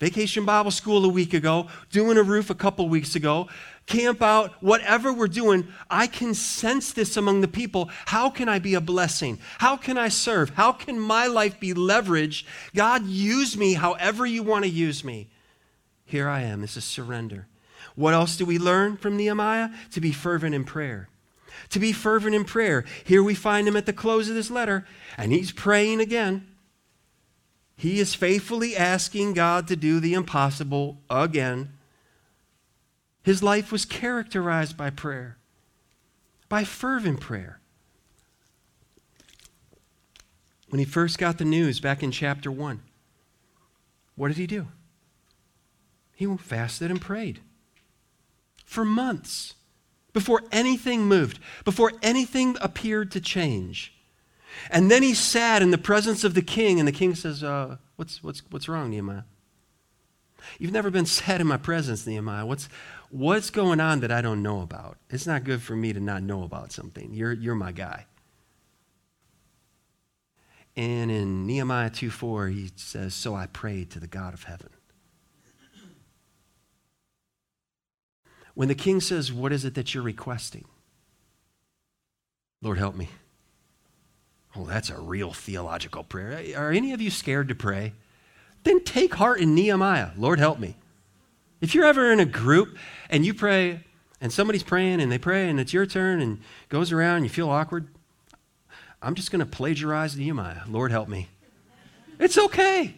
Vacation 0.00 0.44
Bible 0.44 0.72
School 0.72 1.04
a 1.04 1.08
week 1.08 1.32
ago, 1.32 1.68
doing 1.90 2.18
a 2.18 2.24
roof 2.24 2.50
a 2.50 2.56
couple 2.56 2.88
weeks 2.88 3.14
ago, 3.14 3.48
camp 3.86 4.20
out, 4.20 4.60
whatever 4.60 5.12
we're 5.12 5.28
doing, 5.28 5.68
I 5.88 6.08
can 6.08 6.34
sense 6.34 6.92
this 6.92 7.16
among 7.16 7.40
the 7.40 7.46
people. 7.46 7.88
How 8.06 8.28
can 8.28 8.48
I 8.48 8.58
be 8.58 8.74
a 8.74 8.80
blessing? 8.80 9.38
How 9.58 9.76
can 9.76 9.96
I 9.96 10.08
serve? 10.08 10.50
How 10.50 10.72
can 10.72 10.98
my 10.98 11.28
life 11.28 11.60
be 11.60 11.72
leveraged? 11.72 12.44
God, 12.74 13.06
use 13.06 13.56
me 13.56 13.74
however 13.74 14.26
you 14.26 14.42
want 14.42 14.64
to 14.64 14.70
use 14.70 15.04
me. 15.04 15.30
Here 16.04 16.28
I 16.28 16.42
am. 16.42 16.62
This 16.62 16.76
is 16.76 16.84
surrender. 16.84 17.46
What 17.94 18.12
else 18.12 18.36
do 18.36 18.44
we 18.44 18.58
learn 18.58 18.96
from 18.96 19.16
Nehemiah? 19.16 19.70
To 19.92 20.00
be 20.00 20.10
fervent 20.10 20.56
in 20.56 20.64
prayer 20.64 21.08
to 21.70 21.78
be 21.78 21.92
fervent 21.92 22.34
in 22.34 22.44
prayer. 22.44 22.84
Here 23.04 23.22
we 23.22 23.34
find 23.34 23.66
him 23.66 23.76
at 23.76 23.86
the 23.86 23.92
close 23.92 24.28
of 24.28 24.34
this 24.34 24.50
letter, 24.50 24.86
and 25.16 25.32
he's 25.32 25.52
praying 25.52 26.00
again. 26.00 26.46
He 27.76 27.98
is 27.98 28.14
faithfully 28.14 28.76
asking 28.76 29.32
God 29.34 29.66
to 29.68 29.76
do 29.76 29.98
the 29.98 30.14
impossible 30.14 30.98
again. 31.10 31.72
His 33.22 33.42
life 33.42 33.72
was 33.72 33.84
characterized 33.84 34.76
by 34.76 34.90
prayer, 34.90 35.36
by 36.48 36.64
fervent 36.64 37.20
prayer. 37.20 37.60
When 40.68 40.78
he 40.78 40.84
first 40.84 41.18
got 41.18 41.38
the 41.38 41.44
news 41.44 41.80
back 41.80 42.02
in 42.02 42.10
chapter 42.10 42.50
1, 42.50 42.82
what 44.16 44.28
did 44.28 44.36
he 44.36 44.46
do? 44.46 44.68
He 46.14 46.26
fasted 46.36 46.90
and 46.90 47.00
prayed 47.00 47.40
for 48.64 48.84
months 48.84 49.54
before 50.12 50.42
anything 50.52 51.02
moved, 51.02 51.38
before 51.64 51.92
anything 52.02 52.56
appeared 52.60 53.10
to 53.12 53.20
change. 53.20 53.94
And 54.70 54.90
then 54.90 55.02
he 55.02 55.14
sat 55.14 55.62
in 55.62 55.70
the 55.70 55.78
presence 55.78 56.24
of 56.24 56.34
the 56.34 56.42
king, 56.42 56.78
and 56.78 56.86
the 56.86 56.92
king 56.92 57.14
says, 57.14 57.42
uh, 57.42 57.76
what's, 57.96 58.22
what's, 58.22 58.42
what's 58.50 58.68
wrong, 58.68 58.90
Nehemiah? 58.90 59.22
You've 60.58 60.72
never 60.72 60.90
been 60.90 61.06
sat 61.06 61.40
in 61.40 61.46
my 61.46 61.56
presence, 61.56 62.06
Nehemiah. 62.06 62.46
What's, 62.46 62.68
what's 63.10 63.50
going 63.50 63.80
on 63.80 64.00
that 64.00 64.12
I 64.12 64.20
don't 64.20 64.42
know 64.42 64.60
about? 64.60 64.98
It's 65.10 65.26
not 65.26 65.44
good 65.44 65.62
for 65.62 65.76
me 65.76 65.92
to 65.92 66.00
not 66.00 66.22
know 66.22 66.42
about 66.42 66.72
something. 66.72 67.12
You're, 67.12 67.32
you're 67.32 67.54
my 67.54 67.72
guy. 67.72 68.06
And 70.74 71.10
in 71.10 71.46
Nehemiah 71.46 71.90
2 71.90 72.10
4, 72.10 72.48
he 72.48 72.70
says, 72.76 73.14
So 73.14 73.34
I 73.34 73.46
prayed 73.46 73.90
to 73.90 74.00
the 74.00 74.06
God 74.06 74.32
of 74.32 74.44
heaven. 74.44 74.70
When 78.54 78.68
the 78.68 78.74
king 78.74 79.00
says, 79.00 79.32
What 79.32 79.52
is 79.52 79.64
it 79.64 79.74
that 79.74 79.94
you're 79.94 80.02
requesting? 80.02 80.64
Lord, 82.60 82.78
help 82.78 82.94
me. 82.94 83.08
Oh, 84.54 84.66
that's 84.66 84.90
a 84.90 85.00
real 85.00 85.32
theological 85.32 86.04
prayer. 86.04 86.56
Are 86.56 86.70
any 86.70 86.92
of 86.92 87.00
you 87.00 87.10
scared 87.10 87.48
to 87.48 87.54
pray? 87.54 87.94
Then 88.64 88.84
take 88.84 89.14
heart 89.14 89.40
in 89.40 89.54
Nehemiah. 89.54 90.10
Lord, 90.16 90.38
help 90.38 90.58
me. 90.58 90.76
If 91.60 91.74
you're 91.74 91.86
ever 91.86 92.12
in 92.12 92.20
a 92.20 92.24
group 92.24 92.76
and 93.08 93.24
you 93.24 93.34
pray 93.34 93.80
and 94.20 94.32
somebody's 94.32 94.62
praying 94.62 95.00
and 95.00 95.10
they 95.10 95.18
pray 95.18 95.48
and 95.48 95.58
it's 95.58 95.72
your 95.72 95.86
turn 95.86 96.20
and 96.20 96.40
goes 96.68 96.92
around 96.92 97.16
and 97.16 97.24
you 97.24 97.30
feel 97.30 97.48
awkward, 97.48 97.88
I'm 99.00 99.14
just 99.14 99.30
going 99.32 99.40
to 99.40 99.46
plagiarize 99.46 100.16
Nehemiah. 100.16 100.62
Lord, 100.68 100.90
help 100.92 101.08
me. 101.08 101.28
It's 102.18 102.38
okay. 102.38 102.94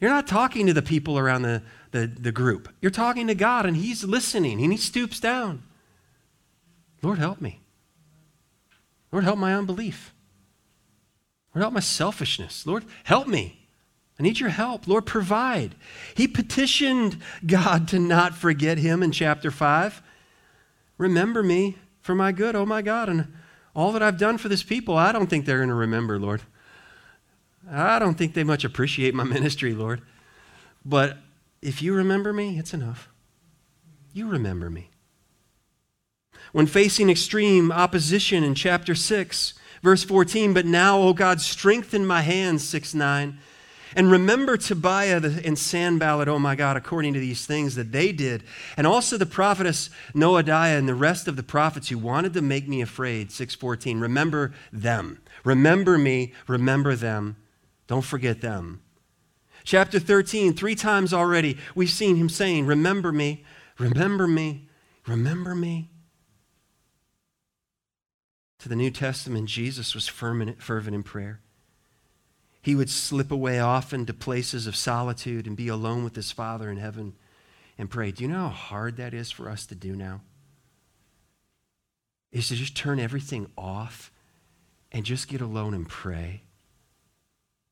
You're 0.00 0.10
not 0.10 0.26
talking 0.26 0.66
to 0.66 0.72
the 0.72 0.82
people 0.82 1.18
around 1.18 1.42
the, 1.42 1.62
the, 1.90 2.06
the 2.06 2.32
group. 2.32 2.68
You're 2.80 2.90
talking 2.90 3.26
to 3.26 3.34
God 3.34 3.66
and 3.66 3.76
He's 3.76 4.04
listening 4.04 4.62
and 4.62 4.72
He 4.72 4.78
stoops 4.78 5.20
down. 5.20 5.62
Lord, 7.02 7.18
help 7.18 7.40
me. 7.40 7.60
Lord, 9.12 9.24
help 9.24 9.38
my 9.38 9.54
unbelief. 9.54 10.12
Lord, 11.54 11.62
help 11.62 11.74
my 11.74 11.80
selfishness. 11.80 12.66
Lord, 12.66 12.84
help 13.04 13.26
me. 13.26 13.58
I 14.18 14.22
need 14.22 14.40
your 14.40 14.48
help. 14.48 14.88
Lord, 14.88 15.06
provide. 15.06 15.76
He 16.14 16.26
petitioned 16.26 17.18
God 17.46 17.86
to 17.88 17.98
not 17.98 18.34
forget 18.34 18.78
him 18.78 19.02
in 19.02 19.12
chapter 19.12 19.50
5. 19.50 20.02
Remember 20.98 21.42
me 21.42 21.76
for 22.00 22.14
my 22.14 22.32
good, 22.32 22.56
oh 22.56 22.66
my 22.66 22.82
God, 22.82 23.08
and 23.08 23.32
all 23.74 23.92
that 23.92 24.02
I've 24.02 24.18
done 24.18 24.38
for 24.38 24.48
this 24.48 24.64
people, 24.64 24.96
I 24.96 25.12
don't 25.12 25.28
think 25.28 25.44
they're 25.44 25.58
going 25.58 25.68
to 25.68 25.74
remember, 25.74 26.18
Lord. 26.18 26.42
I 27.70 28.00
don't 28.00 28.14
think 28.14 28.34
they 28.34 28.42
much 28.42 28.64
appreciate 28.64 29.14
my 29.14 29.24
ministry, 29.24 29.72
Lord. 29.72 30.02
But 30.84 31.18
if 31.60 31.82
you 31.82 31.94
remember 31.94 32.32
me, 32.32 32.58
it's 32.58 32.74
enough. 32.74 33.08
You 34.12 34.28
remember 34.28 34.70
me. 34.70 34.90
When 36.52 36.66
facing 36.66 37.10
extreme 37.10 37.70
opposition 37.70 38.42
in 38.42 38.54
chapter 38.54 38.94
6, 38.94 39.54
verse 39.82 40.04
14, 40.04 40.54
but 40.54 40.66
now, 40.66 40.98
O 40.98 41.12
God, 41.12 41.40
strengthen 41.40 42.06
my 42.06 42.22
hands, 42.22 42.66
6 42.68 42.94
9. 42.94 43.38
And 43.96 44.10
remember 44.10 44.56
Tobiah 44.56 45.20
and 45.44 45.58
Sanballat, 45.58 46.28
oh 46.28 46.38
my 46.38 46.54
God, 46.54 46.76
according 46.76 47.14
to 47.14 47.20
these 47.20 47.46
things 47.46 47.74
that 47.76 47.90
they 47.90 48.12
did. 48.12 48.42
And 48.76 48.86
also 48.86 49.16
the 49.16 49.26
prophetess 49.26 49.88
Noadiah 50.14 50.78
and 50.78 50.88
the 50.88 50.94
rest 50.94 51.26
of 51.26 51.36
the 51.36 51.42
prophets 51.42 51.88
who 51.88 51.96
wanted 51.96 52.34
to 52.34 52.42
make 52.42 52.68
me 52.68 52.82
afraid, 52.82 53.32
614. 53.32 53.98
Remember 53.98 54.52
them. 54.72 55.20
Remember 55.42 55.96
me. 55.96 56.34
Remember 56.46 56.96
them. 56.96 57.36
Don't 57.86 58.04
forget 58.04 58.42
them. 58.42 58.82
Chapter 59.68 59.98
13, 59.98 60.54
three 60.54 60.74
times 60.74 61.12
already, 61.12 61.58
we've 61.74 61.90
seen 61.90 62.16
him 62.16 62.30
saying, 62.30 62.64
Remember 62.64 63.12
me, 63.12 63.44
remember 63.78 64.26
me, 64.26 64.66
remember 65.06 65.54
me. 65.54 65.90
To 68.60 68.70
the 68.70 68.74
New 68.74 68.90
Testament, 68.90 69.46
Jesus 69.46 69.94
was 69.94 70.08
fervent 70.08 70.94
in 70.94 71.02
prayer. 71.02 71.42
He 72.62 72.74
would 72.74 72.88
slip 72.88 73.30
away 73.30 73.60
often 73.60 74.06
to 74.06 74.14
places 74.14 74.66
of 74.66 74.74
solitude 74.74 75.46
and 75.46 75.54
be 75.54 75.68
alone 75.68 76.02
with 76.02 76.16
his 76.16 76.32
Father 76.32 76.70
in 76.70 76.78
heaven 76.78 77.12
and 77.76 77.90
pray. 77.90 78.10
Do 78.10 78.24
you 78.24 78.30
know 78.30 78.44
how 78.44 78.48
hard 78.48 78.96
that 78.96 79.12
is 79.12 79.30
for 79.30 79.50
us 79.50 79.66
to 79.66 79.74
do 79.74 79.94
now? 79.94 80.22
Is 82.32 82.48
to 82.48 82.54
just 82.54 82.74
turn 82.74 82.98
everything 82.98 83.50
off 83.58 84.10
and 84.90 85.04
just 85.04 85.28
get 85.28 85.42
alone 85.42 85.74
and 85.74 85.86
pray. 85.86 86.44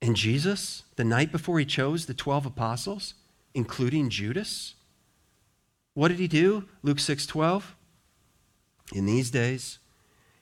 And 0.00 0.14
Jesus, 0.14 0.84
the 0.96 1.04
night 1.04 1.32
before 1.32 1.58
he 1.58 1.64
chose 1.64 2.06
the 2.06 2.14
12 2.14 2.46
apostles, 2.46 3.14
including 3.54 4.10
Judas, 4.10 4.74
what 5.94 6.08
did 6.08 6.18
he 6.18 6.28
do? 6.28 6.68
Luke 6.82 6.98
6:12. 6.98 7.74
In 8.92 9.06
these 9.06 9.30
days, 9.30 9.78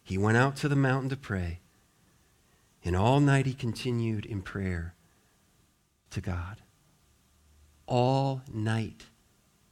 he 0.03 0.19
went 0.19 0.37
out 0.37 0.57
to 0.57 0.69
the 0.69 0.77
mountain 0.77 1.09
to 1.11 1.17
pray, 1.17 1.61
and 2.85 2.95
all 2.95 3.21
night 3.21 3.47
he 3.47 3.55
continued 3.55 4.27
in 4.27 4.43
prayer 4.43 4.95
to 6.11 6.21
God. 6.21 6.61
All 7.87 8.43
night. 8.53 9.07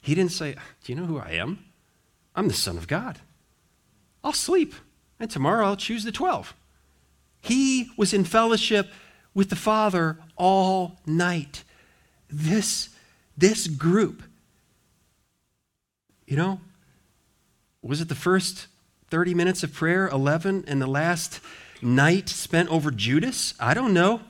He 0.01 0.15
didn't 0.15 0.33
say, 0.33 0.55
Do 0.85 0.93
you 0.93 0.99
know 0.99 1.07
who 1.07 1.19
I 1.19 1.33
am? 1.33 1.65
I'm 2.35 2.49
the 2.49 2.55
Son 2.55 2.79
of 2.79 2.89
God. 2.89 3.21
I'll 4.25 4.33
sleep, 4.33 4.75
and 5.19 5.31
tomorrow 5.31 5.67
I'll 5.67 5.77
choose 5.77 6.05
the 6.05 6.13
12. 6.13 6.55
He 7.41 7.91
was 7.97 8.15
in 8.15 8.25
fellowship 8.25 8.91
with 9.35 9.51
the 9.51 9.57
Father 9.57 10.19
all 10.37 11.01
night. 11.07 11.65
This, 12.29 12.91
this 13.37 13.67
group, 13.67 14.23
you 16.27 16.37
know, 16.37 16.61
was 17.83 18.01
it 18.01 18.09
the 18.09 18.15
first 18.15 18.69
30 19.11 19.35
minutes 19.35 19.63
of 19.63 19.73
prayer, 19.75 20.09
11, 20.09 20.65
and 20.67 20.81
the 20.81 20.87
last 20.87 21.41
night 21.83 22.29
spent 22.29 22.69
over 22.71 22.91
Judas? 22.91 23.55
I 23.59 23.75
don't 23.75 23.93
know. 23.93 24.21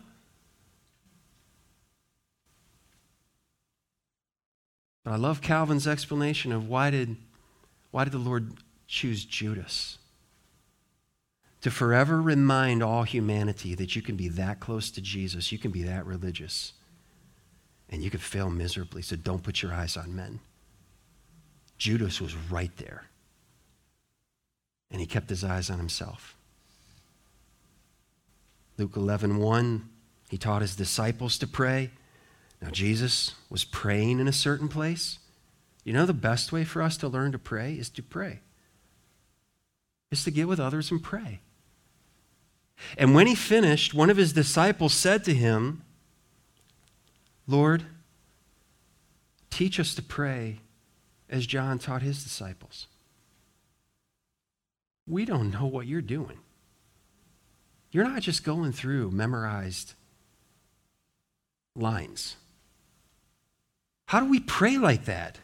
But 5.04 5.12
I 5.12 5.16
love 5.16 5.40
Calvin's 5.40 5.86
explanation 5.86 6.52
of 6.52 6.68
why 6.68 6.90
did, 6.90 7.16
why 7.90 8.04
did 8.04 8.12
the 8.12 8.18
Lord 8.18 8.54
choose 8.86 9.24
Judas? 9.24 9.98
To 11.62 11.70
forever 11.70 12.20
remind 12.20 12.82
all 12.82 13.04
humanity 13.04 13.74
that 13.76 13.94
you 13.94 14.02
can 14.02 14.16
be 14.16 14.28
that 14.28 14.58
close 14.58 14.90
to 14.90 15.00
Jesus, 15.00 15.52
you 15.52 15.58
can 15.58 15.70
be 15.70 15.84
that 15.84 16.04
religious, 16.04 16.72
and 17.88 18.02
you 18.02 18.10
can 18.10 18.20
fail 18.20 18.50
miserably. 18.50 19.00
So 19.00 19.14
don't 19.14 19.44
put 19.44 19.62
your 19.62 19.72
eyes 19.72 19.96
on 19.96 20.14
men. 20.14 20.40
Judas 21.78 22.20
was 22.20 22.34
right 22.34 22.76
there. 22.76 23.06
And 24.90 25.00
he 25.00 25.06
kept 25.06 25.30
his 25.30 25.44
eyes 25.44 25.70
on 25.70 25.78
himself. 25.78 26.36
Luke 28.76 28.96
11, 28.96 29.38
1, 29.38 29.88
he 30.30 30.38
taught 30.38 30.62
his 30.62 30.74
disciples 30.74 31.38
to 31.38 31.46
pray. 31.46 31.90
Now, 32.60 32.70
Jesus 32.70 33.34
was 33.48 33.64
praying 33.64 34.18
in 34.18 34.26
a 34.26 34.32
certain 34.32 34.68
place. 34.68 35.18
You 35.84 35.92
know, 35.92 36.06
the 36.06 36.12
best 36.12 36.52
way 36.52 36.64
for 36.64 36.82
us 36.82 36.96
to 36.98 37.08
learn 37.08 37.32
to 37.32 37.38
pray 37.38 37.74
is 37.74 37.88
to 37.90 38.02
pray, 38.02 38.40
is 40.10 40.24
to 40.24 40.30
get 40.30 40.48
with 40.48 40.60
others 40.60 40.90
and 40.90 41.02
pray. 41.02 41.40
And 42.98 43.14
when 43.14 43.26
he 43.26 43.34
finished, 43.34 43.94
one 43.94 44.10
of 44.10 44.16
his 44.16 44.32
disciples 44.32 44.94
said 44.94 45.24
to 45.24 45.34
him, 45.34 45.82
Lord, 47.46 47.84
teach 49.50 49.78
us 49.78 49.94
to 49.94 50.02
pray 50.02 50.60
as 51.28 51.46
John 51.46 51.78
taught 51.78 52.02
his 52.02 52.22
disciples. 52.22 52.86
We 55.06 55.24
don't 55.24 55.50
know 55.50 55.66
what 55.66 55.86
you're 55.86 56.00
doing. 56.00 56.38
You're 57.90 58.04
not 58.04 58.22
just 58.22 58.44
going 58.44 58.72
through 58.72 59.10
memorized 59.10 59.94
lines. 61.74 62.36
How 64.06 64.20
do 64.20 64.26
we 64.26 64.40
pray 64.40 64.78
like 64.78 65.04
that? 65.06 65.38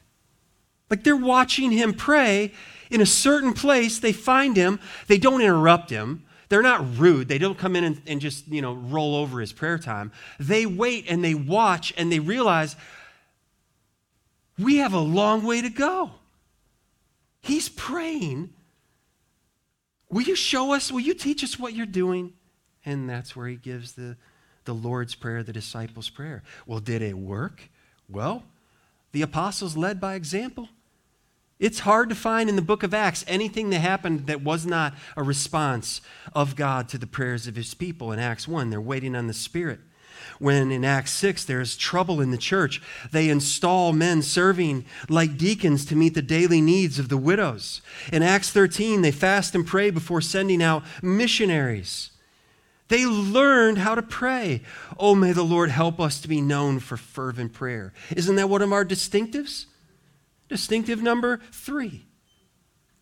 Like 0.90 1.04
they're 1.04 1.16
watching 1.16 1.70
him 1.70 1.92
pray 1.92 2.52
in 2.90 3.00
a 3.00 3.06
certain 3.06 3.52
place. 3.52 3.98
They 3.98 4.12
find 4.12 4.56
him. 4.56 4.80
They 5.06 5.18
don't 5.18 5.42
interrupt 5.42 5.90
him. 5.90 6.24
They're 6.48 6.62
not 6.62 6.98
rude. 6.98 7.28
They 7.28 7.38
don't 7.38 7.58
come 7.58 7.76
in 7.76 7.84
and, 7.84 8.00
and, 8.06 8.20
just, 8.20 8.48
you 8.48 8.62
know, 8.62 8.72
roll 8.72 9.14
over 9.16 9.40
his 9.40 9.52
prayer 9.52 9.78
time. 9.78 10.12
They 10.40 10.64
wait 10.64 11.04
and 11.08 11.22
they 11.22 11.34
watch 11.34 11.92
and 11.96 12.10
they 12.10 12.20
realize 12.20 12.74
we 14.58 14.76
have 14.76 14.94
a 14.94 15.00
long 15.00 15.44
way 15.44 15.60
to 15.60 15.68
go. 15.68 16.12
He's 17.42 17.68
praying. 17.68 18.50
Will 20.10 20.22
you 20.22 20.34
show 20.34 20.72
us? 20.72 20.90
Will 20.90 21.00
you 21.00 21.14
teach 21.14 21.44
us 21.44 21.58
what 21.58 21.74
you're 21.74 21.86
doing? 21.86 22.32
And 22.84 23.08
that's 23.08 23.36
where 23.36 23.46
he 23.46 23.56
gives 23.56 23.92
the, 23.92 24.16
the 24.64 24.74
Lord's 24.74 25.14
Prayer, 25.14 25.42
the 25.42 25.52
disciples' 25.52 26.08
prayer. 26.08 26.42
Well, 26.66 26.80
did 26.80 27.02
it 27.02 27.18
work? 27.18 27.68
Well, 28.08 28.44
the 29.12 29.22
apostles 29.22 29.76
led 29.76 30.00
by 30.00 30.14
example. 30.14 30.68
It's 31.58 31.80
hard 31.80 32.08
to 32.08 32.14
find 32.14 32.48
in 32.48 32.56
the 32.56 32.62
book 32.62 32.82
of 32.84 32.94
Acts 32.94 33.24
anything 33.26 33.70
that 33.70 33.80
happened 33.80 34.26
that 34.28 34.42
was 34.42 34.64
not 34.64 34.94
a 35.16 35.24
response 35.24 36.00
of 36.32 36.54
God 36.54 36.88
to 36.90 36.98
the 36.98 37.06
prayers 37.06 37.48
of 37.48 37.56
his 37.56 37.74
people. 37.74 38.12
In 38.12 38.20
Acts 38.20 38.46
1, 38.46 38.70
they're 38.70 38.80
waiting 38.80 39.16
on 39.16 39.26
the 39.26 39.34
Spirit. 39.34 39.80
When 40.38 40.70
in 40.70 40.84
Acts 40.84 41.12
6 41.12 41.44
there's 41.44 41.76
trouble 41.76 42.20
in 42.20 42.30
the 42.30 42.38
church, 42.38 42.80
they 43.10 43.28
install 43.28 43.92
men 43.92 44.22
serving 44.22 44.84
like 45.08 45.36
deacons 45.36 45.84
to 45.86 45.96
meet 45.96 46.14
the 46.14 46.22
daily 46.22 46.60
needs 46.60 46.98
of 46.98 47.08
the 47.08 47.16
widows. 47.16 47.82
In 48.12 48.22
Acts 48.22 48.50
13, 48.50 49.02
they 49.02 49.10
fast 49.10 49.54
and 49.54 49.66
pray 49.66 49.90
before 49.90 50.20
sending 50.20 50.62
out 50.62 50.84
missionaries. 51.02 52.10
They 52.86 53.04
learned 53.04 53.78
how 53.78 53.94
to 53.96 54.02
pray. 54.02 54.62
Oh, 54.98 55.14
may 55.14 55.32
the 55.32 55.44
Lord 55.44 55.70
help 55.70 56.00
us 56.00 56.20
to 56.20 56.28
be 56.28 56.40
known 56.40 56.78
for 56.78 56.96
fervent 56.96 57.52
prayer. 57.52 57.92
Isn't 58.14 58.36
that 58.36 58.48
one 58.48 58.62
of 58.62 58.72
our 58.72 58.84
distinctives? 58.84 59.66
Distinctive 60.48 61.02
number 61.02 61.40
three. 61.52 62.06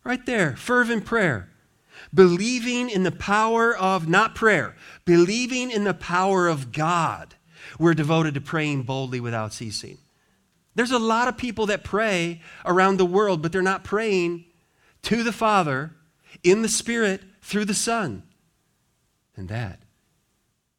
Right 0.03 0.25
there, 0.25 0.55
fervent 0.55 1.05
prayer. 1.05 1.49
Believing 2.13 2.89
in 2.89 3.03
the 3.03 3.11
power 3.11 3.75
of, 3.75 4.07
not 4.07 4.35
prayer, 4.35 4.75
believing 5.05 5.71
in 5.71 5.83
the 5.83 5.93
power 5.93 6.47
of 6.47 6.71
God. 6.71 7.35
We're 7.79 7.93
devoted 7.93 8.35
to 8.35 8.41
praying 8.41 8.83
boldly 8.83 9.19
without 9.19 9.51
ceasing. 9.51 9.97
There's 10.75 10.91
a 10.91 10.99
lot 10.99 11.27
of 11.27 11.37
people 11.37 11.65
that 11.67 11.83
pray 11.83 12.41
around 12.63 12.97
the 12.97 13.05
world, 13.05 13.41
but 13.41 13.51
they're 13.51 13.61
not 13.63 13.83
praying 13.83 14.45
to 15.03 15.23
the 15.23 15.31
Father 15.31 15.91
in 16.43 16.61
the 16.61 16.69
Spirit 16.69 17.21
through 17.41 17.65
the 17.65 17.73
Son. 17.73 18.23
And 19.35 19.49
that 19.49 19.79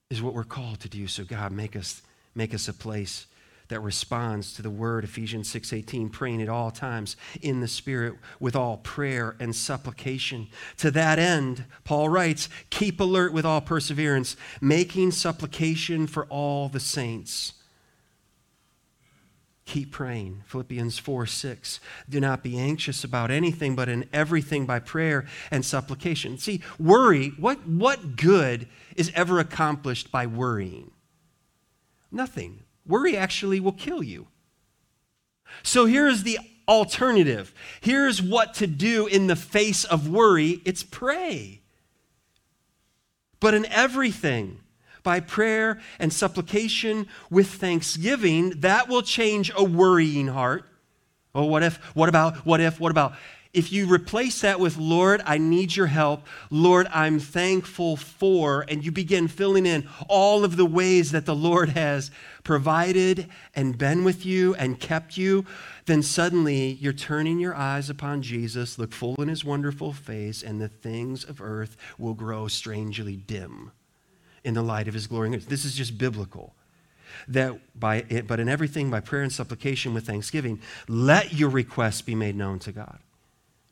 is 0.08 0.22
what 0.22 0.34
we're 0.34 0.44
called 0.44 0.80
to 0.80 0.88
do. 0.88 1.06
So 1.08 1.24
God, 1.24 1.52
make 1.52 1.74
us, 1.74 2.02
make 2.34 2.54
us 2.54 2.68
a 2.68 2.72
place 2.72 3.26
that 3.68 3.80
responds 3.80 4.54
to 4.54 4.62
the 4.62 4.70
word 4.70 5.04
Ephesians 5.04 5.48
6:18 5.48 6.10
praying 6.10 6.42
at 6.42 6.48
all 6.48 6.70
times 6.70 7.16
in 7.40 7.60
the 7.60 7.68
spirit 7.68 8.14
with 8.40 8.56
all 8.56 8.78
prayer 8.78 9.36
and 9.38 9.54
supplication 9.54 10.48
to 10.78 10.90
that 10.90 11.18
end 11.18 11.64
Paul 11.84 12.08
writes 12.08 12.48
keep 12.70 13.00
alert 13.00 13.32
with 13.32 13.44
all 13.44 13.60
perseverance 13.60 14.36
making 14.60 15.10
supplication 15.10 16.06
for 16.06 16.24
all 16.26 16.68
the 16.68 16.80
saints 16.80 17.52
Keep 19.68 19.92
praying. 19.92 20.44
Philippians 20.46 20.98
4 20.98 21.26
6. 21.26 21.80
Do 22.08 22.20
not 22.20 22.42
be 22.42 22.58
anxious 22.58 23.04
about 23.04 23.30
anything, 23.30 23.76
but 23.76 23.86
in 23.86 24.08
everything 24.14 24.64
by 24.64 24.78
prayer 24.78 25.26
and 25.50 25.62
supplication. 25.62 26.38
See, 26.38 26.62
worry, 26.78 27.34
what, 27.38 27.66
what 27.68 28.16
good 28.16 28.66
is 28.96 29.12
ever 29.14 29.38
accomplished 29.38 30.10
by 30.10 30.24
worrying? 30.24 30.90
Nothing. 32.10 32.60
Worry 32.88 33.16
actually 33.16 33.60
will 33.60 33.72
kill 33.72 34.02
you. 34.02 34.26
So 35.62 35.86
here's 35.86 36.24
the 36.24 36.38
alternative. 36.66 37.54
Here's 37.80 38.20
what 38.20 38.54
to 38.54 38.66
do 38.66 39.06
in 39.06 39.26
the 39.26 39.36
face 39.36 39.84
of 39.84 40.08
worry 40.08 40.60
it's 40.64 40.82
pray. 40.82 41.60
But 43.40 43.54
in 43.54 43.66
everything, 43.66 44.60
by 45.02 45.20
prayer 45.20 45.80
and 45.98 46.12
supplication 46.12 47.06
with 47.30 47.48
thanksgiving, 47.48 48.50
that 48.60 48.88
will 48.88 49.02
change 49.02 49.50
a 49.56 49.62
worrying 49.62 50.28
heart. 50.28 50.64
Oh, 51.34 51.44
what 51.44 51.62
if? 51.62 51.76
What 51.94 52.08
about? 52.08 52.44
What 52.44 52.60
if? 52.60 52.80
What 52.80 52.90
about? 52.90 53.14
If 53.54 53.72
you 53.72 53.86
replace 53.86 54.42
that 54.42 54.60
with, 54.60 54.76
Lord, 54.76 55.22
I 55.24 55.38
need 55.38 55.74
your 55.74 55.86
help, 55.86 56.26
Lord, 56.50 56.86
I'm 56.92 57.18
thankful 57.18 57.96
for, 57.96 58.64
and 58.68 58.84
you 58.84 58.92
begin 58.92 59.26
filling 59.26 59.64
in 59.64 59.88
all 60.06 60.44
of 60.44 60.56
the 60.56 60.66
ways 60.66 61.12
that 61.12 61.24
the 61.24 61.34
Lord 61.34 61.70
has 61.70 62.10
provided 62.44 63.28
and 63.54 63.78
been 63.78 64.04
with 64.04 64.26
you 64.26 64.54
and 64.56 64.78
kept 64.78 65.16
you, 65.16 65.46
then 65.86 66.02
suddenly 66.02 66.72
you're 66.80 66.92
turning 66.92 67.38
your 67.38 67.54
eyes 67.54 67.88
upon 67.88 68.20
Jesus, 68.20 68.78
look 68.78 68.92
full 68.92 69.16
in 69.16 69.28
his 69.28 69.44
wonderful 69.44 69.94
face, 69.94 70.42
and 70.42 70.60
the 70.60 70.68
things 70.68 71.24
of 71.24 71.40
earth 71.40 71.76
will 71.96 72.14
grow 72.14 72.48
strangely 72.48 73.16
dim 73.16 73.72
in 74.44 74.52
the 74.52 74.62
light 74.62 74.88
of 74.88 74.94
his 74.94 75.06
glory. 75.06 75.34
This 75.36 75.64
is 75.64 75.74
just 75.74 75.96
biblical. 75.96 76.54
That 77.26 77.58
by 77.78 78.04
it, 78.10 78.26
but 78.26 78.38
in 78.38 78.48
everything 78.48 78.90
by 78.90 79.00
prayer 79.00 79.22
and 79.22 79.32
supplication 79.32 79.94
with 79.94 80.06
thanksgiving, 80.06 80.60
let 80.86 81.32
your 81.32 81.48
requests 81.48 82.02
be 82.02 82.14
made 82.14 82.36
known 82.36 82.58
to 82.60 82.72
God. 82.72 82.98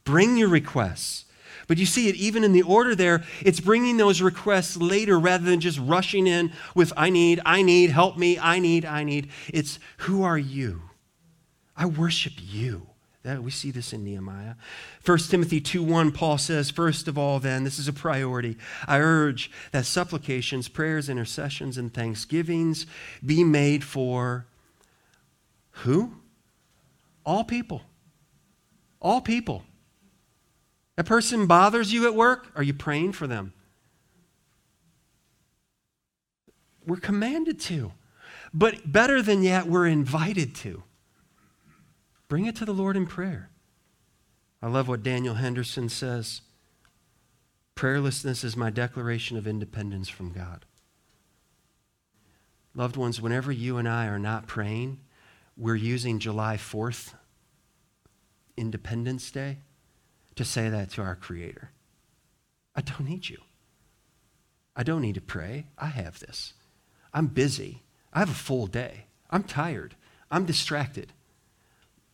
Bring 0.06 0.38
your 0.38 0.48
requests. 0.48 1.24
But 1.66 1.78
you 1.78 1.84
see 1.84 2.08
it 2.08 2.14
even 2.14 2.44
in 2.44 2.52
the 2.52 2.62
order 2.62 2.94
there, 2.94 3.24
it's 3.42 3.60
bringing 3.60 3.96
those 3.96 4.22
requests 4.22 4.76
later 4.76 5.18
rather 5.18 5.44
than 5.44 5.60
just 5.60 5.80
rushing 5.80 6.26
in 6.26 6.52
with, 6.74 6.92
I 6.96 7.10
need, 7.10 7.40
I 7.44 7.62
need, 7.62 7.90
help 7.90 8.16
me, 8.16 8.38
I 8.38 8.60
need, 8.60 8.84
I 8.84 9.02
need. 9.02 9.30
It's, 9.52 9.80
who 9.98 10.22
are 10.22 10.38
you? 10.38 10.82
I 11.76 11.86
worship 11.86 12.34
you. 12.38 12.86
That, 13.24 13.42
we 13.42 13.50
see 13.50 13.72
this 13.72 13.92
in 13.92 14.04
Nehemiah. 14.04 14.54
1 15.04 15.18
Timothy 15.18 15.60
2:1, 15.60 16.14
Paul 16.14 16.38
says, 16.38 16.70
First 16.70 17.08
of 17.08 17.18
all, 17.18 17.40
then, 17.40 17.64
this 17.64 17.76
is 17.76 17.88
a 17.88 17.92
priority. 17.92 18.56
I 18.86 19.00
urge 19.00 19.50
that 19.72 19.84
supplications, 19.84 20.68
prayers, 20.68 21.08
intercessions, 21.08 21.76
and 21.76 21.92
thanksgivings 21.92 22.86
be 23.24 23.42
made 23.42 23.82
for 23.82 24.46
who? 25.82 26.12
All 27.24 27.42
people. 27.42 27.82
All 29.00 29.20
people. 29.20 29.64
A 30.98 31.04
person 31.04 31.46
bothers 31.46 31.92
you 31.92 32.06
at 32.06 32.14
work, 32.14 32.48
are 32.54 32.62
you 32.62 32.72
praying 32.72 33.12
for 33.12 33.26
them? 33.26 33.52
We're 36.86 36.96
commanded 36.96 37.60
to. 37.60 37.92
But 38.54 38.90
better 38.90 39.20
than 39.20 39.42
yet, 39.42 39.66
we're 39.66 39.86
invited 39.86 40.54
to. 40.56 40.84
Bring 42.28 42.46
it 42.46 42.56
to 42.56 42.64
the 42.64 42.72
Lord 42.72 42.96
in 42.96 43.06
prayer. 43.06 43.50
I 44.62 44.68
love 44.68 44.88
what 44.88 45.02
Daniel 45.02 45.34
Henderson 45.34 45.88
says. 45.88 46.40
Prayerlessness 47.76 48.42
is 48.42 48.56
my 48.56 48.70
declaration 48.70 49.36
of 49.36 49.46
independence 49.46 50.08
from 50.08 50.32
God. 50.32 50.64
Loved 52.74 52.96
ones, 52.96 53.20
whenever 53.20 53.52
you 53.52 53.76
and 53.76 53.88
I 53.88 54.06
are 54.06 54.18
not 54.18 54.46
praying, 54.46 55.00
we're 55.56 55.74
using 55.74 56.18
July 56.18 56.56
4th, 56.56 57.14
Independence 58.56 59.30
Day, 59.30 59.58
to 60.36 60.44
say 60.44 60.68
that 60.68 60.90
to 60.92 61.02
our 61.02 61.16
Creator. 61.16 61.70
I 62.74 62.80
don't 62.82 63.06
need 63.08 63.28
you. 63.28 63.38
I 64.76 64.82
don't 64.82 65.00
need 65.00 65.14
to 65.16 65.20
pray. 65.20 65.66
I 65.78 65.86
have 65.86 66.20
this. 66.20 66.52
I'm 67.12 67.26
busy. 67.28 67.82
I 68.12 68.20
have 68.20 68.30
a 68.30 68.34
full 68.34 68.66
day. 68.66 69.06
I'm 69.30 69.42
tired. 69.42 69.96
I'm 70.30 70.44
distracted. 70.44 71.12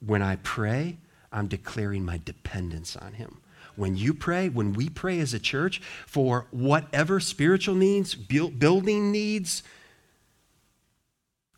when 0.04 0.22
I 0.22 0.36
pray, 0.36 0.98
I'm 1.32 1.46
declaring 1.46 2.04
my 2.04 2.20
dependence 2.24 2.96
on 2.96 3.14
Him. 3.14 3.38
When 3.76 3.96
you 3.96 4.12
pray, 4.12 4.48
when 4.48 4.72
we 4.74 4.88
pray 4.88 5.20
as 5.20 5.32
a 5.32 5.38
church 5.38 5.80
for 6.06 6.46
whatever 6.50 7.20
spiritual 7.20 7.74
needs, 7.74 8.14
building 8.14 9.12
needs, 9.12 9.62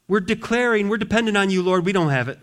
we're 0.07 0.21
declaring, 0.21 0.89
we're 0.89 0.99
dependent 0.99 1.37
on 1.37 1.51
you, 1.51 1.63
Lord. 1.63 1.85
We 1.85 1.93
don't 1.93 2.11
have 2.11 2.29
it. 2.29 2.39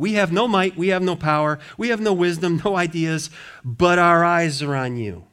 We 0.00 0.14
have 0.14 0.32
no 0.32 0.48
might, 0.48 0.78
we 0.78 0.88
have 0.88 1.02
no 1.02 1.14
power, 1.14 1.58
we 1.76 1.90
have 1.90 2.00
no 2.00 2.14
wisdom, 2.14 2.62
no 2.64 2.74
ideas, 2.74 3.28
but 3.62 3.98
our 3.98 4.24
eyes 4.24 4.62
are 4.62 4.74
on 4.74 4.96
you. 4.96 5.26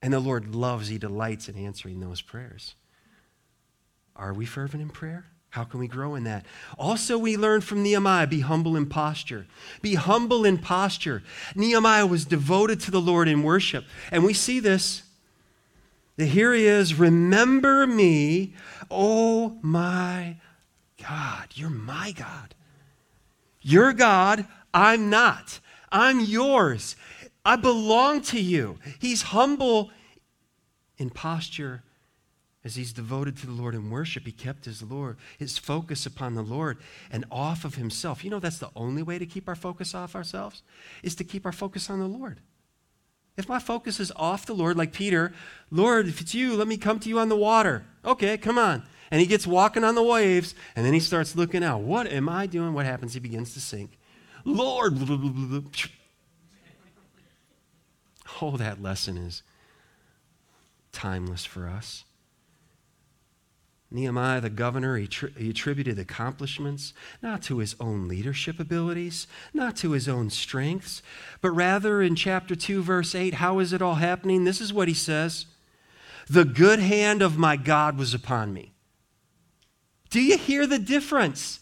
And 0.00 0.14
the 0.14 0.20
Lord 0.20 0.54
loves, 0.54 0.88
He 0.88 0.96
delights 0.96 1.50
in 1.50 1.56
answering 1.56 2.00
those 2.00 2.22
prayers. 2.22 2.76
Are 4.16 4.32
we 4.32 4.46
fervent 4.46 4.82
in 4.82 4.88
prayer? 4.88 5.26
How 5.50 5.64
can 5.64 5.80
we 5.80 5.86
grow 5.86 6.14
in 6.14 6.24
that? 6.24 6.46
Also, 6.78 7.18
we 7.18 7.36
learn 7.36 7.60
from 7.60 7.82
Nehemiah 7.82 8.26
be 8.26 8.40
humble 8.40 8.74
in 8.74 8.86
posture. 8.86 9.46
Be 9.82 9.96
humble 9.96 10.46
in 10.46 10.56
posture. 10.56 11.22
Nehemiah 11.54 12.06
was 12.06 12.24
devoted 12.24 12.80
to 12.80 12.90
the 12.90 13.02
Lord 13.02 13.28
in 13.28 13.42
worship. 13.42 13.84
And 14.10 14.24
we 14.24 14.32
see 14.32 14.60
this. 14.60 15.02
That 16.16 16.26
here 16.26 16.54
he 16.54 16.66
is, 16.66 16.94
remember 16.94 17.86
me, 17.86 18.54
oh 18.90 19.58
my 19.60 20.36
God. 21.02 21.48
You're 21.54 21.68
my 21.70 22.12
God. 22.12 22.54
You're 23.62 23.92
God, 23.92 24.46
I'm 24.74 25.10
not. 25.10 25.60
I'm 25.90 26.20
yours. 26.20 26.96
I 27.44 27.56
belong 27.56 28.22
to 28.22 28.40
you. 28.40 28.78
He's 28.98 29.22
humble 29.22 29.90
in 30.98 31.10
posture 31.10 31.82
as 32.64 32.76
he's 32.76 32.92
devoted 32.92 33.36
to 33.38 33.46
the 33.46 33.52
Lord 33.52 33.74
in 33.74 33.90
worship, 33.90 34.24
he 34.24 34.32
kept 34.32 34.66
his 34.66 34.82
Lord, 34.82 35.16
his 35.36 35.58
focus 35.58 36.06
upon 36.06 36.34
the 36.34 36.42
Lord 36.42 36.78
and 37.10 37.24
off 37.30 37.64
of 37.64 37.74
himself. 37.74 38.22
You 38.22 38.30
know 38.30 38.38
that's 38.38 38.58
the 38.58 38.70
only 38.76 39.02
way 39.02 39.18
to 39.18 39.26
keep 39.26 39.48
our 39.48 39.56
focus 39.56 39.94
off 39.94 40.14
ourselves 40.14 40.62
is 41.02 41.16
to 41.16 41.24
keep 41.24 41.44
our 41.44 41.52
focus 41.52 41.90
on 41.90 41.98
the 41.98 42.06
Lord. 42.06 42.40
If 43.36 43.48
my 43.48 43.58
focus 43.58 43.98
is 43.98 44.12
off 44.14 44.46
the 44.46 44.54
Lord, 44.54 44.76
like 44.76 44.92
Peter, 44.92 45.32
Lord, 45.70 46.06
if 46.06 46.20
it's 46.20 46.34
you, 46.34 46.54
let 46.54 46.68
me 46.68 46.76
come 46.76 47.00
to 47.00 47.08
you 47.08 47.18
on 47.18 47.30
the 47.30 47.36
water. 47.36 47.84
Okay, 48.04 48.36
come 48.36 48.58
on. 48.58 48.84
And 49.12 49.20
he 49.20 49.26
gets 49.26 49.46
walking 49.46 49.84
on 49.84 49.94
the 49.94 50.02
waves, 50.02 50.54
and 50.74 50.86
then 50.86 50.94
he 50.94 50.98
starts 50.98 51.36
looking 51.36 51.62
out. 51.62 51.82
What 51.82 52.06
am 52.06 52.30
I 52.30 52.46
doing? 52.46 52.72
What 52.72 52.86
happens? 52.86 53.12
He 53.12 53.20
begins 53.20 53.52
to 53.54 53.60
sink. 53.60 53.98
Lord. 54.44 54.98
Oh, 58.40 58.56
that 58.56 58.82
lesson 58.82 59.18
is 59.18 59.42
timeless 60.90 61.44
for 61.44 61.68
us. 61.68 62.04
Nehemiah, 63.90 64.40
the 64.40 64.50
governor, 64.50 64.96
he, 64.96 65.06
tri- 65.06 65.28
he, 65.36 65.50
attributed 65.50 65.98
accomplishments 65.98 66.94
not 67.22 67.42
to 67.42 67.58
his 67.58 67.76
own 67.78 68.08
leadership 68.08 68.58
abilities, 68.58 69.26
not 69.52 69.76
to 69.76 69.92
his 69.92 70.08
own 70.08 70.30
strengths, 70.30 71.02
but 71.40 71.50
rather 71.50 72.00
in 72.00 72.16
chapter 72.16 72.56
2, 72.56 72.82
verse 72.82 73.14
8, 73.14 73.34
how 73.34 73.58
is 73.58 73.72
it 73.72 73.82
all 73.82 73.96
happening? 73.96 74.44
This 74.44 74.62
is 74.62 74.72
what 74.72 74.88
he 74.88 74.94
says 74.94 75.46
The 76.28 76.46
good 76.46 76.78
hand 76.78 77.20
of 77.20 77.36
my 77.36 77.56
God 77.56 77.98
was 77.98 78.14
upon 78.14 78.54
me. 78.54 78.71
Do 80.12 80.20
you 80.20 80.38
hear 80.38 80.66
the 80.66 80.78
difference? 80.78 81.58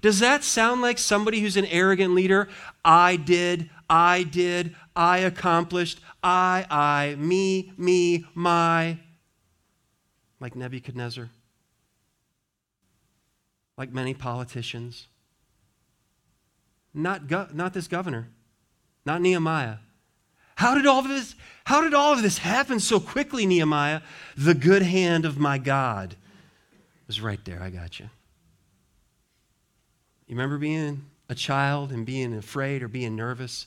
Does 0.00 0.20
that 0.20 0.44
sound 0.44 0.80
like 0.80 0.98
somebody 0.98 1.40
who's 1.40 1.56
an 1.56 1.66
arrogant 1.66 2.14
leader? 2.14 2.48
I 2.84 3.16
did, 3.16 3.68
I 3.90 4.22
did, 4.22 4.76
I 4.94 5.18
accomplished, 5.18 6.00
I, 6.22 6.66
I, 6.70 7.16
me, 7.16 7.72
me, 7.76 8.26
my, 8.34 8.98
like 10.38 10.54
Nebuchadnezzar? 10.54 11.30
like 13.76 13.92
many 13.92 14.14
politicians. 14.14 15.08
Not, 16.94 17.26
go- 17.26 17.48
not 17.52 17.72
this 17.72 17.88
governor, 17.88 18.28
not 19.04 19.20
Nehemiah. 19.20 19.78
How 20.56 20.74
did 20.74 20.86
all 20.86 21.00
of 21.00 21.08
this 21.08 21.34
how 21.64 21.80
did 21.80 21.94
all 21.94 22.12
of 22.12 22.22
this 22.22 22.38
happen 22.38 22.78
so 22.78 23.00
quickly, 23.00 23.46
Nehemiah? 23.46 24.02
The 24.36 24.54
good 24.54 24.82
hand 24.82 25.24
of 25.24 25.38
my 25.38 25.58
God 25.58 26.16
right 27.20 27.42
there. 27.44 27.62
I 27.62 27.70
got 27.70 28.00
you. 28.00 28.08
You 30.26 30.36
remember 30.36 30.58
being 30.58 31.04
a 31.28 31.34
child 31.34 31.92
and 31.92 32.06
being 32.06 32.34
afraid 32.34 32.82
or 32.82 32.88
being 32.88 33.16
nervous 33.16 33.66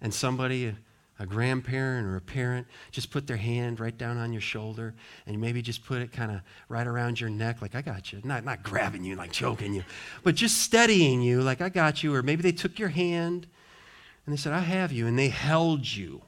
and 0.00 0.12
somebody 0.12 0.74
a 1.18 1.26
grandparent 1.26 2.06
or 2.06 2.16
a 2.16 2.20
parent 2.20 2.66
just 2.90 3.10
put 3.10 3.26
their 3.26 3.36
hand 3.36 3.80
right 3.80 3.96
down 3.96 4.18
on 4.18 4.32
your 4.32 4.40
shoulder 4.40 4.94
and 5.26 5.40
maybe 5.40 5.62
just 5.62 5.84
put 5.84 6.02
it 6.02 6.12
kind 6.12 6.30
of 6.30 6.40
right 6.68 6.86
around 6.86 7.18
your 7.20 7.30
neck 7.30 7.62
like 7.62 7.74
i 7.74 7.80
got 7.80 8.12
you 8.12 8.20
not, 8.24 8.44
not 8.44 8.62
grabbing 8.62 9.02
you 9.02 9.16
like 9.16 9.32
choking 9.32 9.74
you 9.74 9.82
but 10.22 10.34
just 10.34 10.58
steadying 10.58 11.22
you 11.22 11.40
like 11.40 11.60
i 11.60 11.68
got 11.68 12.02
you 12.02 12.14
or 12.14 12.22
maybe 12.22 12.42
they 12.42 12.52
took 12.52 12.78
your 12.78 12.90
hand 12.90 13.46
and 14.26 14.32
they 14.32 14.36
said 14.36 14.52
i 14.52 14.60
have 14.60 14.92
you 14.92 15.06
and 15.06 15.18
they 15.18 15.28
held 15.28 15.86
you 15.86 16.20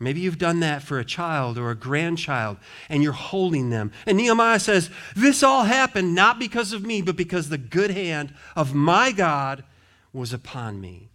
maybe 0.00 0.20
you've 0.20 0.38
done 0.38 0.60
that 0.60 0.82
for 0.82 0.98
a 0.98 1.04
child 1.04 1.58
or 1.58 1.70
a 1.70 1.74
grandchild 1.74 2.56
and 2.88 3.02
you're 3.02 3.12
holding 3.12 3.70
them 3.70 3.90
and 4.06 4.16
nehemiah 4.18 4.60
says 4.60 4.90
this 5.16 5.42
all 5.42 5.64
happened 5.64 6.14
not 6.14 6.38
because 6.38 6.72
of 6.72 6.84
me 6.84 7.02
but 7.02 7.16
because 7.16 7.48
the 7.48 7.58
good 7.58 7.90
hand 7.90 8.32
of 8.54 8.74
my 8.74 9.12
god 9.12 9.64
was 10.12 10.32
upon 10.32 10.80
me 10.80 11.08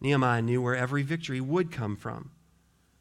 Nehemiah 0.00 0.42
knew 0.42 0.62
where 0.62 0.76
every 0.76 1.02
victory 1.02 1.40
would 1.40 1.72
come 1.72 1.96
from. 1.96 2.30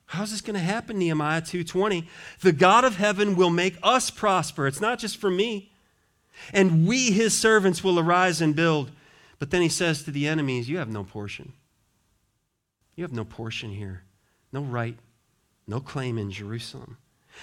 How's 0.08 0.32
this 0.32 0.42
going 0.42 0.56
to 0.56 0.60
happen, 0.60 0.98
Nehemiah 0.98 1.42
2:20? 1.42 2.08
The 2.42 2.52
God 2.52 2.86
of 2.86 2.98
heaven 2.98 3.36
will 3.36 3.50
make 3.50 3.78
us 3.84 4.10
prosper. 4.10 4.68
It's 4.68 4.82
not 4.82 5.00
just 5.00 5.18
for 5.18 5.30
me. 5.30 5.72
And 6.54 6.88
we 6.88 7.12
his 7.12 7.36
servants 7.36 7.84
will 7.84 8.00
arise 8.00 8.42
and 8.42 8.56
build. 8.56 8.92
But 9.40 9.52
then 9.52 9.62
he 9.62 9.70
says 9.70 10.04
to 10.04 10.12
the 10.12 10.28
enemies, 10.28 10.70
you 10.70 10.78
have 10.78 10.90
no 10.90 11.04
portion. 11.04 11.54
You 12.96 13.04
have 13.04 13.14
no 13.14 13.26
portion 13.26 13.72
here. 13.72 14.04
No 14.56 14.62
right, 14.62 14.98
no 15.68 15.82
claim 15.82 16.18
in 16.18 16.32
Jerusalem. 16.32 16.96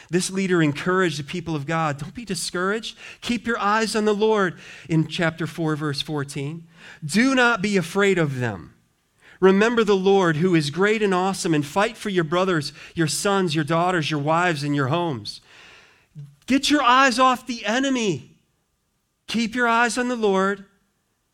This 0.08 0.30
leader 0.30 0.62
encouraged 0.62 1.18
the 1.18 1.24
people 1.24 1.54
of 1.54 1.66
God 1.66 1.98
don't 1.98 2.14
be 2.14 2.24
discouraged. 2.24 2.96
Keep 3.20 3.46
your 3.46 3.58
eyes 3.58 3.94
on 3.94 4.06
the 4.06 4.14
Lord 4.14 4.58
in 4.88 5.06
chapter 5.08 5.46
4, 5.46 5.76
verse 5.76 6.00
14. 6.00 6.66
Do 7.04 7.34
not 7.34 7.60
be 7.60 7.76
afraid 7.76 8.16
of 8.16 8.40
them. 8.40 8.72
Remember 9.40 9.84
the 9.84 9.94
Lord 9.94 10.36
who 10.36 10.54
is 10.54 10.70
great 10.70 11.02
and 11.02 11.12
awesome, 11.12 11.52
and 11.52 11.66
fight 11.66 11.98
for 11.98 12.08
your 12.08 12.24
brothers, 12.24 12.72
your 12.94 13.08
sons, 13.08 13.54
your 13.54 13.62
daughters, 13.62 14.10
your 14.10 14.20
wives, 14.20 14.62
and 14.62 14.74
your 14.74 14.86
homes. 14.86 15.42
Get 16.46 16.70
your 16.70 16.82
eyes 16.82 17.18
off 17.18 17.46
the 17.46 17.66
enemy. 17.66 18.38
Keep 19.26 19.54
your 19.54 19.68
eyes 19.68 19.98
on 19.98 20.08
the 20.08 20.16
Lord. 20.16 20.64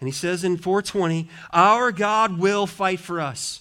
And 0.01 0.09
he 0.09 0.13
says 0.13 0.43
in 0.43 0.57
420, 0.57 1.29
Our 1.53 1.93
God 1.93 2.41
will 2.41 2.67
fight 2.67 2.99
for 2.99 3.21
us. 3.21 3.61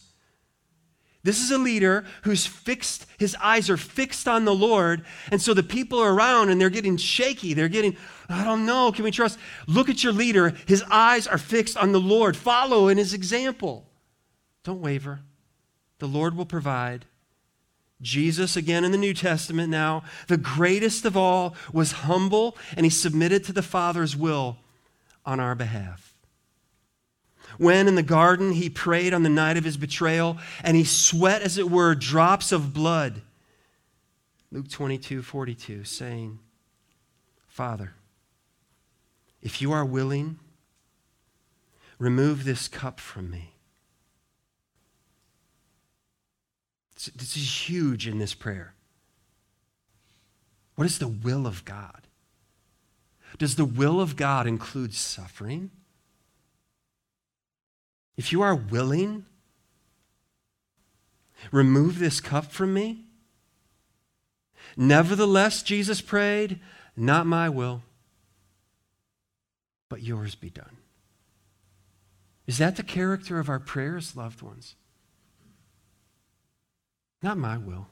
This 1.23 1.41
is 1.41 1.51
a 1.51 1.57
leader 1.57 2.05
who's 2.23 2.45
fixed, 2.45 3.05
his 3.17 3.35
eyes 3.41 3.69
are 3.69 3.77
fixed 3.77 4.27
on 4.27 4.45
the 4.45 4.55
Lord. 4.55 5.03
And 5.31 5.41
so 5.41 5.53
the 5.53 5.63
people 5.63 5.99
are 5.99 6.13
around 6.13 6.49
and 6.49 6.61
they're 6.61 6.69
getting 6.69 6.97
shaky. 6.97 7.53
They're 7.53 7.67
getting, 7.67 7.97
I 8.29 8.43
don't 8.43 8.65
know, 8.65 8.91
can 8.91 9.03
we 9.03 9.11
trust? 9.11 9.37
Look 9.67 9.89
at 9.89 10.03
your 10.03 10.13
leader. 10.13 10.53
His 10.67 10.83
eyes 10.89 11.27
are 11.27 11.37
fixed 11.37 11.75
on 11.75 11.91
the 11.91 11.99
Lord. 11.99 12.37
Follow 12.37 12.87
in 12.87 12.97
his 12.97 13.13
example. 13.13 13.85
Don't 14.63 14.81
waver. 14.81 15.21
The 15.99 16.07
Lord 16.07 16.37
will 16.37 16.45
provide. 16.45 17.05
Jesus, 18.01 18.55
again 18.55 18.83
in 18.83 18.91
the 18.91 18.97
New 18.97 19.13
Testament 19.13 19.69
now, 19.69 20.03
the 20.27 20.37
greatest 20.37 21.03
of 21.03 21.17
all, 21.17 21.55
was 21.73 21.91
humble 21.91 22.55
and 22.75 22.85
he 22.85 22.89
submitted 22.89 23.43
to 23.45 23.53
the 23.53 23.63
Father's 23.63 24.15
will 24.15 24.57
on 25.25 25.39
our 25.39 25.55
behalf. 25.55 26.06
When 27.57 27.87
in 27.87 27.95
the 27.95 28.03
garden 28.03 28.53
he 28.53 28.69
prayed 28.69 29.13
on 29.13 29.23
the 29.23 29.29
night 29.29 29.57
of 29.57 29.63
his 29.63 29.77
betrayal 29.77 30.37
and 30.63 30.77
he 30.77 30.83
sweat, 30.83 31.41
as 31.41 31.57
it 31.57 31.69
were, 31.69 31.95
drops 31.95 32.51
of 32.51 32.73
blood. 32.73 33.21
Luke 34.51 34.69
22 34.69 35.21
42, 35.21 35.83
saying, 35.83 36.39
Father, 37.47 37.93
if 39.41 39.61
you 39.61 39.71
are 39.71 39.85
willing, 39.85 40.39
remove 41.99 42.43
this 42.43 42.67
cup 42.67 42.99
from 42.99 43.29
me. 43.29 43.53
This 47.15 47.37
is 47.37 47.69
huge 47.69 48.07
in 48.07 48.17
this 48.17 48.33
prayer. 48.33 48.73
What 50.75 50.85
is 50.85 50.99
the 50.99 51.07
will 51.07 51.45
of 51.45 51.65
God? 51.65 52.07
Does 53.37 53.55
the 53.55 53.65
will 53.65 53.99
of 53.99 54.15
God 54.15 54.47
include 54.47 54.93
suffering? 54.93 55.71
If 58.17 58.31
you 58.31 58.41
are 58.41 58.55
willing, 58.55 59.25
remove 61.51 61.99
this 61.99 62.19
cup 62.19 62.51
from 62.51 62.73
me. 62.73 63.05
Nevertheless, 64.75 65.63
Jesus 65.63 66.01
prayed, 66.01 66.59
not 66.95 67.25
my 67.25 67.47
will, 67.47 67.83
but 69.87 70.01
yours 70.01 70.35
be 70.35 70.49
done. 70.49 70.77
Is 72.47 72.57
that 72.57 72.75
the 72.75 72.83
character 72.83 73.39
of 73.39 73.49
our 73.49 73.59
prayers, 73.59 74.15
loved 74.15 74.41
ones? 74.41 74.75
Not 77.21 77.37
my 77.37 77.57
will, 77.57 77.87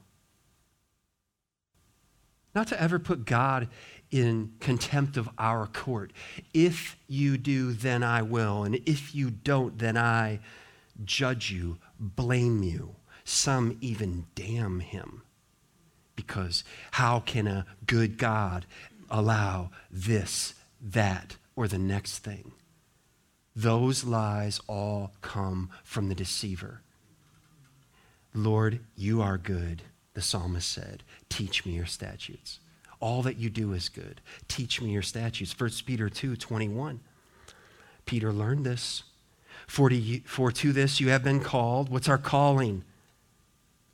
not 2.53 2.67
to 2.67 2.81
ever 2.81 2.99
put 2.99 3.25
God 3.25 3.67
in 4.11 4.53
contempt 4.59 5.17
of 5.17 5.29
our 5.37 5.67
court. 5.67 6.11
If 6.53 6.97
you 7.07 7.37
do, 7.37 7.73
then 7.73 8.03
I 8.03 8.21
will. 8.21 8.63
And 8.63 8.75
if 8.85 9.13
you 9.13 9.29
don't, 9.29 9.77
then 9.77 9.97
I 9.97 10.39
judge 11.03 11.51
you, 11.51 11.77
blame 11.99 12.63
you. 12.63 12.95
Some 13.23 13.77
even 13.81 14.27
damn 14.35 14.79
him. 14.79 15.23
Because 16.15 16.63
how 16.91 17.19
can 17.19 17.47
a 17.47 17.65
good 17.87 18.17
God 18.17 18.65
allow 19.09 19.71
this, 19.91 20.53
that, 20.79 21.35
or 21.55 21.67
the 21.67 21.77
next 21.77 22.19
thing? 22.19 22.53
Those 23.55 24.03
lies 24.03 24.59
all 24.67 25.13
come 25.21 25.69
from 25.83 26.09
the 26.09 26.15
deceiver. 26.15 26.81
Lord, 28.33 28.81
you 28.95 29.21
are 29.21 29.37
good, 29.37 29.81
the 30.13 30.21
psalmist 30.21 30.69
said. 30.69 31.03
Teach 31.29 31.65
me 31.65 31.73
your 31.73 31.85
statutes. 31.85 32.59
All 32.99 33.21
that 33.23 33.37
you 33.37 33.49
do 33.49 33.73
is 33.73 33.89
good. 33.89 34.21
Teach 34.47 34.81
me 34.81 34.91
your 34.91 35.01
statutes. 35.01 35.57
1 35.57 35.69
Peter 35.85 36.09
2 36.09 36.35
21. 36.35 36.99
Peter 38.05 38.31
learned 38.31 38.65
this. 38.65 39.03
For 39.67 39.89
to, 39.89 40.19
for 40.25 40.51
to 40.51 40.71
this 40.71 40.99
you 40.99 41.09
have 41.09 41.23
been 41.23 41.39
called. 41.39 41.89
What's 41.89 42.09
our 42.09 42.17
calling? 42.17 42.83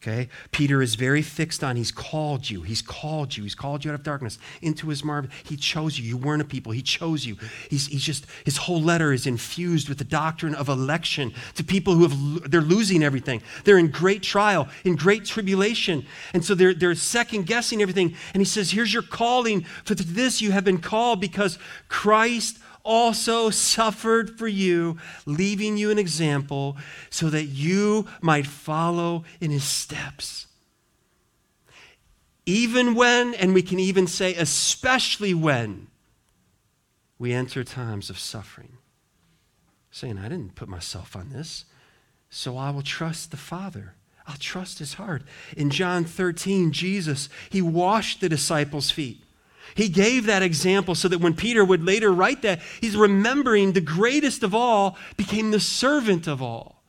Okay? 0.01 0.29
Peter 0.51 0.81
is 0.81 0.95
very 0.95 1.21
fixed 1.21 1.63
on 1.63 1.75
he's 1.75 1.91
called 1.91 2.49
you. 2.49 2.63
He's 2.63 2.81
called 2.81 3.37
you. 3.37 3.43
He's 3.43 3.53
called 3.53 3.85
you 3.85 3.91
out 3.91 3.95
of 3.95 4.01
darkness 4.01 4.39
into 4.59 4.89
his 4.89 5.03
marvel. 5.03 5.29
He 5.43 5.55
chose 5.55 5.99
you. 5.99 6.05
You 6.05 6.17
weren't 6.17 6.41
a 6.41 6.45
people. 6.45 6.71
He 6.71 6.81
chose 6.81 7.23
you. 7.23 7.37
He's, 7.69 7.85
he's 7.85 8.03
just, 8.03 8.25
his 8.43 8.57
whole 8.57 8.81
letter 8.81 9.13
is 9.13 9.27
infused 9.27 9.89
with 9.89 9.99
the 9.99 10.03
doctrine 10.03 10.55
of 10.55 10.69
election 10.69 11.33
to 11.53 11.63
people 11.63 11.93
who 11.93 12.07
have, 12.07 12.49
they're 12.49 12.61
losing 12.61 13.03
everything. 13.03 13.43
They're 13.63 13.77
in 13.77 13.91
great 13.91 14.23
trial, 14.23 14.69
in 14.83 14.95
great 14.95 15.25
tribulation. 15.25 16.05
And 16.33 16.43
so 16.43 16.55
they're, 16.55 16.73
they're 16.73 16.95
second 16.95 17.45
guessing 17.45 17.83
everything. 17.83 18.15
And 18.33 18.41
he 18.41 18.45
says, 18.45 18.71
here's 18.71 18.91
your 18.91 19.03
calling. 19.03 19.65
For 19.85 19.93
this 19.93 20.41
you 20.41 20.51
have 20.51 20.63
been 20.63 20.79
called 20.79 21.21
because 21.21 21.59
Christ 21.89 22.57
also 22.83 23.49
suffered 23.49 24.37
for 24.37 24.47
you, 24.47 24.97
leaving 25.25 25.77
you 25.77 25.91
an 25.91 25.99
example 25.99 26.77
so 27.09 27.29
that 27.29 27.45
you 27.45 28.07
might 28.21 28.47
follow 28.47 29.23
in 29.39 29.51
his 29.51 29.63
steps. 29.63 30.47
Even 32.45 32.95
when, 32.95 33.33
and 33.35 33.53
we 33.53 33.61
can 33.61 33.79
even 33.79 34.07
say, 34.07 34.33
especially 34.35 35.33
when, 35.33 35.87
we 37.19 37.33
enter 37.33 37.63
times 37.63 38.09
of 38.09 38.17
suffering. 38.17 38.77
Saying, 39.91 40.17
I 40.17 40.27
didn't 40.27 40.55
put 40.55 40.67
myself 40.67 41.15
on 41.15 41.29
this, 41.29 41.65
so 42.29 42.57
I 42.57 42.71
will 42.71 42.81
trust 42.81 43.29
the 43.29 43.37
Father. 43.37 43.93
I'll 44.25 44.37
trust 44.37 44.79
his 44.79 44.95
heart. 44.95 45.23
In 45.55 45.69
John 45.69 46.03
13, 46.03 46.71
Jesus, 46.71 47.29
he 47.49 47.61
washed 47.61 48.21
the 48.21 48.29
disciples' 48.29 48.89
feet. 48.89 49.23
He 49.75 49.89
gave 49.89 50.25
that 50.25 50.41
example 50.41 50.95
so 50.95 51.07
that 51.07 51.19
when 51.19 51.33
Peter 51.33 51.63
would 51.63 51.83
later 51.83 52.11
write 52.11 52.41
that, 52.41 52.61
he's 52.81 52.97
remembering 52.97 53.71
the 53.71 53.81
greatest 53.81 54.43
of 54.43 54.53
all 54.53 54.97
became 55.17 55.51
the 55.51 55.59
servant 55.59 56.27
of 56.27 56.41
all. 56.41 56.81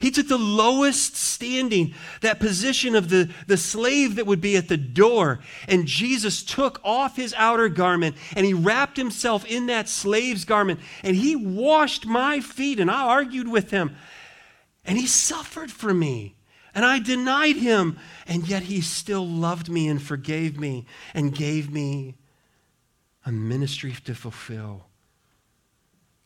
He 0.00 0.10
took 0.10 0.28
the 0.28 0.38
lowest 0.38 1.16
standing, 1.16 1.94
that 2.20 2.40
position 2.40 2.94
of 2.94 3.10
the, 3.10 3.28
the 3.46 3.56
slave 3.56 4.14
that 4.16 4.26
would 4.26 4.40
be 4.40 4.56
at 4.56 4.68
the 4.68 4.76
door, 4.76 5.40
and 5.68 5.86
Jesus 5.86 6.42
took 6.42 6.80
off 6.84 7.16
his 7.16 7.34
outer 7.36 7.68
garment 7.68 8.16
and 8.34 8.46
he 8.46 8.54
wrapped 8.54 8.96
himself 8.96 9.44
in 9.44 9.66
that 9.66 9.88
slave's 9.88 10.44
garment 10.44 10.80
and 11.02 11.16
he 11.16 11.36
washed 11.36 12.06
my 12.06 12.40
feet. 12.40 12.80
And 12.80 12.90
I 12.90 13.02
argued 13.02 13.48
with 13.48 13.70
him, 13.70 13.96
and 14.84 14.96
he 14.96 15.06
suffered 15.06 15.70
for 15.70 15.92
me. 15.92 16.36
And 16.74 16.84
I 16.84 16.98
denied 16.98 17.56
him, 17.56 17.98
and 18.26 18.48
yet 18.48 18.64
he 18.64 18.80
still 18.80 19.26
loved 19.26 19.68
me 19.68 19.88
and 19.88 20.00
forgave 20.00 20.58
me 20.58 20.86
and 21.14 21.34
gave 21.34 21.70
me 21.70 22.14
a 23.26 23.32
ministry 23.32 23.94
to 24.04 24.14
fulfill. 24.14 24.86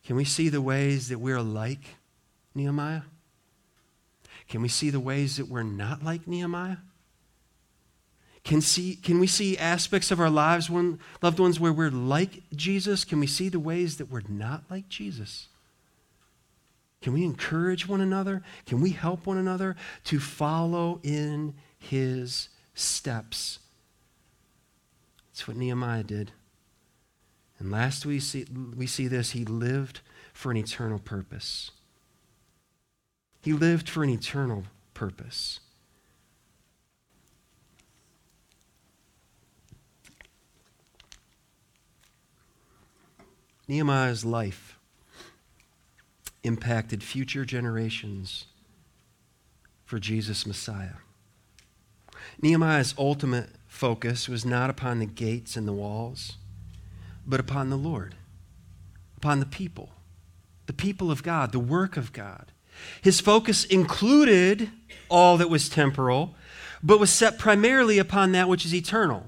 Can 0.05 0.16
we 0.16 0.24
see 0.24 0.49
the 0.49 0.61
ways 0.61 1.09
that 1.09 1.18
we're 1.18 1.40
like 1.40 1.97
Nehemiah? 2.55 3.03
Can 4.49 4.61
we 4.61 4.68
see 4.68 4.90
the 4.90 5.01
ways 5.01 5.38
that 5.38 5.49
we're 5.49 5.62
not 5.62 6.05
like 6.05 6.28
Nehemiah? 6.28 6.76
Can, 8.45 8.61
see, 8.61 8.97
can 8.97 9.18
we 9.18 9.26
see 9.26 9.57
aspects 9.57 10.11
of 10.11 10.20
our 10.20 10.28
lives, 10.28 10.68
when, 10.68 10.99
loved 11.22 11.40
ones, 11.40 11.59
where 11.59 11.72
we're 11.72 11.90
like 11.90 12.42
Jesus? 12.55 13.03
Can 13.03 13.18
we 13.18 13.26
see 13.26 13.49
the 13.49 13.59
ways 13.59 13.97
that 13.97 14.11
we're 14.11 14.20
not 14.28 14.64
like 14.70 14.90
Jesus? 14.90 15.49
Can 17.05 17.13
we 17.13 17.23
encourage 17.23 17.87
one 17.87 18.01
another? 18.01 18.43
Can 18.65 18.81
we 18.81 18.89
help 18.89 19.27
one 19.27 19.37
another 19.37 19.77
to 20.05 20.19
follow 20.19 21.01
in 21.03 21.53
his 21.79 22.49
steps? 22.73 23.59
That's 25.29 25.47
what 25.47 25.59
Nehemiah 25.59 26.03
did. 26.03 26.33
And 27.59 27.71
last 27.71 28.07
we 28.07 28.21
see, 28.21 28.47
we 28.75 28.87
see 28.87 29.07
this 29.07 29.33
he 29.33 29.45
lived 29.45 30.01
for 30.33 30.51
an 30.51 30.57
eternal 30.57 30.99
purpose. 30.99 31.73
He 33.43 33.53
lived 33.53 33.87
for 33.87 34.03
an 34.03 34.09
eternal 34.09 34.65
purpose. 34.95 35.61
Nehemiah's 43.69 44.25
life 44.25 44.74
impacted 46.45 47.03
future 47.03 47.45
generations 47.45 48.47
for 49.84 49.99
Jesus 49.99 50.47
Messiah. 50.47 50.95
Nehemiah's 52.40 52.95
ultimate 52.97 53.51
focus 53.66 54.28
was 54.28 54.45
not 54.45 54.70
upon 54.70 54.99
the 54.99 55.07
gates 55.07 55.57
and 55.57 55.66
the 55.66 55.72
walls, 55.72 56.36
but 57.26 57.40
upon 57.40 57.70
the 57.70 57.76
Lord, 57.76 58.14
upon 59.16 59.40
the 59.40 59.47
people, 59.47 59.90
the 60.66 60.72
people 60.72 61.11
of 61.11 61.22
God, 61.22 61.53
the 61.53 61.59
work 61.59 61.97
of 61.97 62.12
God. 62.12 62.53
His 63.03 63.20
focus 63.20 63.64
included 63.64 64.70
all 65.09 65.36
that 65.38 65.51
was 65.51 65.68
temporal, 65.68 66.34
but 66.82 67.01
was 67.01 67.11
set 67.11 67.38
primarily 67.38 67.99
upon 67.99 68.32
that 68.32 68.49
which 68.49 68.64
is 68.64 68.74
eternal. 68.74 69.26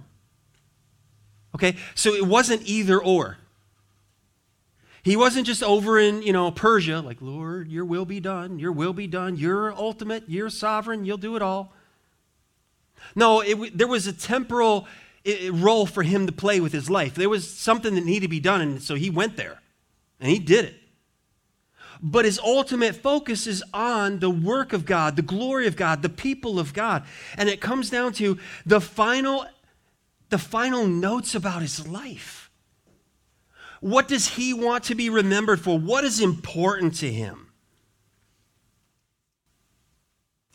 Okay? 1.54 1.76
So 1.94 2.12
it 2.12 2.26
wasn't 2.26 2.62
either 2.64 3.02
or. 3.02 3.38
He 5.07 5.14
wasn't 5.14 5.46
just 5.46 5.62
over 5.62 6.00
in, 6.00 6.22
you 6.22 6.32
know, 6.32 6.50
Persia, 6.50 6.98
like, 6.98 7.18
Lord, 7.20 7.70
your 7.70 7.84
will 7.84 8.04
be 8.04 8.18
done, 8.18 8.59
your 8.59 8.72
will 8.72 8.92
be 8.92 9.07
done, 9.07 9.36
you're 9.36 9.72
ultimate, 9.72 10.24
you're 10.26 10.50
sovereign, 10.50 11.04
you'll 11.04 11.16
do 11.16 11.36
it 11.36 11.42
all. 11.42 11.72
No, 13.14 13.40
it, 13.40 13.78
there 13.78 13.86
was 13.86 14.09
a 14.09 14.12
temporal 14.12 14.88
role 15.52 15.86
for 15.86 16.02
him 16.02 16.26
to 16.26 16.32
play 16.32 16.59
with 16.59 16.72
his 16.72 16.90
life. 16.90 17.14
There 17.14 17.28
was 17.28 17.48
something 17.48 17.94
that 17.94 18.04
needed 18.04 18.22
to 18.22 18.28
be 18.28 18.40
done, 18.40 18.61
and 18.61 18.82
so 18.82 18.96
he 18.96 19.09
went 19.09 19.36
there, 19.36 19.62
and 20.18 20.28
he 20.28 20.40
did 20.40 20.64
it. 20.64 20.74
But 22.02 22.24
his 22.24 22.40
ultimate 22.40 22.96
focus 22.96 23.46
is 23.46 23.62
on 23.72 24.18
the 24.18 24.28
work 24.28 24.72
of 24.72 24.84
God, 24.84 25.14
the 25.14 25.22
glory 25.22 25.68
of 25.68 25.76
God, 25.76 26.02
the 26.02 26.09
people 26.09 26.59
of 26.59 26.74
God. 26.74 27.04
And 27.36 27.48
it 27.48 27.61
comes 27.61 27.90
down 27.90 28.12
to 28.14 28.38
the 28.66 28.80
final, 28.80 29.46
the 30.30 30.38
final 30.38 30.84
notes 30.84 31.36
about 31.36 31.62
his 31.62 31.86
life. 31.86 32.45
What 33.81 34.09
does 34.09 34.29
he 34.29 34.55
want 34.55 34.85
to 34.85 34.95
be 34.95 35.11
remembered 35.11 35.61
for? 35.61 35.79
What 35.79 36.05
is 36.05 36.20
important 36.20 36.95
to 36.97 37.12
him? 37.12 37.53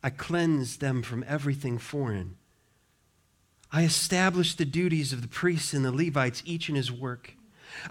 I 0.04 0.10
cleansed 0.10 0.80
them 0.82 1.04
from 1.04 1.24
everything 1.28 1.78
foreign. 1.78 2.38
I 3.72 3.84
established 3.84 4.58
the 4.58 4.66
duties 4.66 5.14
of 5.14 5.22
the 5.22 5.28
priests 5.28 5.74
and 5.74 5.86
the 5.86 5.92
Levites, 5.92 6.42
each 6.46 6.70
in 6.70 6.76
his 6.76 6.92
work. 6.92 7.36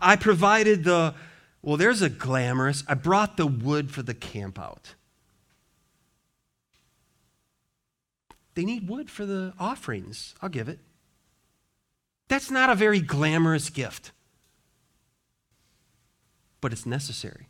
I 0.00 0.16
provided 0.16 0.84
the, 0.84 1.14
well, 1.62 1.76
there's 1.76 2.02
a 2.02 2.10
glamorous, 2.10 2.82
I 2.88 2.94
brought 2.94 3.36
the 3.36 3.46
wood 3.46 3.90
for 3.90 4.02
the 4.02 4.14
camp 4.14 4.58
out. 4.58 4.94
They 8.54 8.64
need 8.64 8.88
wood 8.88 9.08
for 9.08 9.24
the 9.24 9.54
offerings. 9.58 10.34
I'll 10.42 10.48
give 10.48 10.68
it. 10.68 10.80
That's 12.28 12.50
not 12.50 12.68
a 12.68 12.74
very 12.74 13.00
glamorous 13.00 13.70
gift 13.70 14.12
but 16.60 16.72
it's 16.72 16.86
necessary. 16.86 17.48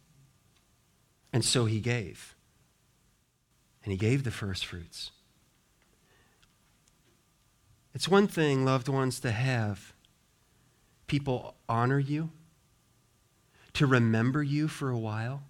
And 1.32 1.44
so 1.44 1.64
he 1.64 1.80
gave. 1.80 2.34
And 3.82 3.92
he 3.92 3.98
gave 3.98 4.24
the 4.24 4.30
first 4.30 4.66
fruits. 4.66 5.10
It's 7.94 8.08
one 8.08 8.28
thing, 8.28 8.64
loved 8.64 8.88
ones, 8.88 9.20
to 9.20 9.30
have 9.30 9.94
people 11.06 11.56
honor 11.68 11.98
you, 11.98 12.30
to 13.72 13.86
remember 13.86 14.42
you 14.42 14.68
for 14.68 14.90
a 14.90 14.98
while. 14.98 15.42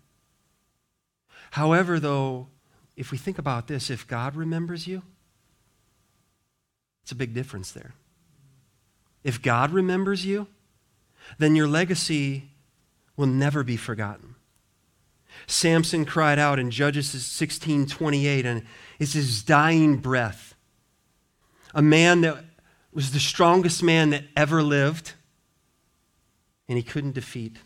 However, 1.52 2.00
though, 2.00 2.48
if 2.96 3.10
we 3.10 3.18
think 3.18 3.38
about 3.38 3.66
this, 3.66 3.90
if 3.90 4.06
God 4.06 4.36
remembers 4.36 4.86
you, 4.86 5.02
it's 7.02 7.12
a 7.12 7.16
big 7.16 7.34
difference 7.34 7.72
there. 7.72 7.94
If 9.22 9.42
God 9.42 9.72
remembers 9.72 10.24
you, 10.24 10.46
then 11.38 11.56
your 11.56 11.68
legacy 11.68 12.50
will 13.20 13.26
never 13.26 13.62
be 13.62 13.76
forgotten. 13.76 14.34
Samson 15.46 16.06
cried 16.06 16.38
out 16.38 16.58
in 16.58 16.70
Judges 16.70 17.10
16 17.10 17.86
28, 17.86 18.46
and 18.46 18.64
it's 18.98 19.12
his 19.12 19.42
dying 19.42 19.98
breath. 19.98 20.54
A 21.74 21.82
man 21.82 22.22
that 22.22 22.42
was 22.92 23.12
the 23.12 23.20
strongest 23.20 23.82
man 23.82 24.10
that 24.10 24.24
ever 24.34 24.62
lived, 24.62 25.12
and 26.66 26.78
he 26.78 26.82
couldn't 26.82 27.12
defeat 27.12 27.58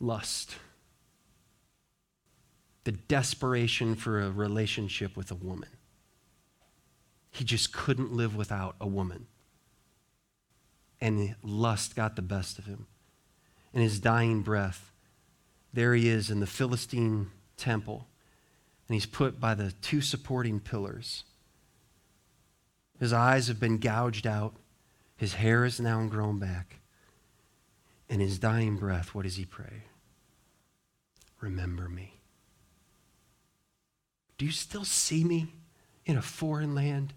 lust. 0.00 0.56
The 2.84 2.92
desperation 2.92 3.94
for 3.94 4.20
a 4.20 4.30
relationship 4.30 5.16
with 5.16 5.30
a 5.30 5.36
woman. 5.36 5.68
He 7.30 7.44
just 7.44 7.72
couldn't 7.72 8.12
live 8.12 8.34
without 8.34 8.74
a 8.80 8.86
woman. 8.86 9.26
And 11.00 11.36
lust 11.42 11.94
got 11.94 12.16
the 12.16 12.22
best 12.22 12.58
of 12.58 12.64
him. 12.66 12.86
In 13.72 13.82
his 13.82 14.00
dying 14.00 14.42
breath, 14.42 14.90
there 15.72 15.94
he 15.94 16.08
is 16.08 16.30
in 16.30 16.40
the 16.40 16.46
Philistine 16.46 17.30
temple, 17.56 18.08
and 18.88 18.94
he's 18.94 19.06
put 19.06 19.38
by 19.38 19.54
the 19.54 19.72
two 19.80 20.00
supporting 20.00 20.58
pillars. 20.58 21.24
His 22.98 23.12
eyes 23.12 23.48
have 23.48 23.60
been 23.60 23.78
gouged 23.78 24.26
out, 24.26 24.54
his 25.16 25.34
hair 25.34 25.64
is 25.64 25.80
now 25.80 26.04
grown 26.06 26.38
back. 26.38 26.80
In 28.08 28.20
his 28.20 28.38
dying 28.38 28.76
breath, 28.76 29.14
what 29.14 29.22
does 29.22 29.36
he 29.36 29.44
pray? 29.44 29.84
Remember 31.40 31.88
me. 31.88 32.14
Do 34.36 34.44
you 34.44 34.50
still 34.50 34.84
see 34.84 35.22
me 35.22 35.54
in 36.04 36.16
a 36.16 36.22
foreign 36.22 36.74
land? 36.74 37.12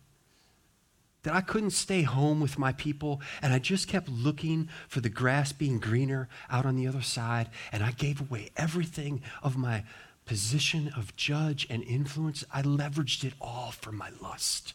That 1.23 1.33
I 1.33 1.41
couldn't 1.41 1.71
stay 1.71 2.03
home 2.03 2.39
with 2.39 2.59
my 2.59 2.73
people 2.73 3.21
and 3.41 3.53
I 3.53 3.59
just 3.59 3.87
kept 3.87 4.09
looking 4.09 4.69
for 4.87 5.01
the 5.01 5.09
grass 5.09 5.51
being 5.51 5.79
greener 5.79 6.27
out 6.49 6.65
on 6.65 6.75
the 6.75 6.87
other 6.87 7.01
side 7.01 7.49
and 7.71 7.83
I 7.83 7.91
gave 7.91 8.21
away 8.21 8.51
everything 8.55 9.21
of 9.41 9.57
my 9.57 9.83
position 10.25 10.91
of 10.95 11.15
judge 11.15 11.65
and 11.69 11.83
influence. 11.83 12.43
I 12.53 12.61
leveraged 12.61 13.23
it 13.23 13.33
all 13.41 13.71
for 13.71 13.91
my 13.91 14.09
lust. 14.21 14.73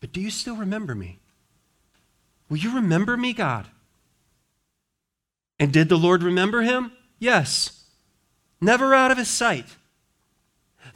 But 0.00 0.12
do 0.12 0.20
you 0.20 0.30
still 0.30 0.56
remember 0.56 0.94
me? 0.94 1.18
Will 2.48 2.58
you 2.58 2.74
remember 2.74 3.16
me, 3.16 3.32
God? 3.32 3.66
And 5.58 5.72
did 5.72 5.88
the 5.88 5.96
Lord 5.98 6.22
remember 6.22 6.62
him? 6.62 6.92
Yes. 7.18 7.84
Never 8.60 8.94
out 8.94 9.10
of 9.10 9.18
his 9.18 9.28
sight. 9.28 9.76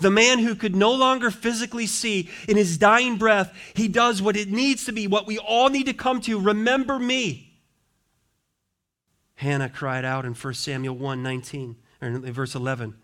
The 0.03 0.11
man 0.11 0.41
who 0.41 0.55
could 0.55 0.77
no 0.77 0.93
longer 0.93 1.31
physically 1.31 1.87
see 1.87 2.29
in 2.49 2.57
his 2.57 2.77
dying 2.77 3.17
breath, 3.17 3.55
he 3.75 3.89
does 3.89 4.21
what 4.21 4.37
it 4.37 4.51
needs 4.51 4.85
to 4.87 4.93
be, 4.93 5.07
what 5.07 5.27
we 5.27 5.39
all 5.39 5.69
need 5.69 5.87
to 5.87 5.95
come 5.95 6.21
to. 6.23 6.39
Remember 6.39 6.99
me. 6.99 7.53
Hannah 9.37 9.69
cried 9.69 10.05
out 10.05 10.25
in 10.25 10.35
1 10.35 10.55
Samuel 10.55 10.95
1 10.95 11.23
19, 11.23 11.77
or 12.01 12.11
verse 12.19 12.55
11. 12.55 12.95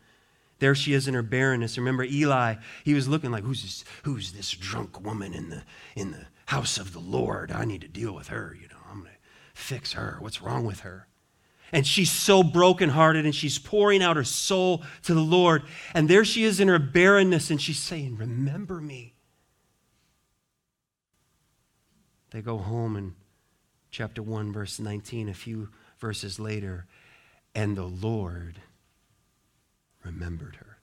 There 0.61 0.75
she 0.75 0.93
is 0.93 1.09
in 1.09 1.15
her 1.15 1.23
barrenness. 1.23 1.79
Remember 1.79 2.05
Eli, 2.05 2.57
he 2.85 2.95
was 2.95 3.09
looking 3.09 3.31
like, 3.31 3.45
who's 3.45 3.63
this, 3.63 3.85
who's 4.03 4.33
this 4.33 4.51
drunk 4.51 5.05
woman 5.05 5.35
in 5.35 5.51
the, 5.51 5.63
in 5.97 6.11
the 6.11 6.27
house 6.47 6.79
of 6.79 6.93
the 6.93 7.01
Lord? 7.01 7.51
I 7.53 7.65
need 7.65 7.81
to 7.81 7.89
deal 7.89 8.13
with 8.13 8.29
her. 8.29 8.57
You 8.61 8.69
know, 8.69 8.81
I'm 8.91 9.01
going 9.01 9.13
to 9.13 9.19
fix 9.55 9.95
her. 9.95 10.19
What's 10.21 10.41
wrong 10.43 10.65
with 10.65 10.81
her? 10.81 11.08
And 11.73 11.87
she's 11.87 12.11
so 12.11 12.43
brokenhearted 12.43 13.25
and 13.25 13.35
she's 13.35 13.59
pouring 13.59 14.03
out 14.03 14.17
her 14.17 14.25
soul 14.25 14.83
to 15.03 15.15
the 15.15 15.21
Lord. 15.21 15.63
And 15.95 16.09
there 16.09 16.25
she 16.25 16.45
is 16.45 16.61
in 16.61 16.69
her 16.69 16.79
barrenness 16.79 17.51
and 17.51 17.61
she's 17.61 17.79
saying, 17.79 18.17
Remember 18.17 18.81
me. 18.81 19.15
They 22.31 22.43
go 22.43 22.59
home 22.59 22.97
in 22.97 23.15
chapter 23.91 24.23
1, 24.23 24.53
verse 24.53 24.79
19, 24.79 25.29
a 25.29 25.35
few 25.35 25.71
verses 25.99 26.39
later, 26.39 26.87
and 27.55 27.77
the 27.77 27.85
Lord 27.85 28.61
remembered 30.05 30.57
her. 30.57 30.79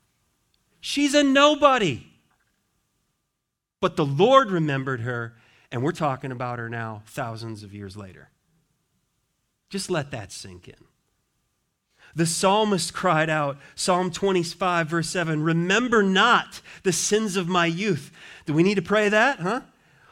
She's 0.82 1.14
a 1.14 1.24
nobody. 1.24 2.08
But 3.80 3.96
the 3.96 4.06
Lord 4.06 4.50
remembered 4.50 5.02
her, 5.02 5.36
and 5.72 5.84
we're 5.84 5.92
talking 5.92 6.32
about 6.32 6.60
her 6.60 6.70
now 6.70 7.04
thousands 7.06 7.64
of 7.64 7.74
years 7.74 7.96
later. 7.96 8.30
Just 9.76 9.91
let 9.91 10.11
that 10.11 10.32
sink 10.32 10.69
in. 10.69 10.86
The 12.15 12.26
psalmist 12.26 12.93
cried 12.93 13.30
out, 13.30 13.57
Psalm 13.76 14.09
25, 14.09 14.88
verse 14.88 15.09
7, 15.09 15.43
Remember 15.43 16.01
not 16.01 16.61
the 16.84 16.93
sins 16.93 17.36
of 17.36 17.49
my 17.49 17.65
youth. 17.65 18.09
Do 18.45 18.53
we 18.53 18.63
need 18.63 18.76
to 18.76 18.82
pray 18.82 19.09
that, 19.09 19.41
huh? 19.41 19.59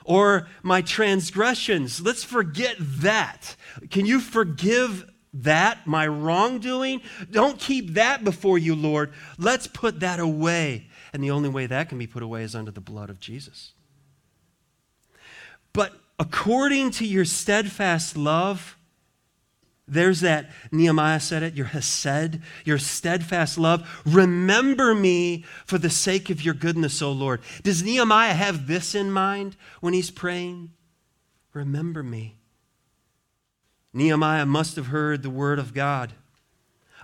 Or 0.04 0.50
my 0.64 0.82
transgressions. 0.82 2.02
Let's 2.02 2.26
forget 2.26 2.76
that. 2.78 3.56
Can 3.90 4.06
you 4.06 4.20
forgive 4.20 5.10
that, 5.34 5.88
my 5.88 6.08
wrongdoing? 6.08 7.02
Don't 7.32 7.58
keep 7.58 7.94
that 7.94 8.26
before 8.26 8.58
you, 8.58 8.76
Lord. 8.76 9.14
Let's 9.38 9.68
put 9.68 10.02
that 10.02 10.20
away. 10.20 10.90
And 11.14 11.24
the 11.24 11.32
only 11.32 11.48
way 11.48 11.68
that 11.68 11.88
can 11.88 11.98
be 11.98 12.08
put 12.08 12.22
away 12.22 12.44
is 12.44 12.54
under 12.54 12.72
the 12.72 12.82
blood 12.82 13.10
of 13.10 13.22
Jesus. 13.22 13.72
But 15.72 15.94
according 16.20 16.92
to 16.92 17.08
your 17.08 17.24
steadfast 17.24 18.18
love, 18.18 18.78
there's 19.94 20.22
that, 20.22 20.52
Nehemiah 20.72 21.20
said 21.20 21.44
it, 21.44 21.56
your 21.56 21.68
hesed, 21.68 22.40
your 22.66 22.78
steadfast 22.78 23.58
love. 23.58 24.02
Remember 24.06 24.94
me 24.94 25.46
for 25.66 25.78
the 25.78 25.90
sake 25.90 26.30
of 26.30 26.42
your 26.42 26.54
goodness, 26.54 27.02
O 27.02 27.12
Lord. 27.12 27.42
Does 27.64 27.84
Nehemiah 27.84 28.34
have 28.34 28.68
this 28.68 28.96
in 28.96 29.12
mind 29.12 29.56
when 29.82 29.94
he's 29.94 30.12
praying? 30.12 30.72
Remember 31.54 32.04
me. 32.04 32.38
Nehemiah 33.94 34.46
must 34.46 34.76
have 34.76 34.88
heard 34.88 35.22
the 35.22 35.30
word 35.30 35.60
of 35.60 35.74
God 35.74 36.14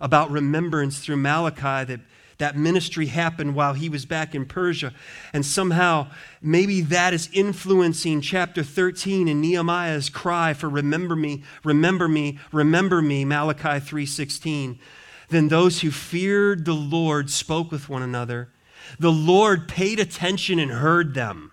about 0.02 0.32
remembrance 0.32 1.00
through 1.00 1.18
Malachi 1.18 1.86
that 1.86 2.00
that 2.40 2.58
ministry 2.58 3.08
happened 3.08 3.54
while 3.54 3.74
he 3.74 3.90
was 3.90 4.06
back 4.06 4.34
in 4.34 4.46
Persia. 4.46 4.94
And 5.34 5.46
somehow, 5.46 6.08
maybe 6.42 6.82
that 6.82 7.14
is 7.14 7.30
influencing 7.32 8.22
chapter 8.22 8.64
13 8.64 9.28
in 9.28 9.42
Nehemiah's 9.42 10.10
cry 10.10 10.54
for 10.54 10.68
remember 10.68 11.16
me, 11.16 11.44
remember 11.64 12.08
me, 12.08 12.40
remember 12.52 13.02
me, 13.02 13.26
Malachi 13.26 13.80
3:16. 13.80 14.80
Then 15.28 15.50
those 15.50 15.82
who 15.82 15.92
feared 15.92 16.66
the 16.66 16.74
Lord 16.74 17.30
spoke 17.30 17.72
with 17.72 17.88
one 17.88 18.02
another. 18.02 18.50
The 18.98 19.12
Lord 19.12 19.68
paid 19.68 20.00
attention 20.00 20.60
and 20.60 20.72
heard 20.72 21.14
them. 21.14 21.52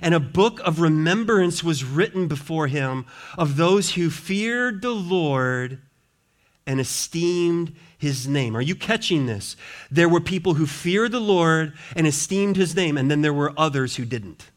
And 0.00 0.14
a 0.14 0.20
book 0.20 0.60
of 0.60 0.80
remembrance 0.80 1.62
was 1.62 1.84
written 1.84 2.26
before 2.26 2.66
him 2.66 3.06
of 3.38 3.56
those 3.56 3.92
who 3.92 4.10
feared 4.10 4.82
the 4.82 4.94
Lord 4.94 5.80
and 6.66 6.80
esteemed 6.80 7.74
his 7.98 8.28
name. 8.28 8.56
Are 8.56 8.62
you 8.62 8.74
catching 8.74 9.26
this? 9.26 9.56
There 9.90 10.08
were 10.08 10.20
people 10.20 10.54
who 10.54 10.66
feared 10.66 11.12
the 11.12 11.20
Lord 11.20 11.74
and 11.96 12.06
esteemed 12.06 12.56
his 12.56 12.76
name, 12.76 12.96
and 12.96 13.10
then 13.10 13.22
there 13.22 13.32
were 13.32 13.52
others 13.56 13.96
who 13.96 14.04
didn't. 14.04 14.50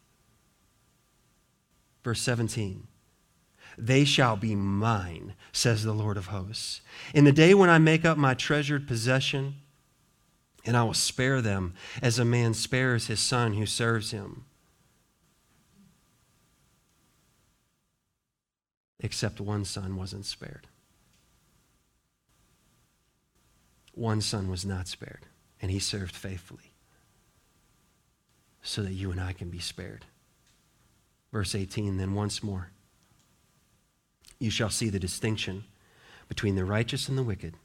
Verse 2.04 2.22
17 2.22 2.88
They 3.78 4.06
shall 4.06 4.36
be 4.36 4.56
mine, 4.56 5.34
says 5.52 5.84
the 5.84 5.94
Lord 5.94 6.18
of 6.18 6.28
hosts, 6.28 6.82
in 7.14 7.26
the 7.26 7.32
day 7.32 7.54
when 7.54 7.70
I 7.70 7.80
make 7.80 8.06
up 8.06 8.18
my 8.18 8.34
treasured 8.34 8.88
possession, 8.88 9.56
and 10.64 10.78
I 10.78 10.84
will 10.84 10.94
spare 10.94 11.42
them 11.42 11.74
as 12.02 12.20
a 12.20 12.26
man 12.26 12.54
spares 12.54 13.08
his 13.08 13.20
son 13.20 13.54
who 13.54 13.66
serves 13.66 14.12
him. 14.12 14.46
Except 19.00 19.42
one 19.42 19.66
son 19.66 19.96
wasn't 19.96 20.26
spared. 20.26 20.68
One 23.96 24.22
son 24.22 24.50
was 24.50 24.66
not 24.66 24.88
spared, 24.88 25.26
and 25.62 25.72
he 25.72 25.80
served 25.80 26.16
faithfully 26.16 26.74
so 28.62 28.82
that 28.82 28.94
you 28.94 29.12
and 29.12 29.22
I 29.22 29.32
can 29.32 29.50
be 29.50 29.60
spared. 29.60 30.06
Verse 31.32 31.56
18 31.56 31.98
then 31.98 32.14
once 32.14 32.44
more, 32.44 32.72
you 34.40 34.50
shall 34.50 34.70
see 34.70 34.90
the 34.90 35.00
distinction 35.00 35.64
between 36.28 36.56
the 36.56 36.66
righteous 36.66 37.08
and 37.08 37.18
the 37.18 37.24
wicked, 37.24 37.56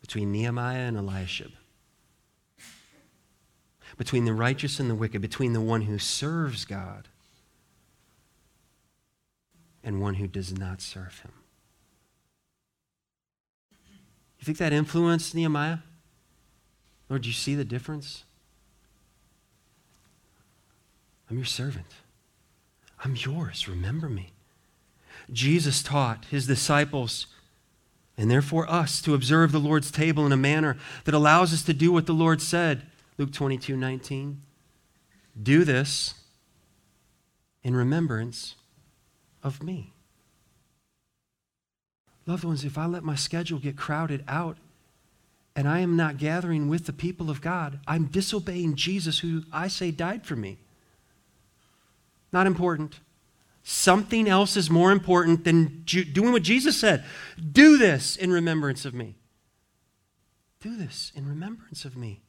between 0.00 0.32
Nehemiah 0.32 0.80
and 0.80 0.96
Eliashib, 0.96 1.52
between 3.98 4.24
the 4.24 4.32
righteous 4.32 4.80
and 4.80 4.88
the 4.88 4.94
wicked, 4.94 5.20
between 5.20 5.52
the 5.52 5.60
one 5.60 5.82
who 5.82 5.98
serves 5.98 6.64
God 6.64 7.08
and 9.84 10.00
one 10.00 10.14
who 10.14 10.26
does 10.26 10.56
not 10.56 10.80
serve 10.80 11.20
him. 11.20 11.32
You 14.42 14.46
think 14.46 14.58
that 14.58 14.72
influenced 14.72 15.36
Nehemiah? 15.36 15.78
Lord, 17.08 17.22
do 17.22 17.28
you 17.28 17.32
see 17.32 17.54
the 17.54 17.64
difference? 17.64 18.24
I'm 21.30 21.36
your 21.36 21.44
servant. 21.44 21.86
I'm 23.04 23.14
yours. 23.14 23.68
Remember 23.68 24.08
me. 24.08 24.32
Jesus 25.32 25.80
taught 25.80 26.24
his 26.24 26.48
disciples 26.48 27.28
and 28.18 28.28
therefore 28.28 28.68
us 28.68 29.00
to 29.02 29.14
observe 29.14 29.52
the 29.52 29.60
Lord's 29.60 29.92
table 29.92 30.26
in 30.26 30.32
a 30.32 30.36
manner 30.36 30.76
that 31.04 31.14
allows 31.14 31.52
us 31.52 31.62
to 31.62 31.72
do 31.72 31.92
what 31.92 32.06
the 32.06 32.12
Lord 32.12 32.42
said. 32.42 32.82
Luke 33.18 33.32
22 33.32 33.76
19. 33.76 34.42
Do 35.40 35.62
this 35.62 36.14
in 37.62 37.76
remembrance 37.76 38.56
of 39.44 39.62
me. 39.62 39.92
Loved 42.26 42.44
ones, 42.44 42.64
if 42.64 42.78
I 42.78 42.86
let 42.86 43.02
my 43.02 43.14
schedule 43.14 43.58
get 43.58 43.76
crowded 43.76 44.24
out 44.28 44.56
and 45.56 45.68
I 45.68 45.80
am 45.80 45.96
not 45.96 46.18
gathering 46.18 46.68
with 46.68 46.86
the 46.86 46.92
people 46.92 47.30
of 47.30 47.40
God, 47.40 47.80
I'm 47.86 48.06
disobeying 48.06 48.76
Jesus, 48.76 49.18
who 49.18 49.42
I 49.52 49.68
say 49.68 49.90
died 49.90 50.24
for 50.24 50.36
me. 50.36 50.58
Not 52.32 52.46
important. 52.46 53.00
Something 53.64 54.28
else 54.28 54.56
is 54.56 54.70
more 54.70 54.90
important 54.90 55.44
than 55.44 55.82
doing 55.84 56.32
what 56.32 56.42
Jesus 56.42 56.78
said. 56.78 57.04
Do 57.52 57.76
this 57.76 58.16
in 58.16 58.32
remembrance 58.32 58.84
of 58.84 58.94
me. 58.94 59.16
Do 60.60 60.76
this 60.76 61.12
in 61.14 61.28
remembrance 61.28 61.84
of 61.84 61.96
me. 61.96 62.22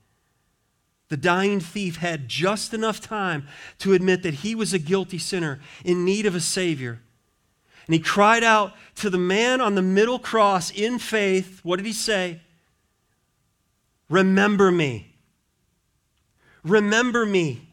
The 1.10 1.18
dying 1.18 1.60
thief 1.60 1.98
had 1.98 2.28
just 2.28 2.74
enough 2.74 3.00
time 3.00 3.48
to 3.80 3.94
admit 3.94 4.24
that 4.24 4.36
he 4.36 4.56
was 4.56 4.74
a 4.74 4.80
guilty 4.80 5.20
sinner 5.20 5.60
in 5.86 6.04
need 6.04 6.26
of 6.26 6.36
a 6.36 6.39
Savior. 6.39 7.02
And 7.86 7.94
he 7.94 8.00
cried 8.00 8.44
out 8.44 8.74
to 8.96 9.10
the 9.10 9.18
man 9.18 9.60
on 9.60 9.76
the 9.76 9.82
middle 9.82 10.20
cross 10.20 10.72
in 10.72 11.00
faith. 11.00 11.60
What 11.64 11.78
did 11.78 11.86
he 11.86 11.94
say? 11.94 12.42
Remember 14.10 14.72
me. 14.72 15.16
Remember 16.64 17.26
me. 17.26 17.70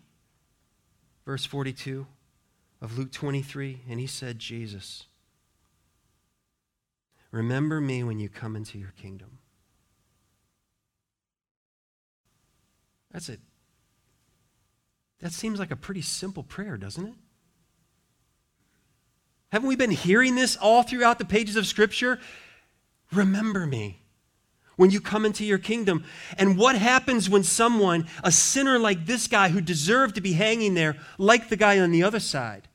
Verse 1.24 1.44
42 1.44 2.06
of 2.80 2.98
Luke 2.98 3.12
23. 3.12 3.82
And 3.88 4.00
he 4.00 4.06
said, 4.06 4.38
Jesus, 4.38 5.04
remember 7.30 7.80
me 7.80 8.02
when 8.02 8.18
you 8.18 8.28
come 8.28 8.56
into 8.56 8.78
your 8.78 8.92
kingdom. 9.00 9.38
That's 13.12 13.28
it. 13.28 13.40
That 15.20 15.32
seems 15.32 15.58
like 15.58 15.70
a 15.70 15.76
pretty 15.76 16.02
simple 16.02 16.42
prayer, 16.42 16.76
doesn't 16.76 17.06
it? 17.06 17.14
Haven't 19.50 19.68
we 19.68 19.76
been 19.76 19.90
hearing 19.90 20.34
this 20.34 20.56
all 20.56 20.82
throughout 20.82 21.18
the 21.18 21.24
pages 21.24 21.56
of 21.56 21.66
Scripture? 21.66 22.20
Remember 23.12 23.66
me 23.66 24.00
when 24.76 24.90
you 24.90 25.00
come 25.00 25.26
into 25.26 25.44
your 25.44 25.58
kingdom. 25.58 26.04
And 26.38 26.56
what 26.56 26.76
happens 26.76 27.28
when 27.28 27.42
someone, 27.42 28.06
a 28.24 28.32
sinner 28.32 28.78
like 28.78 29.06
this 29.06 29.26
guy 29.26 29.50
who 29.50 29.60
deserved 29.60 30.14
to 30.14 30.20
be 30.20 30.32
hanging 30.32 30.74
there, 30.74 30.96
like 31.18 31.48
the 31.48 31.56
guy 31.56 31.78
on 31.80 31.90
the 31.90 32.02
other 32.02 32.20
side? 32.20 32.68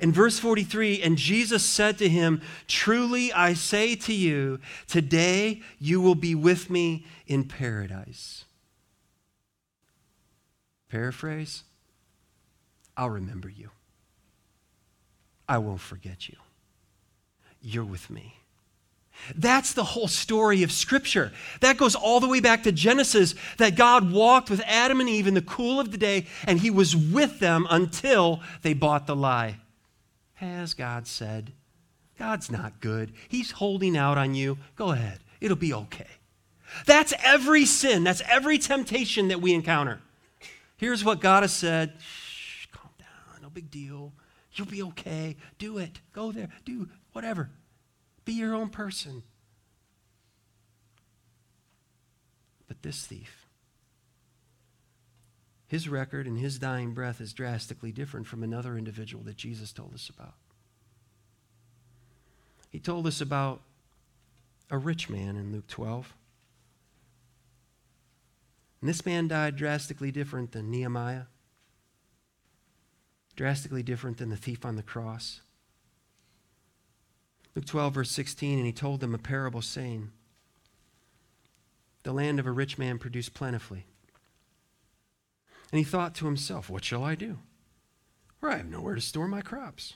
In 0.00 0.12
verse 0.12 0.38
43, 0.38 1.02
and 1.02 1.16
Jesus 1.16 1.64
said 1.64 1.98
to 1.98 2.08
him, 2.08 2.40
Truly 2.68 3.32
I 3.32 3.54
say 3.54 3.96
to 3.96 4.12
you, 4.12 4.60
today 4.86 5.62
you 5.80 6.00
will 6.00 6.14
be 6.14 6.36
with 6.36 6.70
me 6.70 7.04
in 7.26 7.44
paradise. 7.44 8.44
Paraphrase 10.88 11.64
I'll 12.96 13.10
remember 13.10 13.48
you. 13.48 13.70
I 15.48 15.58
won't 15.58 15.80
forget 15.80 16.28
you. 16.28 16.36
You're 17.60 17.84
with 17.84 18.10
me. 18.10 18.34
That's 19.34 19.72
the 19.72 19.84
whole 19.84 20.08
story 20.08 20.62
of 20.62 20.70
Scripture. 20.70 21.32
That 21.60 21.76
goes 21.76 21.94
all 21.94 22.20
the 22.20 22.28
way 22.28 22.40
back 22.40 22.62
to 22.62 22.72
Genesis 22.72 23.34
that 23.58 23.76
God 23.76 24.12
walked 24.12 24.48
with 24.50 24.62
Adam 24.64 25.00
and 25.00 25.08
Eve 25.08 25.26
in 25.26 25.34
the 25.34 25.42
cool 25.42 25.80
of 25.80 25.90
the 25.90 25.98
day, 25.98 26.26
and 26.46 26.60
He 26.60 26.70
was 26.70 26.94
with 26.94 27.40
them 27.40 27.66
until 27.68 28.40
they 28.62 28.74
bought 28.74 29.06
the 29.06 29.16
lie. 29.16 29.56
Has 30.34 30.74
God 30.74 31.06
said, 31.06 31.52
God's 32.18 32.50
not 32.50 32.80
good. 32.80 33.12
He's 33.28 33.52
holding 33.52 33.96
out 33.96 34.18
on 34.18 34.34
you. 34.34 34.58
Go 34.76 34.92
ahead, 34.92 35.18
it'll 35.40 35.56
be 35.56 35.74
okay. 35.74 36.06
That's 36.86 37.14
every 37.24 37.64
sin, 37.64 38.04
that's 38.04 38.22
every 38.28 38.58
temptation 38.58 39.28
that 39.28 39.40
we 39.40 39.52
encounter. 39.52 40.00
Here's 40.76 41.04
what 41.04 41.20
God 41.20 41.42
has 41.42 41.52
said 41.52 41.94
Shh, 41.98 42.66
calm 42.72 42.90
down, 42.98 43.42
no 43.42 43.50
big 43.50 43.70
deal. 43.70 44.12
You'll 44.58 44.66
be 44.66 44.82
okay. 44.82 45.36
Do 45.58 45.78
it. 45.78 46.00
Go 46.12 46.32
there. 46.32 46.48
Do 46.64 46.88
whatever. 47.12 47.50
Be 48.24 48.32
your 48.32 48.54
own 48.54 48.70
person. 48.70 49.22
But 52.66 52.82
this 52.82 53.06
thief, 53.06 53.46
his 55.68 55.88
record 55.88 56.26
and 56.26 56.38
his 56.38 56.58
dying 56.58 56.92
breath 56.92 57.20
is 57.20 57.32
drastically 57.32 57.92
different 57.92 58.26
from 58.26 58.42
another 58.42 58.76
individual 58.76 59.24
that 59.24 59.36
Jesus 59.36 59.72
told 59.72 59.94
us 59.94 60.10
about. 60.10 60.34
He 62.70 62.78
told 62.78 63.06
us 63.06 63.20
about 63.20 63.62
a 64.70 64.76
rich 64.76 65.08
man 65.08 65.36
in 65.36 65.52
Luke 65.52 65.66
12. 65.68 66.12
And 68.80 68.88
this 68.88 69.06
man 69.06 69.28
died 69.28 69.56
drastically 69.56 70.10
different 70.10 70.52
than 70.52 70.70
Nehemiah, 70.70 71.22
drastically 73.38 73.84
different 73.84 74.18
than 74.18 74.30
the 74.30 74.36
thief 74.36 74.66
on 74.66 74.74
the 74.74 74.82
cross. 74.82 75.42
Luke 77.54 77.66
12, 77.66 77.94
verse 77.94 78.10
16, 78.10 78.58
and 78.58 78.66
he 78.66 78.72
told 78.72 78.98
them 78.98 79.14
a 79.14 79.18
parable 79.18 79.62
saying, 79.62 80.10
The 82.02 82.12
land 82.12 82.40
of 82.40 82.48
a 82.48 82.50
rich 82.50 82.78
man 82.78 82.98
produced 82.98 83.34
plentifully. 83.34 83.86
And 85.70 85.78
he 85.78 85.84
thought 85.84 86.16
to 86.16 86.26
himself, 86.26 86.68
What 86.68 86.84
shall 86.84 87.04
I 87.04 87.14
do? 87.14 87.38
For 88.40 88.50
I 88.50 88.56
have 88.56 88.66
nowhere 88.66 88.96
to 88.96 89.00
store 89.00 89.28
my 89.28 89.40
crops. 89.40 89.94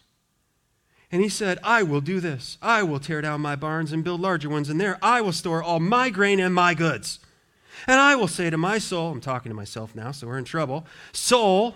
And 1.11 1.21
he 1.21 1.29
said, 1.29 1.59
I 1.65 1.83
will 1.83 2.01
do 2.01 2.21
this. 2.21 2.59
I 2.63 2.85
will 2.85 3.01
tear 3.01 3.21
down 3.21 3.41
my 3.41 3.57
barns 3.57 3.93
and 3.93 4.05
build 4.05 4.21
larger 4.21 4.49
ones, 4.49 4.69
and 4.69 4.81
there 4.81 5.01
I 5.03 5.21
will 5.21 5.33
store 5.33 5.65
all 5.65 5.81
my 5.81 6.11
grain 6.11 6.39
and 6.39 6.55
my 6.55 6.75
goods. 6.75 7.19
And 7.89 8.01
I 8.01 8.15
will 8.15 8.29
say 8.29 8.51
to 8.51 8.57
my 8.57 8.79
soul, 8.79 9.11
I'm 9.11 9.21
talking 9.21 9.51
to 9.51 9.57
myself 9.57 9.97
now, 9.97 10.13
so 10.13 10.29
we're 10.29 10.39
in 10.39 10.45
trouble. 10.45 10.87
Soul, 11.11 11.75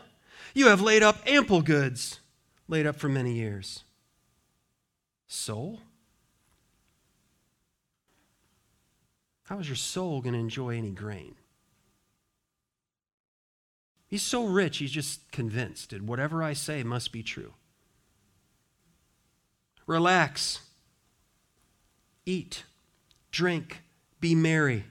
you 0.56 0.68
have 0.68 0.80
laid 0.80 1.02
up 1.02 1.18
ample 1.26 1.60
goods, 1.60 2.18
laid 2.66 2.86
up 2.86 2.96
for 2.96 3.10
many 3.10 3.34
years. 3.34 3.84
Soul? 5.26 5.80
How 9.44 9.58
is 9.58 9.68
your 9.68 9.76
soul 9.76 10.22
going 10.22 10.32
to 10.32 10.38
enjoy 10.40 10.78
any 10.78 10.92
grain? 10.92 11.34
He's 14.06 14.22
so 14.22 14.46
rich, 14.46 14.78
he's 14.78 14.92
just 14.92 15.30
convinced 15.30 15.90
that 15.90 16.00
whatever 16.00 16.42
I 16.42 16.54
say 16.54 16.82
must 16.82 17.12
be 17.12 17.22
true. 17.22 17.52
Relax, 19.86 20.60
eat, 22.24 22.64
drink, 23.30 23.82
be 24.20 24.34
merry. 24.34 24.84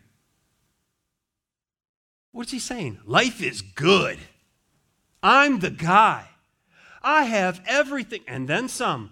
What's 2.31 2.51
he 2.51 2.59
saying? 2.59 2.99
Life 3.03 3.41
is 3.41 3.63
good. 3.63 4.19
I'm 5.25 5.57
the 5.57 5.71
guy. 5.71 6.27
I 7.01 7.23
have 7.23 7.59
everything, 7.65 8.21
and 8.27 8.47
then 8.47 8.69
some. 8.69 9.09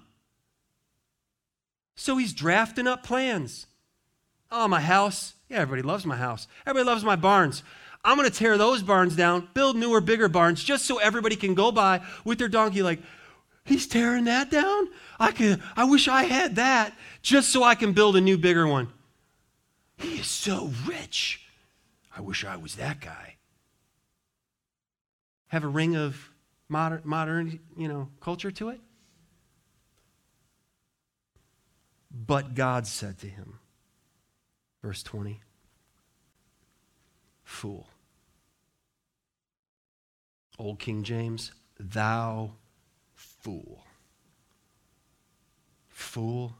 So 1.95 2.17
he's 2.17 2.33
drafting 2.33 2.85
up 2.85 3.01
plans. 3.01 3.65
Oh, 4.51 4.67
my 4.67 4.79
house. 4.79 5.33
Yeah, 5.49 5.57
everybody 5.57 5.81
loves 5.81 6.05
my 6.05 6.15
house. 6.15 6.47
Everybody 6.67 6.85
loves 6.85 7.03
my 7.03 7.15
barns. 7.15 7.63
I'm 8.05 8.15
going 8.15 8.29
to 8.29 8.35
tear 8.35 8.59
those 8.59 8.83
barns 8.83 9.15
down, 9.15 9.47
build 9.55 9.75
newer, 9.75 10.01
bigger 10.01 10.27
barns, 10.27 10.63
just 10.63 10.85
so 10.85 10.99
everybody 10.99 11.35
can 11.35 11.55
go 11.55 11.71
by 11.71 12.01
with 12.23 12.37
their 12.37 12.47
donkey, 12.47 12.83
like, 12.83 12.99
he's 13.65 13.87
tearing 13.87 14.25
that 14.25 14.51
down? 14.51 14.89
I, 15.19 15.31
can, 15.31 15.63
I 15.75 15.85
wish 15.85 16.07
I 16.07 16.25
had 16.25 16.57
that, 16.57 16.95
just 17.23 17.49
so 17.49 17.63
I 17.63 17.73
can 17.73 17.91
build 17.91 18.17
a 18.17 18.21
new, 18.21 18.37
bigger 18.37 18.67
one. 18.67 18.89
He 19.97 20.19
is 20.19 20.27
so 20.27 20.69
rich. 20.85 21.41
I 22.15 22.21
wish 22.21 22.45
I 22.45 22.57
was 22.57 22.75
that 22.75 22.99
guy. 22.99 23.37
Have 25.53 25.63
a 25.63 25.67
ring 25.67 25.95
of 25.95 26.31
modern, 26.67 27.01
modern 27.03 27.59
you 27.77 27.87
know, 27.87 28.09
culture 28.19 28.49
to 28.49 28.69
it? 28.69 28.81
But 32.09 32.55
God 32.55 32.87
said 32.87 33.19
to 33.19 33.27
him, 33.27 33.59
verse 34.81 35.03
20, 35.03 35.41
Fool. 37.43 37.87
Old 40.57 40.79
King 40.79 41.03
James, 41.03 41.51
thou 41.79 42.53
fool. 43.13 43.83
Fool, 45.87 46.55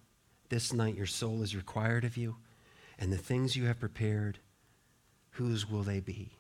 this 0.50 0.72
night 0.72 0.94
your 0.94 1.08
soul 1.08 1.42
is 1.42 1.56
required 1.56 2.04
of 2.04 2.16
you, 2.16 2.36
and 3.00 3.12
the 3.12 3.18
things 3.18 3.56
you 3.56 3.66
have 3.66 3.80
prepared 3.80 4.38
whose 5.32 5.68
will 5.68 5.82
they 5.82 6.00
be? 6.00 6.38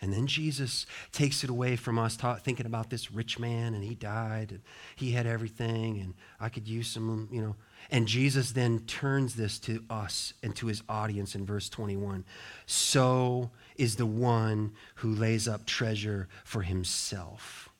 And 0.00 0.12
then 0.12 0.26
Jesus 0.26 0.84
takes 1.10 1.42
it 1.42 1.48
away 1.48 1.74
from 1.76 1.98
us, 1.98 2.16
ta- 2.16 2.36
thinking 2.36 2.66
about 2.66 2.90
this 2.90 3.10
rich 3.10 3.38
man, 3.38 3.72
and 3.74 3.82
he 3.82 3.94
died, 3.94 4.50
and 4.50 4.60
he 4.94 5.12
had 5.12 5.26
everything, 5.26 5.98
and 6.00 6.14
I 6.38 6.50
could 6.50 6.68
use 6.68 6.88
some, 6.88 7.28
you 7.32 7.40
know. 7.40 7.56
And 7.90 8.06
Jesus 8.06 8.52
then 8.52 8.80
turns 8.80 9.36
this 9.36 9.58
to 9.60 9.82
us 9.88 10.34
and 10.42 10.54
to 10.56 10.66
his 10.66 10.82
audience 10.88 11.34
in 11.34 11.46
verse 11.46 11.68
21. 11.68 12.24
So 12.66 13.50
is 13.76 13.96
the 13.96 14.06
one 14.06 14.72
who 14.96 15.14
lays 15.14 15.48
up 15.48 15.64
treasure 15.64 16.28
for 16.44 16.62
himself 16.62 17.70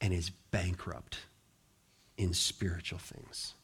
and 0.00 0.12
is 0.12 0.30
bankrupt 0.50 1.18
in 2.16 2.32
spiritual 2.32 2.98
things. 2.98 3.54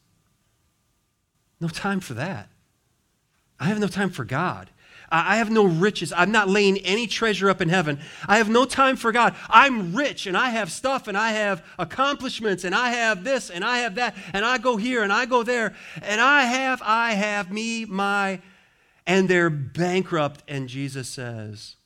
No 1.61 1.69
time 1.69 2.01
for 2.01 2.15
that. 2.15 2.51
I 3.59 3.65
have 3.65 3.81
no 3.81 3.89
time 3.89 4.11
for 4.11 4.25
God. 4.25 4.71
I 5.11 5.37
have 5.37 5.51
no 5.51 5.65
riches. 5.65 6.13
I'm 6.15 6.33
not 6.33 6.49
laying 6.49 6.79
any 6.79 7.07
treasure 7.07 7.49
up 7.49 7.63
in 7.63 7.71
heaven. 7.71 7.99
I 8.27 8.39
have 8.39 8.51
no 8.51 8.67
time 8.67 8.97
for 8.97 9.11
God. 9.11 9.35
I'm 9.49 9.95
rich 9.95 10.27
and 10.27 10.37
I 10.37 10.51
have 10.51 10.71
stuff 10.71 11.09
and 11.09 11.17
I 11.17 11.33
have 11.33 11.65
accomplishments 11.79 12.65
and 12.65 12.75
I 12.75 12.91
have 12.91 13.25
this 13.25 13.49
and 13.49 13.65
I 13.65 13.79
have 13.79 13.95
that 13.95 14.15
and 14.35 14.45
I 14.45 14.59
go 14.59 14.77
here 14.77 15.03
and 15.03 15.13
I 15.13 15.25
go 15.25 15.43
there 15.43 15.75
and 16.03 16.21
I 16.21 16.45
have, 16.45 16.83
I 16.85 17.13
have 17.13 17.51
me, 17.51 17.87
my, 17.87 18.43
and 19.07 19.29
they're 19.29 19.51
bankrupt. 19.51 20.43
And 20.47 20.69
Jesus 20.69 21.09
says, 21.09 21.77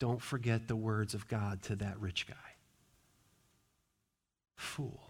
Don't 0.00 0.20
forget 0.20 0.66
the 0.66 0.76
words 0.76 1.14
of 1.14 1.28
God 1.28 1.62
to 1.62 1.76
that 1.76 2.00
rich 2.00 2.26
guy. 2.26 2.34
Fool. 4.56 5.00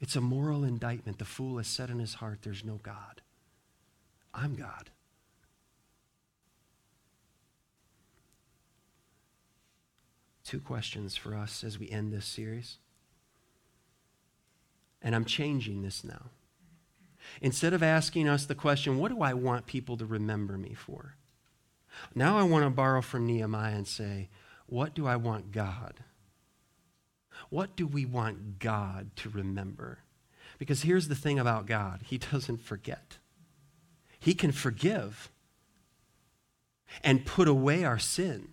It's 0.00 0.16
a 0.16 0.22
moral 0.22 0.64
indictment. 0.64 1.18
The 1.18 1.24
fool 1.26 1.58
has 1.58 1.66
said 1.66 1.90
in 1.90 1.98
his 1.98 2.14
heart, 2.14 2.40
There's 2.42 2.64
no 2.64 2.80
God. 2.82 3.20
I'm 4.34 4.54
God. 4.54 4.90
Two 10.44 10.60
questions 10.60 11.16
for 11.16 11.34
us 11.34 11.64
as 11.64 11.78
we 11.78 11.88
end 11.88 12.12
this 12.12 12.26
series. 12.26 12.78
And 15.00 15.14
I'm 15.14 15.24
changing 15.24 15.82
this 15.82 16.04
now. 16.04 16.30
Instead 17.40 17.72
of 17.72 17.82
asking 17.82 18.28
us 18.28 18.44
the 18.44 18.54
question, 18.54 18.98
what 18.98 19.10
do 19.10 19.22
I 19.22 19.34
want 19.34 19.66
people 19.66 19.96
to 19.96 20.04
remember 20.04 20.58
me 20.58 20.74
for? 20.74 21.16
Now 22.14 22.38
I 22.38 22.42
want 22.42 22.64
to 22.64 22.70
borrow 22.70 23.00
from 23.00 23.26
Nehemiah 23.26 23.74
and 23.74 23.88
say, 23.88 24.28
what 24.66 24.94
do 24.94 25.06
I 25.06 25.16
want 25.16 25.52
God? 25.52 26.00
What 27.50 27.76
do 27.76 27.86
we 27.86 28.04
want 28.04 28.58
God 28.58 29.10
to 29.16 29.28
remember? 29.28 30.00
Because 30.58 30.82
here's 30.82 31.08
the 31.08 31.14
thing 31.14 31.38
about 31.38 31.66
God 31.66 32.00
He 32.04 32.18
doesn't 32.18 32.60
forget, 32.60 33.18
He 34.24 34.32
can 34.32 34.52
forgive 34.52 35.30
and 37.02 37.26
put 37.26 37.46
away 37.46 37.84
our 37.84 37.98
sin. 37.98 38.48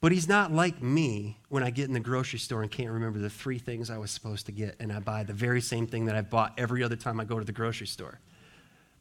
But 0.00 0.10
he's 0.10 0.26
not 0.26 0.50
like 0.50 0.80
me 0.82 1.38
when 1.50 1.62
I 1.62 1.68
get 1.68 1.88
in 1.88 1.92
the 1.92 2.00
grocery 2.00 2.38
store 2.38 2.62
and 2.62 2.70
can't 2.70 2.90
remember 2.90 3.18
the 3.18 3.28
three 3.28 3.58
things 3.58 3.90
I 3.90 3.98
was 3.98 4.10
supposed 4.10 4.46
to 4.46 4.52
get, 4.52 4.76
and 4.80 4.90
I 4.90 5.00
buy 5.00 5.22
the 5.22 5.34
very 5.34 5.60
same 5.60 5.86
thing 5.86 6.06
that 6.06 6.16
I've 6.16 6.30
bought 6.30 6.54
every 6.56 6.82
other 6.82 6.96
time 6.96 7.20
I 7.20 7.24
go 7.24 7.38
to 7.38 7.44
the 7.44 7.52
grocery 7.52 7.86
store. 7.86 8.20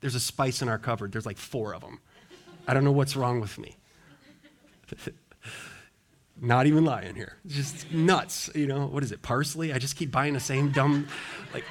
There's 0.01 0.15
a 0.15 0.19
spice 0.19 0.61
in 0.61 0.67
our 0.67 0.77
cupboard, 0.77 1.13
there's 1.13 1.25
like 1.25 1.37
four 1.37 1.73
of 1.73 1.79
them. 1.79 2.01
I 2.67 2.73
don't 2.73 2.83
know 2.83 2.91
what's 2.91 3.15
wrong 3.15 3.39
with 3.39 3.57
me. 3.57 3.77
not 6.41 6.67
even 6.67 6.83
lying 6.83 7.15
here. 7.15 7.37
Just 7.47 7.89
nuts, 7.93 8.49
you 8.53 8.67
know. 8.67 8.87
What 8.87 9.01
is 9.01 9.13
it, 9.13 9.21
parsley? 9.21 9.71
I 9.71 9.79
just 9.79 9.95
keep 9.95 10.11
buying 10.11 10.33
the 10.33 10.41
same 10.41 10.71
dumb, 10.73 11.07
like, 11.53 11.63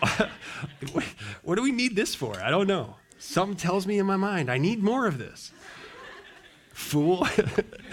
what 1.42 1.56
do 1.56 1.62
we 1.62 1.72
need 1.72 1.94
this 1.94 2.14
for? 2.14 2.40
I 2.42 2.48
don't 2.48 2.66
know. 2.66 2.96
Something 3.24 3.56
tells 3.56 3.86
me 3.86 4.00
in 4.00 4.06
my 4.06 4.16
mind, 4.16 4.50
I 4.50 4.58
need 4.58 4.82
more 4.82 5.06
of 5.06 5.16
this. 5.16 5.52
Fool. 6.72 7.24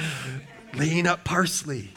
laying 0.74 1.06
up 1.06 1.24
parsley. 1.24 1.92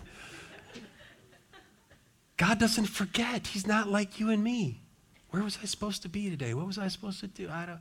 God 2.36 2.58
doesn't 2.58 2.86
forget. 2.86 3.46
He's 3.46 3.66
not 3.66 3.88
like 3.88 4.20
you 4.20 4.28
and 4.28 4.44
me. 4.44 4.82
Where 5.30 5.42
was 5.42 5.58
I 5.62 5.64
supposed 5.64 6.02
to 6.02 6.10
be 6.10 6.28
today? 6.28 6.52
What 6.52 6.66
was 6.66 6.76
I 6.76 6.88
supposed 6.88 7.20
to 7.20 7.26
do? 7.26 7.48
I 7.50 7.64
don't. 7.64 7.80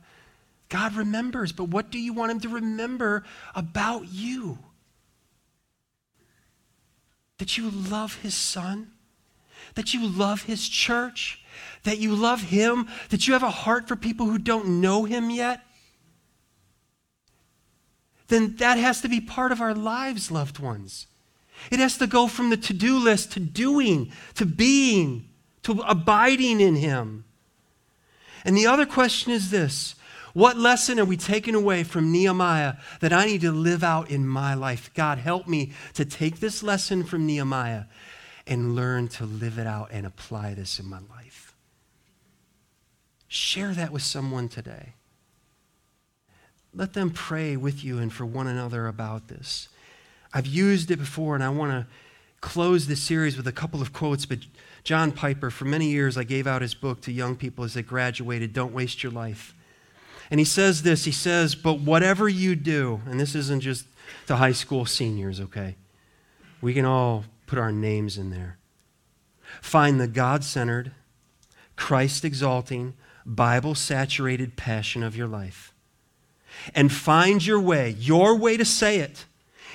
God 0.70 0.94
remembers, 0.94 1.52
but 1.52 1.64
what 1.64 1.90
do 1.90 1.98
you 1.98 2.14
want 2.14 2.32
him 2.32 2.40
to 2.40 2.48
remember 2.48 3.22
about 3.54 4.10
you? 4.10 4.58
That 7.36 7.58
you 7.58 7.68
love 7.70 8.22
his 8.22 8.34
son? 8.34 8.92
That 9.74 9.92
you 9.92 10.08
love 10.08 10.44
his 10.44 10.66
church? 10.66 11.41
That 11.84 11.98
you 11.98 12.14
love 12.14 12.42
him? 12.42 12.88
That 13.10 13.26
you 13.26 13.32
have 13.32 13.42
a 13.42 13.50
heart 13.50 13.88
for 13.88 13.96
people 13.96 14.26
who 14.26 14.38
don't 14.38 14.80
know 14.80 15.04
him 15.04 15.30
yet? 15.30 15.62
then 18.32 18.56
that 18.56 18.78
has 18.78 19.00
to 19.02 19.08
be 19.08 19.20
part 19.20 19.52
of 19.52 19.60
our 19.60 19.74
lives, 19.74 20.30
loved 20.30 20.58
ones. 20.58 21.06
It 21.70 21.78
has 21.78 21.98
to 21.98 22.06
go 22.06 22.26
from 22.26 22.50
the 22.50 22.56
to 22.56 22.72
do 22.72 22.98
list 22.98 23.32
to 23.32 23.40
doing, 23.40 24.10
to 24.34 24.46
being, 24.46 25.28
to 25.62 25.80
abiding 25.86 26.60
in 26.60 26.76
Him. 26.76 27.24
And 28.44 28.56
the 28.56 28.66
other 28.66 28.86
question 28.86 29.32
is 29.32 29.50
this 29.50 29.94
What 30.32 30.56
lesson 30.56 30.98
are 30.98 31.04
we 31.04 31.16
taking 31.16 31.54
away 31.54 31.84
from 31.84 32.10
Nehemiah 32.10 32.74
that 33.00 33.12
I 33.12 33.26
need 33.26 33.42
to 33.42 33.52
live 33.52 33.84
out 33.84 34.10
in 34.10 34.26
my 34.26 34.54
life? 34.54 34.90
God, 34.94 35.18
help 35.18 35.46
me 35.46 35.72
to 35.94 36.04
take 36.04 36.40
this 36.40 36.62
lesson 36.62 37.04
from 37.04 37.26
Nehemiah 37.26 37.84
and 38.46 38.74
learn 38.74 39.06
to 39.08 39.24
live 39.24 39.58
it 39.58 39.66
out 39.66 39.90
and 39.92 40.04
apply 40.04 40.54
this 40.54 40.80
in 40.80 40.88
my 40.88 40.98
life. 40.98 41.21
Share 43.32 43.72
that 43.74 43.92
with 43.92 44.02
someone 44.02 44.48
today 44.48 44.94
let 46.74 46.94
them 46.94 47.10
pray 47.10 47.56
with 47.56 47.84
you 47.84 47.98
and 47.98 48.12
for 48.12 48.24
one 48.24 48.46
another 48.46 48.86
about 48.86 49.28
this. 49.28 49.68
I've 50.32 50.46
used 50.46 50.90
it 50.90 50.96
before, 50.96 51.34
and 51.34 51.44
I 51.44 51.50
want 51.50 51.72
to 51.72 51.86
close 52.40 52.86
this 52.86 53.02
series 53.02 53.36
with 53.36 53.46
a 53.46 53.52
couple 53.52 53.82
of 53.82 53.92
quotes. 53.92 54.24
But 54.24 54.38
John 54.82 55.12
Piper, 55.12 55.50
for 55.50 55.66
many 55.66 55.90
years, 55.90 56.16
I 56.16 56.24
gave 56.24 56.46
out 56.46 56.62
his 56.62 56.74
book 56.74 57.02
to 57.02 57.12
young 57.12 57.36
people 57.36 57.64
as 57.64 57.74
they 57.74 57.82
graduated 57.82 58.52
Don't 58.52 58.72
Waste 58.72 59.02
Your 59.02 59.12
Life. 59.12 59.54
And 60.30 60.40
he 60.40 60.46
says 60.46 60.82
this 60.82 61.04
He 61.04 61.12
says, 61.12 61.54
But 61.54 61.80
whatever 61.80 62.28
you 62.28 62.56
do, 62.56 63.02
and 63.06 63.20
this 63.20 63.34
isn't 63.34 63.60
just 63.60 63.86
to 64.26 64.36
high 64.36 64.52
school 64.52 64.86
seniors, 64.86 65.40
okay? 65.40 65.76
We 66.62 66.72
can 66.72 66.86
all 66.86 67.24
put 67.46 67.58
our 67.58 67.72
names 67.72 68.16
in 68.16 68.30
there. 68.30 68.56
Find 69.60 70.00
the 70.00 70.08
God 70.08 70.42
centered, 70.42 70.92
Christ 71.76 72.24
exalting, 72.24 72.94
Bible 73.24 73.74
saturated 73.74 74.56
passion 74.56 75.02
of 75.02 75.16
your 75.16 75.28
life 75.28 75.72
and 76.74 76.92
find 76.92 77.44
your 77.44 77.60
way, 77.60 77.90
your 77.98 78.36
way 78.36 78.56
to 78.56 78.64
say 78.64 78.98
it, 78.98 79.24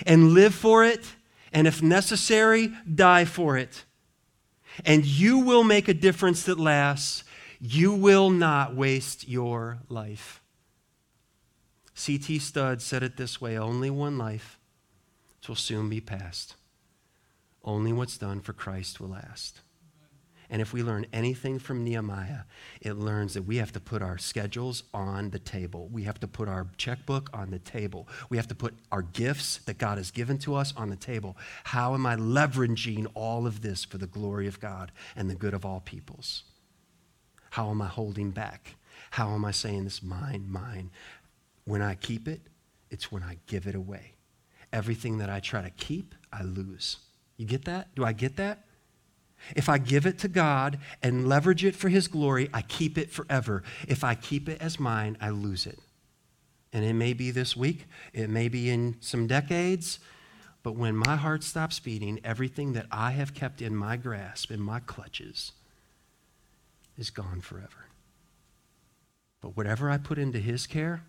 and 0.06 0.34
live 0.34 0.54
for 0.54 0.84
it, 0.84 1.16
and 1.52 1.68
if 1.68 1.82
necessary, 1.82 2.72
die 2.94 3.26
for 3.26 3.58
it. 3.58 3.84
And 4.86 5.06
you 5.06 5.40
will 5.40 5.64
make 5.64 5.88
a 5.88 5.94
difference 5.94 6.44
that 6.44 6.60
lasts. 6.60 7.24
You 7.60 7.94
will 7.94 8.30
not 8.30 8.76
waste 8.76 9.28
your 9.28 9.80
life. 9.90 10.42
C.T. 11.96 12.38
Studd 12.38 12.82
said 12.82 13.02
it 13.02 13.18
this 13.18 13.42
way 13.42 13.58
only 13.58 13.90
one 13.90 14.18
life, 14.18 14.60
it 15.42 15.50
will 15.50 15.56
soon 15.56 15.90
be 15.90 16.00
past. 16.00 16.56
Only 17.64 17.92
what's 17.92 18.18
done 18.18 18.40
for 18.40 18.54
Christ 18.54 19.02
will 19.02 19.10
last. 19.10 19.62
And 20.50 20.62
if 20.62 20.72
we 20.72 20.82
learn 20.82 21.06
anything 21.12 21.60
from 21.60 21.84
Nehemiah, 21.84 22.42
it 22.80 22.94
learns 22.94 23.34
that 23.34 23.44
we 23.44 23.58
have 23.58 23.74
to 23.74 23.82
put 23.82 24.02
our 24.02 24.18
schedules 24.18 24.84
on 24.94 25.32
the 25.32 25.40
table. 25.40 25.90
We 25.92 26.04
have 26.04 26.20
to 26.22 26.28
put 26.28 26.48
our 26.48 26.68
checkbook 26.78 27.30
on 27.34 27.52
the 27.52 27.60
table. 27.60 28.08
We 28.30 28.38
have 28.38 28.48
to 28.48 28.56
put 28.56 28.74
our 28.92 29.02
gifts 29.02 29.58
that 29.66 29.78
God 29.78 29.98
has 29.98 30.10
given 30.10 30.38
to 30.40 30.56
us 30.56 30.74
on 30.78 30.90
the 30.90 30.96
table. 30.96 31.36
How 31.66 31.94
am 31.94 32.06
I 32.06 32.16
leveraging 32.16 33.08
all 33.14 33.46
of 33.46 33.62
this 33.62 33.84
for 33.84 33.98
the 33.98 34.08
glory 34.08 34.48
of 34.48 34.62
God 34.62 34.94
and 35.18 35.30
the 35.30 35.36
good 35.36 35.54
of 35.54 35.66
all 35.66 35.82
peoples? 35.82 36.44
How 37.52 37.70
am 37.70 37.82
I 37.82 37.88
holding 37.88 38.32
back? 38.32 38.76
How 39.12 39.34
am 39.34 39.44
I 39.44 39.52
saying 39.52 39.84
this 39.84 40.02
mine, 40.02 40.46
mine? 40.48 40.92
When 41.66 41.82
I 41.82 41.96
keep 41.96 42.28
it, 42.28 42.42
it's 42.90 43.12
when 43.12 43.24
I 43.24 43.38
give 43.48 43.68
it 43.68 43.76
away. 43.76 44.14
Everything 44.72 45.18
that 45.18 45.30
I 45.30 45.42
try 45.42 45.62
to 45.62 45.70
keep, 45.72 46.16
I 46.32 46.44
lose. 46.44 46.98
You 47.36 47.46
get 47.46 47.66
that? 47.66 47.94
Do 47.96 48.06
I 48.06 48.14
get 48.14 48.38
that? 48.38 48.67
If 49.56 49.70
I 49.70 49.78
give 49.78 50.06
it 50.06 50.20
to 50.20 50.28
God 50.28 50.80
and 51.02 51.28
leverage 51.28 51.64
it 51.64 51.76
for 51.76 51.90
His 51.90 52.08
glory, 52.08 52.50
I 52.54 52.62
keep 52.62 52.98
it 52.98 53.12
forever. 53.12 53.64
If 53.88 54.04
I 54.04 54.16
keep 54.16 54.50
it 54.50 54.62
as 54.62 54.80
mine, 54.80 55.18
I 55.22 55.30
lose 55.30 55.66
it. 55.66 55.80
And 56.74 56.84
it 56.84 56.94
may 56.94 57.14
be 57.14 57.32
this 57.32 57.56
week, 57.56 57.86
it 58.14 58.30
may 58.30 58.50
be 58.50 58.70
in 58.70 58.98
some 59.00 59.26
decades, 59.26 60.00
but 60.64 60.76
when 60.76 60.98
my 60.98 61.16
heart 61.16 61.44
stops 61.44 61.80
beating, 61.80 62.20
everything 62.24 62.74
that 62.74 62.88
I 62.92 63.12
have 63.12 63.34
kept 63.34 63.62
in 63.62 63.76
my 63.76 63.96
grasp, 63.96 64.52
in 64.52 64.60
my 64.60 64.82
clutches, 64.82 65.54
is 66.98 67.10
gone 67.10 67.40
forever. 67.40 67.86
But 69.40 69.56
whatever 69.56 69.90
I 69.90 69.98
put 69.98 70.18
into 70.18 70.40
His 70.40 70.68
care, 70.68 71.04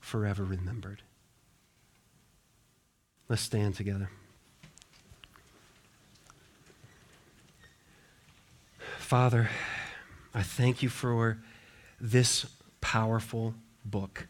forever 0.00 0.44
remembered. 0.44 1.02
Let's 3.28 3.42
stand 3.42 3.74
together. 3.74 4.10
Father, 9.08 9.48
I 10.34 10.42
thank 10.42 10.82
you 10.82 10.90
for 10.90 11.38
this 11.98 12.44
powerful 12.82 13.54
book, 13.82 14.26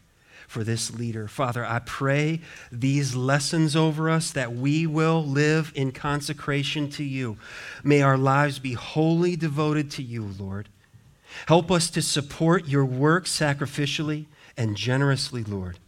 for 0.47 0.63
this 0.63 0.95
leader. 0.95 1.27
Father, 1.27 1.67
I 1.67 1.81
pray 1.81 2.43
these 2.71 3.17
lessons 3.17 3.75
over 3.75 4.09
us 4.09 4.31
that 4.31 4.53
we 4.53 4.87
will 4.87 5.25
live 5.25 5.73
in 5.75 5.91
consecration 5.91 6.89
to 6.91 7.03
you. 7.03 7.39
May 7.83 8.03
our 8.03 8.17
lives 8.17 8.61
be 8.61 8.75
wholly 8.75 9.35
devoted 9.35 9.91
to 9.91 10.03
you, 10.05 10.31
Lord. 10.39 10.69
Help 11.47 11.73
us 11.73 11.91
to 11.91 12.01
support 12.01 12.69
your 12.69 12.85
work 12.85 13.25
sacrificially 13.25 14.27
and 14.57 14.77
generously, 14.77 15.43
Lord. 15.43 15.81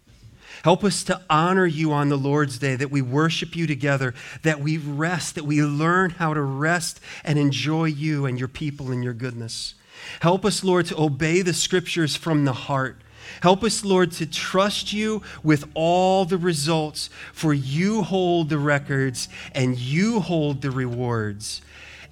Help 0.63 0.85
us 0.85 1.03
to 1.05 1.21
honor 1.31 1.67
you 1.67 1.93
on 1.93 2.09
the 2.09 2.19
Lord's 2.19 2.59
day, 2.59 2.77
that 2.77 2.91
we 2.91 3.01
worship 3.01 3.57
you 3.57 3.67
together, 3.67 4.15
that 4.43 4.61
we 4.61 4.77
rest, 4.77 5.35
that 5.35 5.45
we 5.45 5.63
learn 5.63 6.11
how 6.11 6.35
to 6.35 6.43
rest 6.43 7.01
and 7.25 7.39
enjoy 7.39 7.87
you 7.87 8.27
and 8.27 8.39
your 8.39 8.49
people 8.49 8.91
and 8.91 9.03
your 9.03 9.15
goodness. 9.15 9.75
Help 10.21 10.45
us, 10.45 10.63
Lord, 10.65 10.87
to 10.87 11.01
obey 11.01 11.43
the 11.43 11.55
scriptures 11.55 12.17
from 12.17 12.45
the 12.45 12.53
heart. 12.53 13.03
Help 13.43 13.63
us, 13.63 13.85
Lord, 13.85 14.13
to 14.13 14.27
trust 14.27 14.93
you 14.93 15.23
with 15.43 15.65
all 15.75 16.25
the 16.25 16.39
results, 16.39 17.11
for 17.33 17.55
you 17.55 18.03
hold 18.03 18.49
the 18.49 18.59
records 18.59 19.29
and 19.53 19.79
you 19.79 20.21
hold 20.21 20.63
the 20.63 20.71
rewards. 20.71 21.63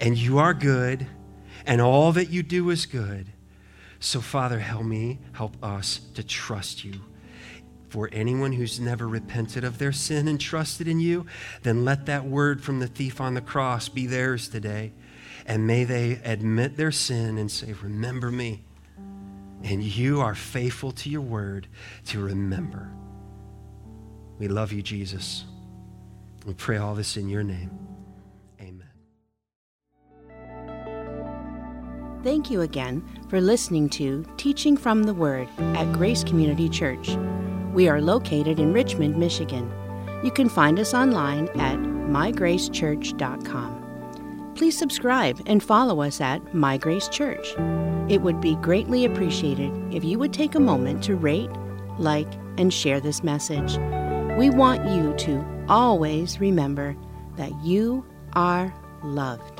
And 0.01 0.17
you 0.17 0.39
are 0.39 0.55
good, 0.55 1.07
and 1.67 1.81
all 1.81 2.13
that 2.13 2.31
you 2.31 2.43
do 2.43 2.71
is 2.71 2.87
good. 2.87 3.27
So, 4.01 4.21
Father, 4.21 4.61
help 4.61 4.85
me, 4.85 5.19
help 5.33 5.57
us 5.63 6.01
to 6.15 6.23
trust 6.23 6.85
you. 6.85 7.01
For 7.89 8.11
anyone 8.13 8.53
who's 8.53 8.79
never 8.79 9.09
repented 9.09 9.65
of 9.65 9.79
their 9.79 9.93
sin 9.93 10.29
and 10.29 10.41
trusted 10.41 10.87
in 10.87 11.01
you, 11.01 11.27
then 11.63 11.85
let 11.85 12.07
that 12.07 12.25
word 12.27 12.63
from 12.63 12.81
the 12.81 12.87
thief 12.87 13.21
on 13.21 13.35
the 13.35 13.41
cross 13.41 13.89
be 13.89 14.07
theirs 14.07 14.49
today. 14.49 14.93
And 15.47 15.67
may 15.67 15.85
they 15.85 16.21
admit 16.25 16.77
their 16.77 16.93
sin 16.93 17.39
and 17.39 17.51
say, 17.51 17.73
Remember 17.73 18.31
me. 18.31 18.65
And 19.65 19.83
you 19.83 20.21
are 20.21 20.35
faithful 20.35 20.93
to 20.93 21.09
your 21.09 21.23
word 21.23 21.67
to 22.07 22.21
remember. 22.23 22.91
We 24.39 24.47
love 24.49 24.73
you, 24.73 24.83
Jesus. 24.83 25.45
We 26.47 26.55
pray 26.55 26.77
all 26.77 26.95
this 26.95 27.17
in 27.17 27.29
your 27.29 27.43
name. 27.43 27.71
Amen. 28.61 28.89
Thank 32.23 32.51
you 32.51 32.61
again 32.61 33.03
for 33.29 33.41
listening 33.41 33.89
to 33.91 34.25
Teaching 34.37 34.77
from 34.77 35.03
the 35.03 35.15
Word 35.15 35.49
at 35.59 35.93
Grace 35.93 36.23
Community 36.23 36.69
Church. 36.69 37.17
We 37.73 37.89
are 37.89 38.01
located 38.01 38.59
in 38.59 38.73
Richmond, 38.73 39.17
Michigan. 39.17 39.73
You 40.25 40.31
can 40.31 40.49
find 40.49 40.79
us 40.79 40.95
online 40.95 41.49
at 41.61 41.79
mygracechurch.com. 41.79 44.53
Please 44.55 44.77
subscribe 44.77 45.41
and 45.47 45.63
follow 45.63 46.03
us 46.03 46.21
at 46.21 46.55
My 46.55 46.77
Grace 46.77 47.09
Church. 47.09 47.55
It 48.09 48.23
would 48.23 48.41
be 48.41 48.57
greatly 48.57 49.05
appreciated 49.05 49.73
if 49.95 50.03
you 50.03 50.19
would 50.19 50.33
take 50.33 50.57
a 50.57 50.61
moment 50.61 51.05
to 51.05 51.15
rate, 51.15 51.51
like, 51.99 52.27
and 52.57 52.75
share 52.75 52.99
this 52.99 53.23
message. 53.23 53.79
We 54.37 54.51
want 54.51 54.85
you 54.89 55.15
to 55.27 55.45
always 55.69 56.41
remember 56.41 56.97
that 57.37 57.53
you 57.63 58.05
are 58.33 58.75
loved. 59.05 59.58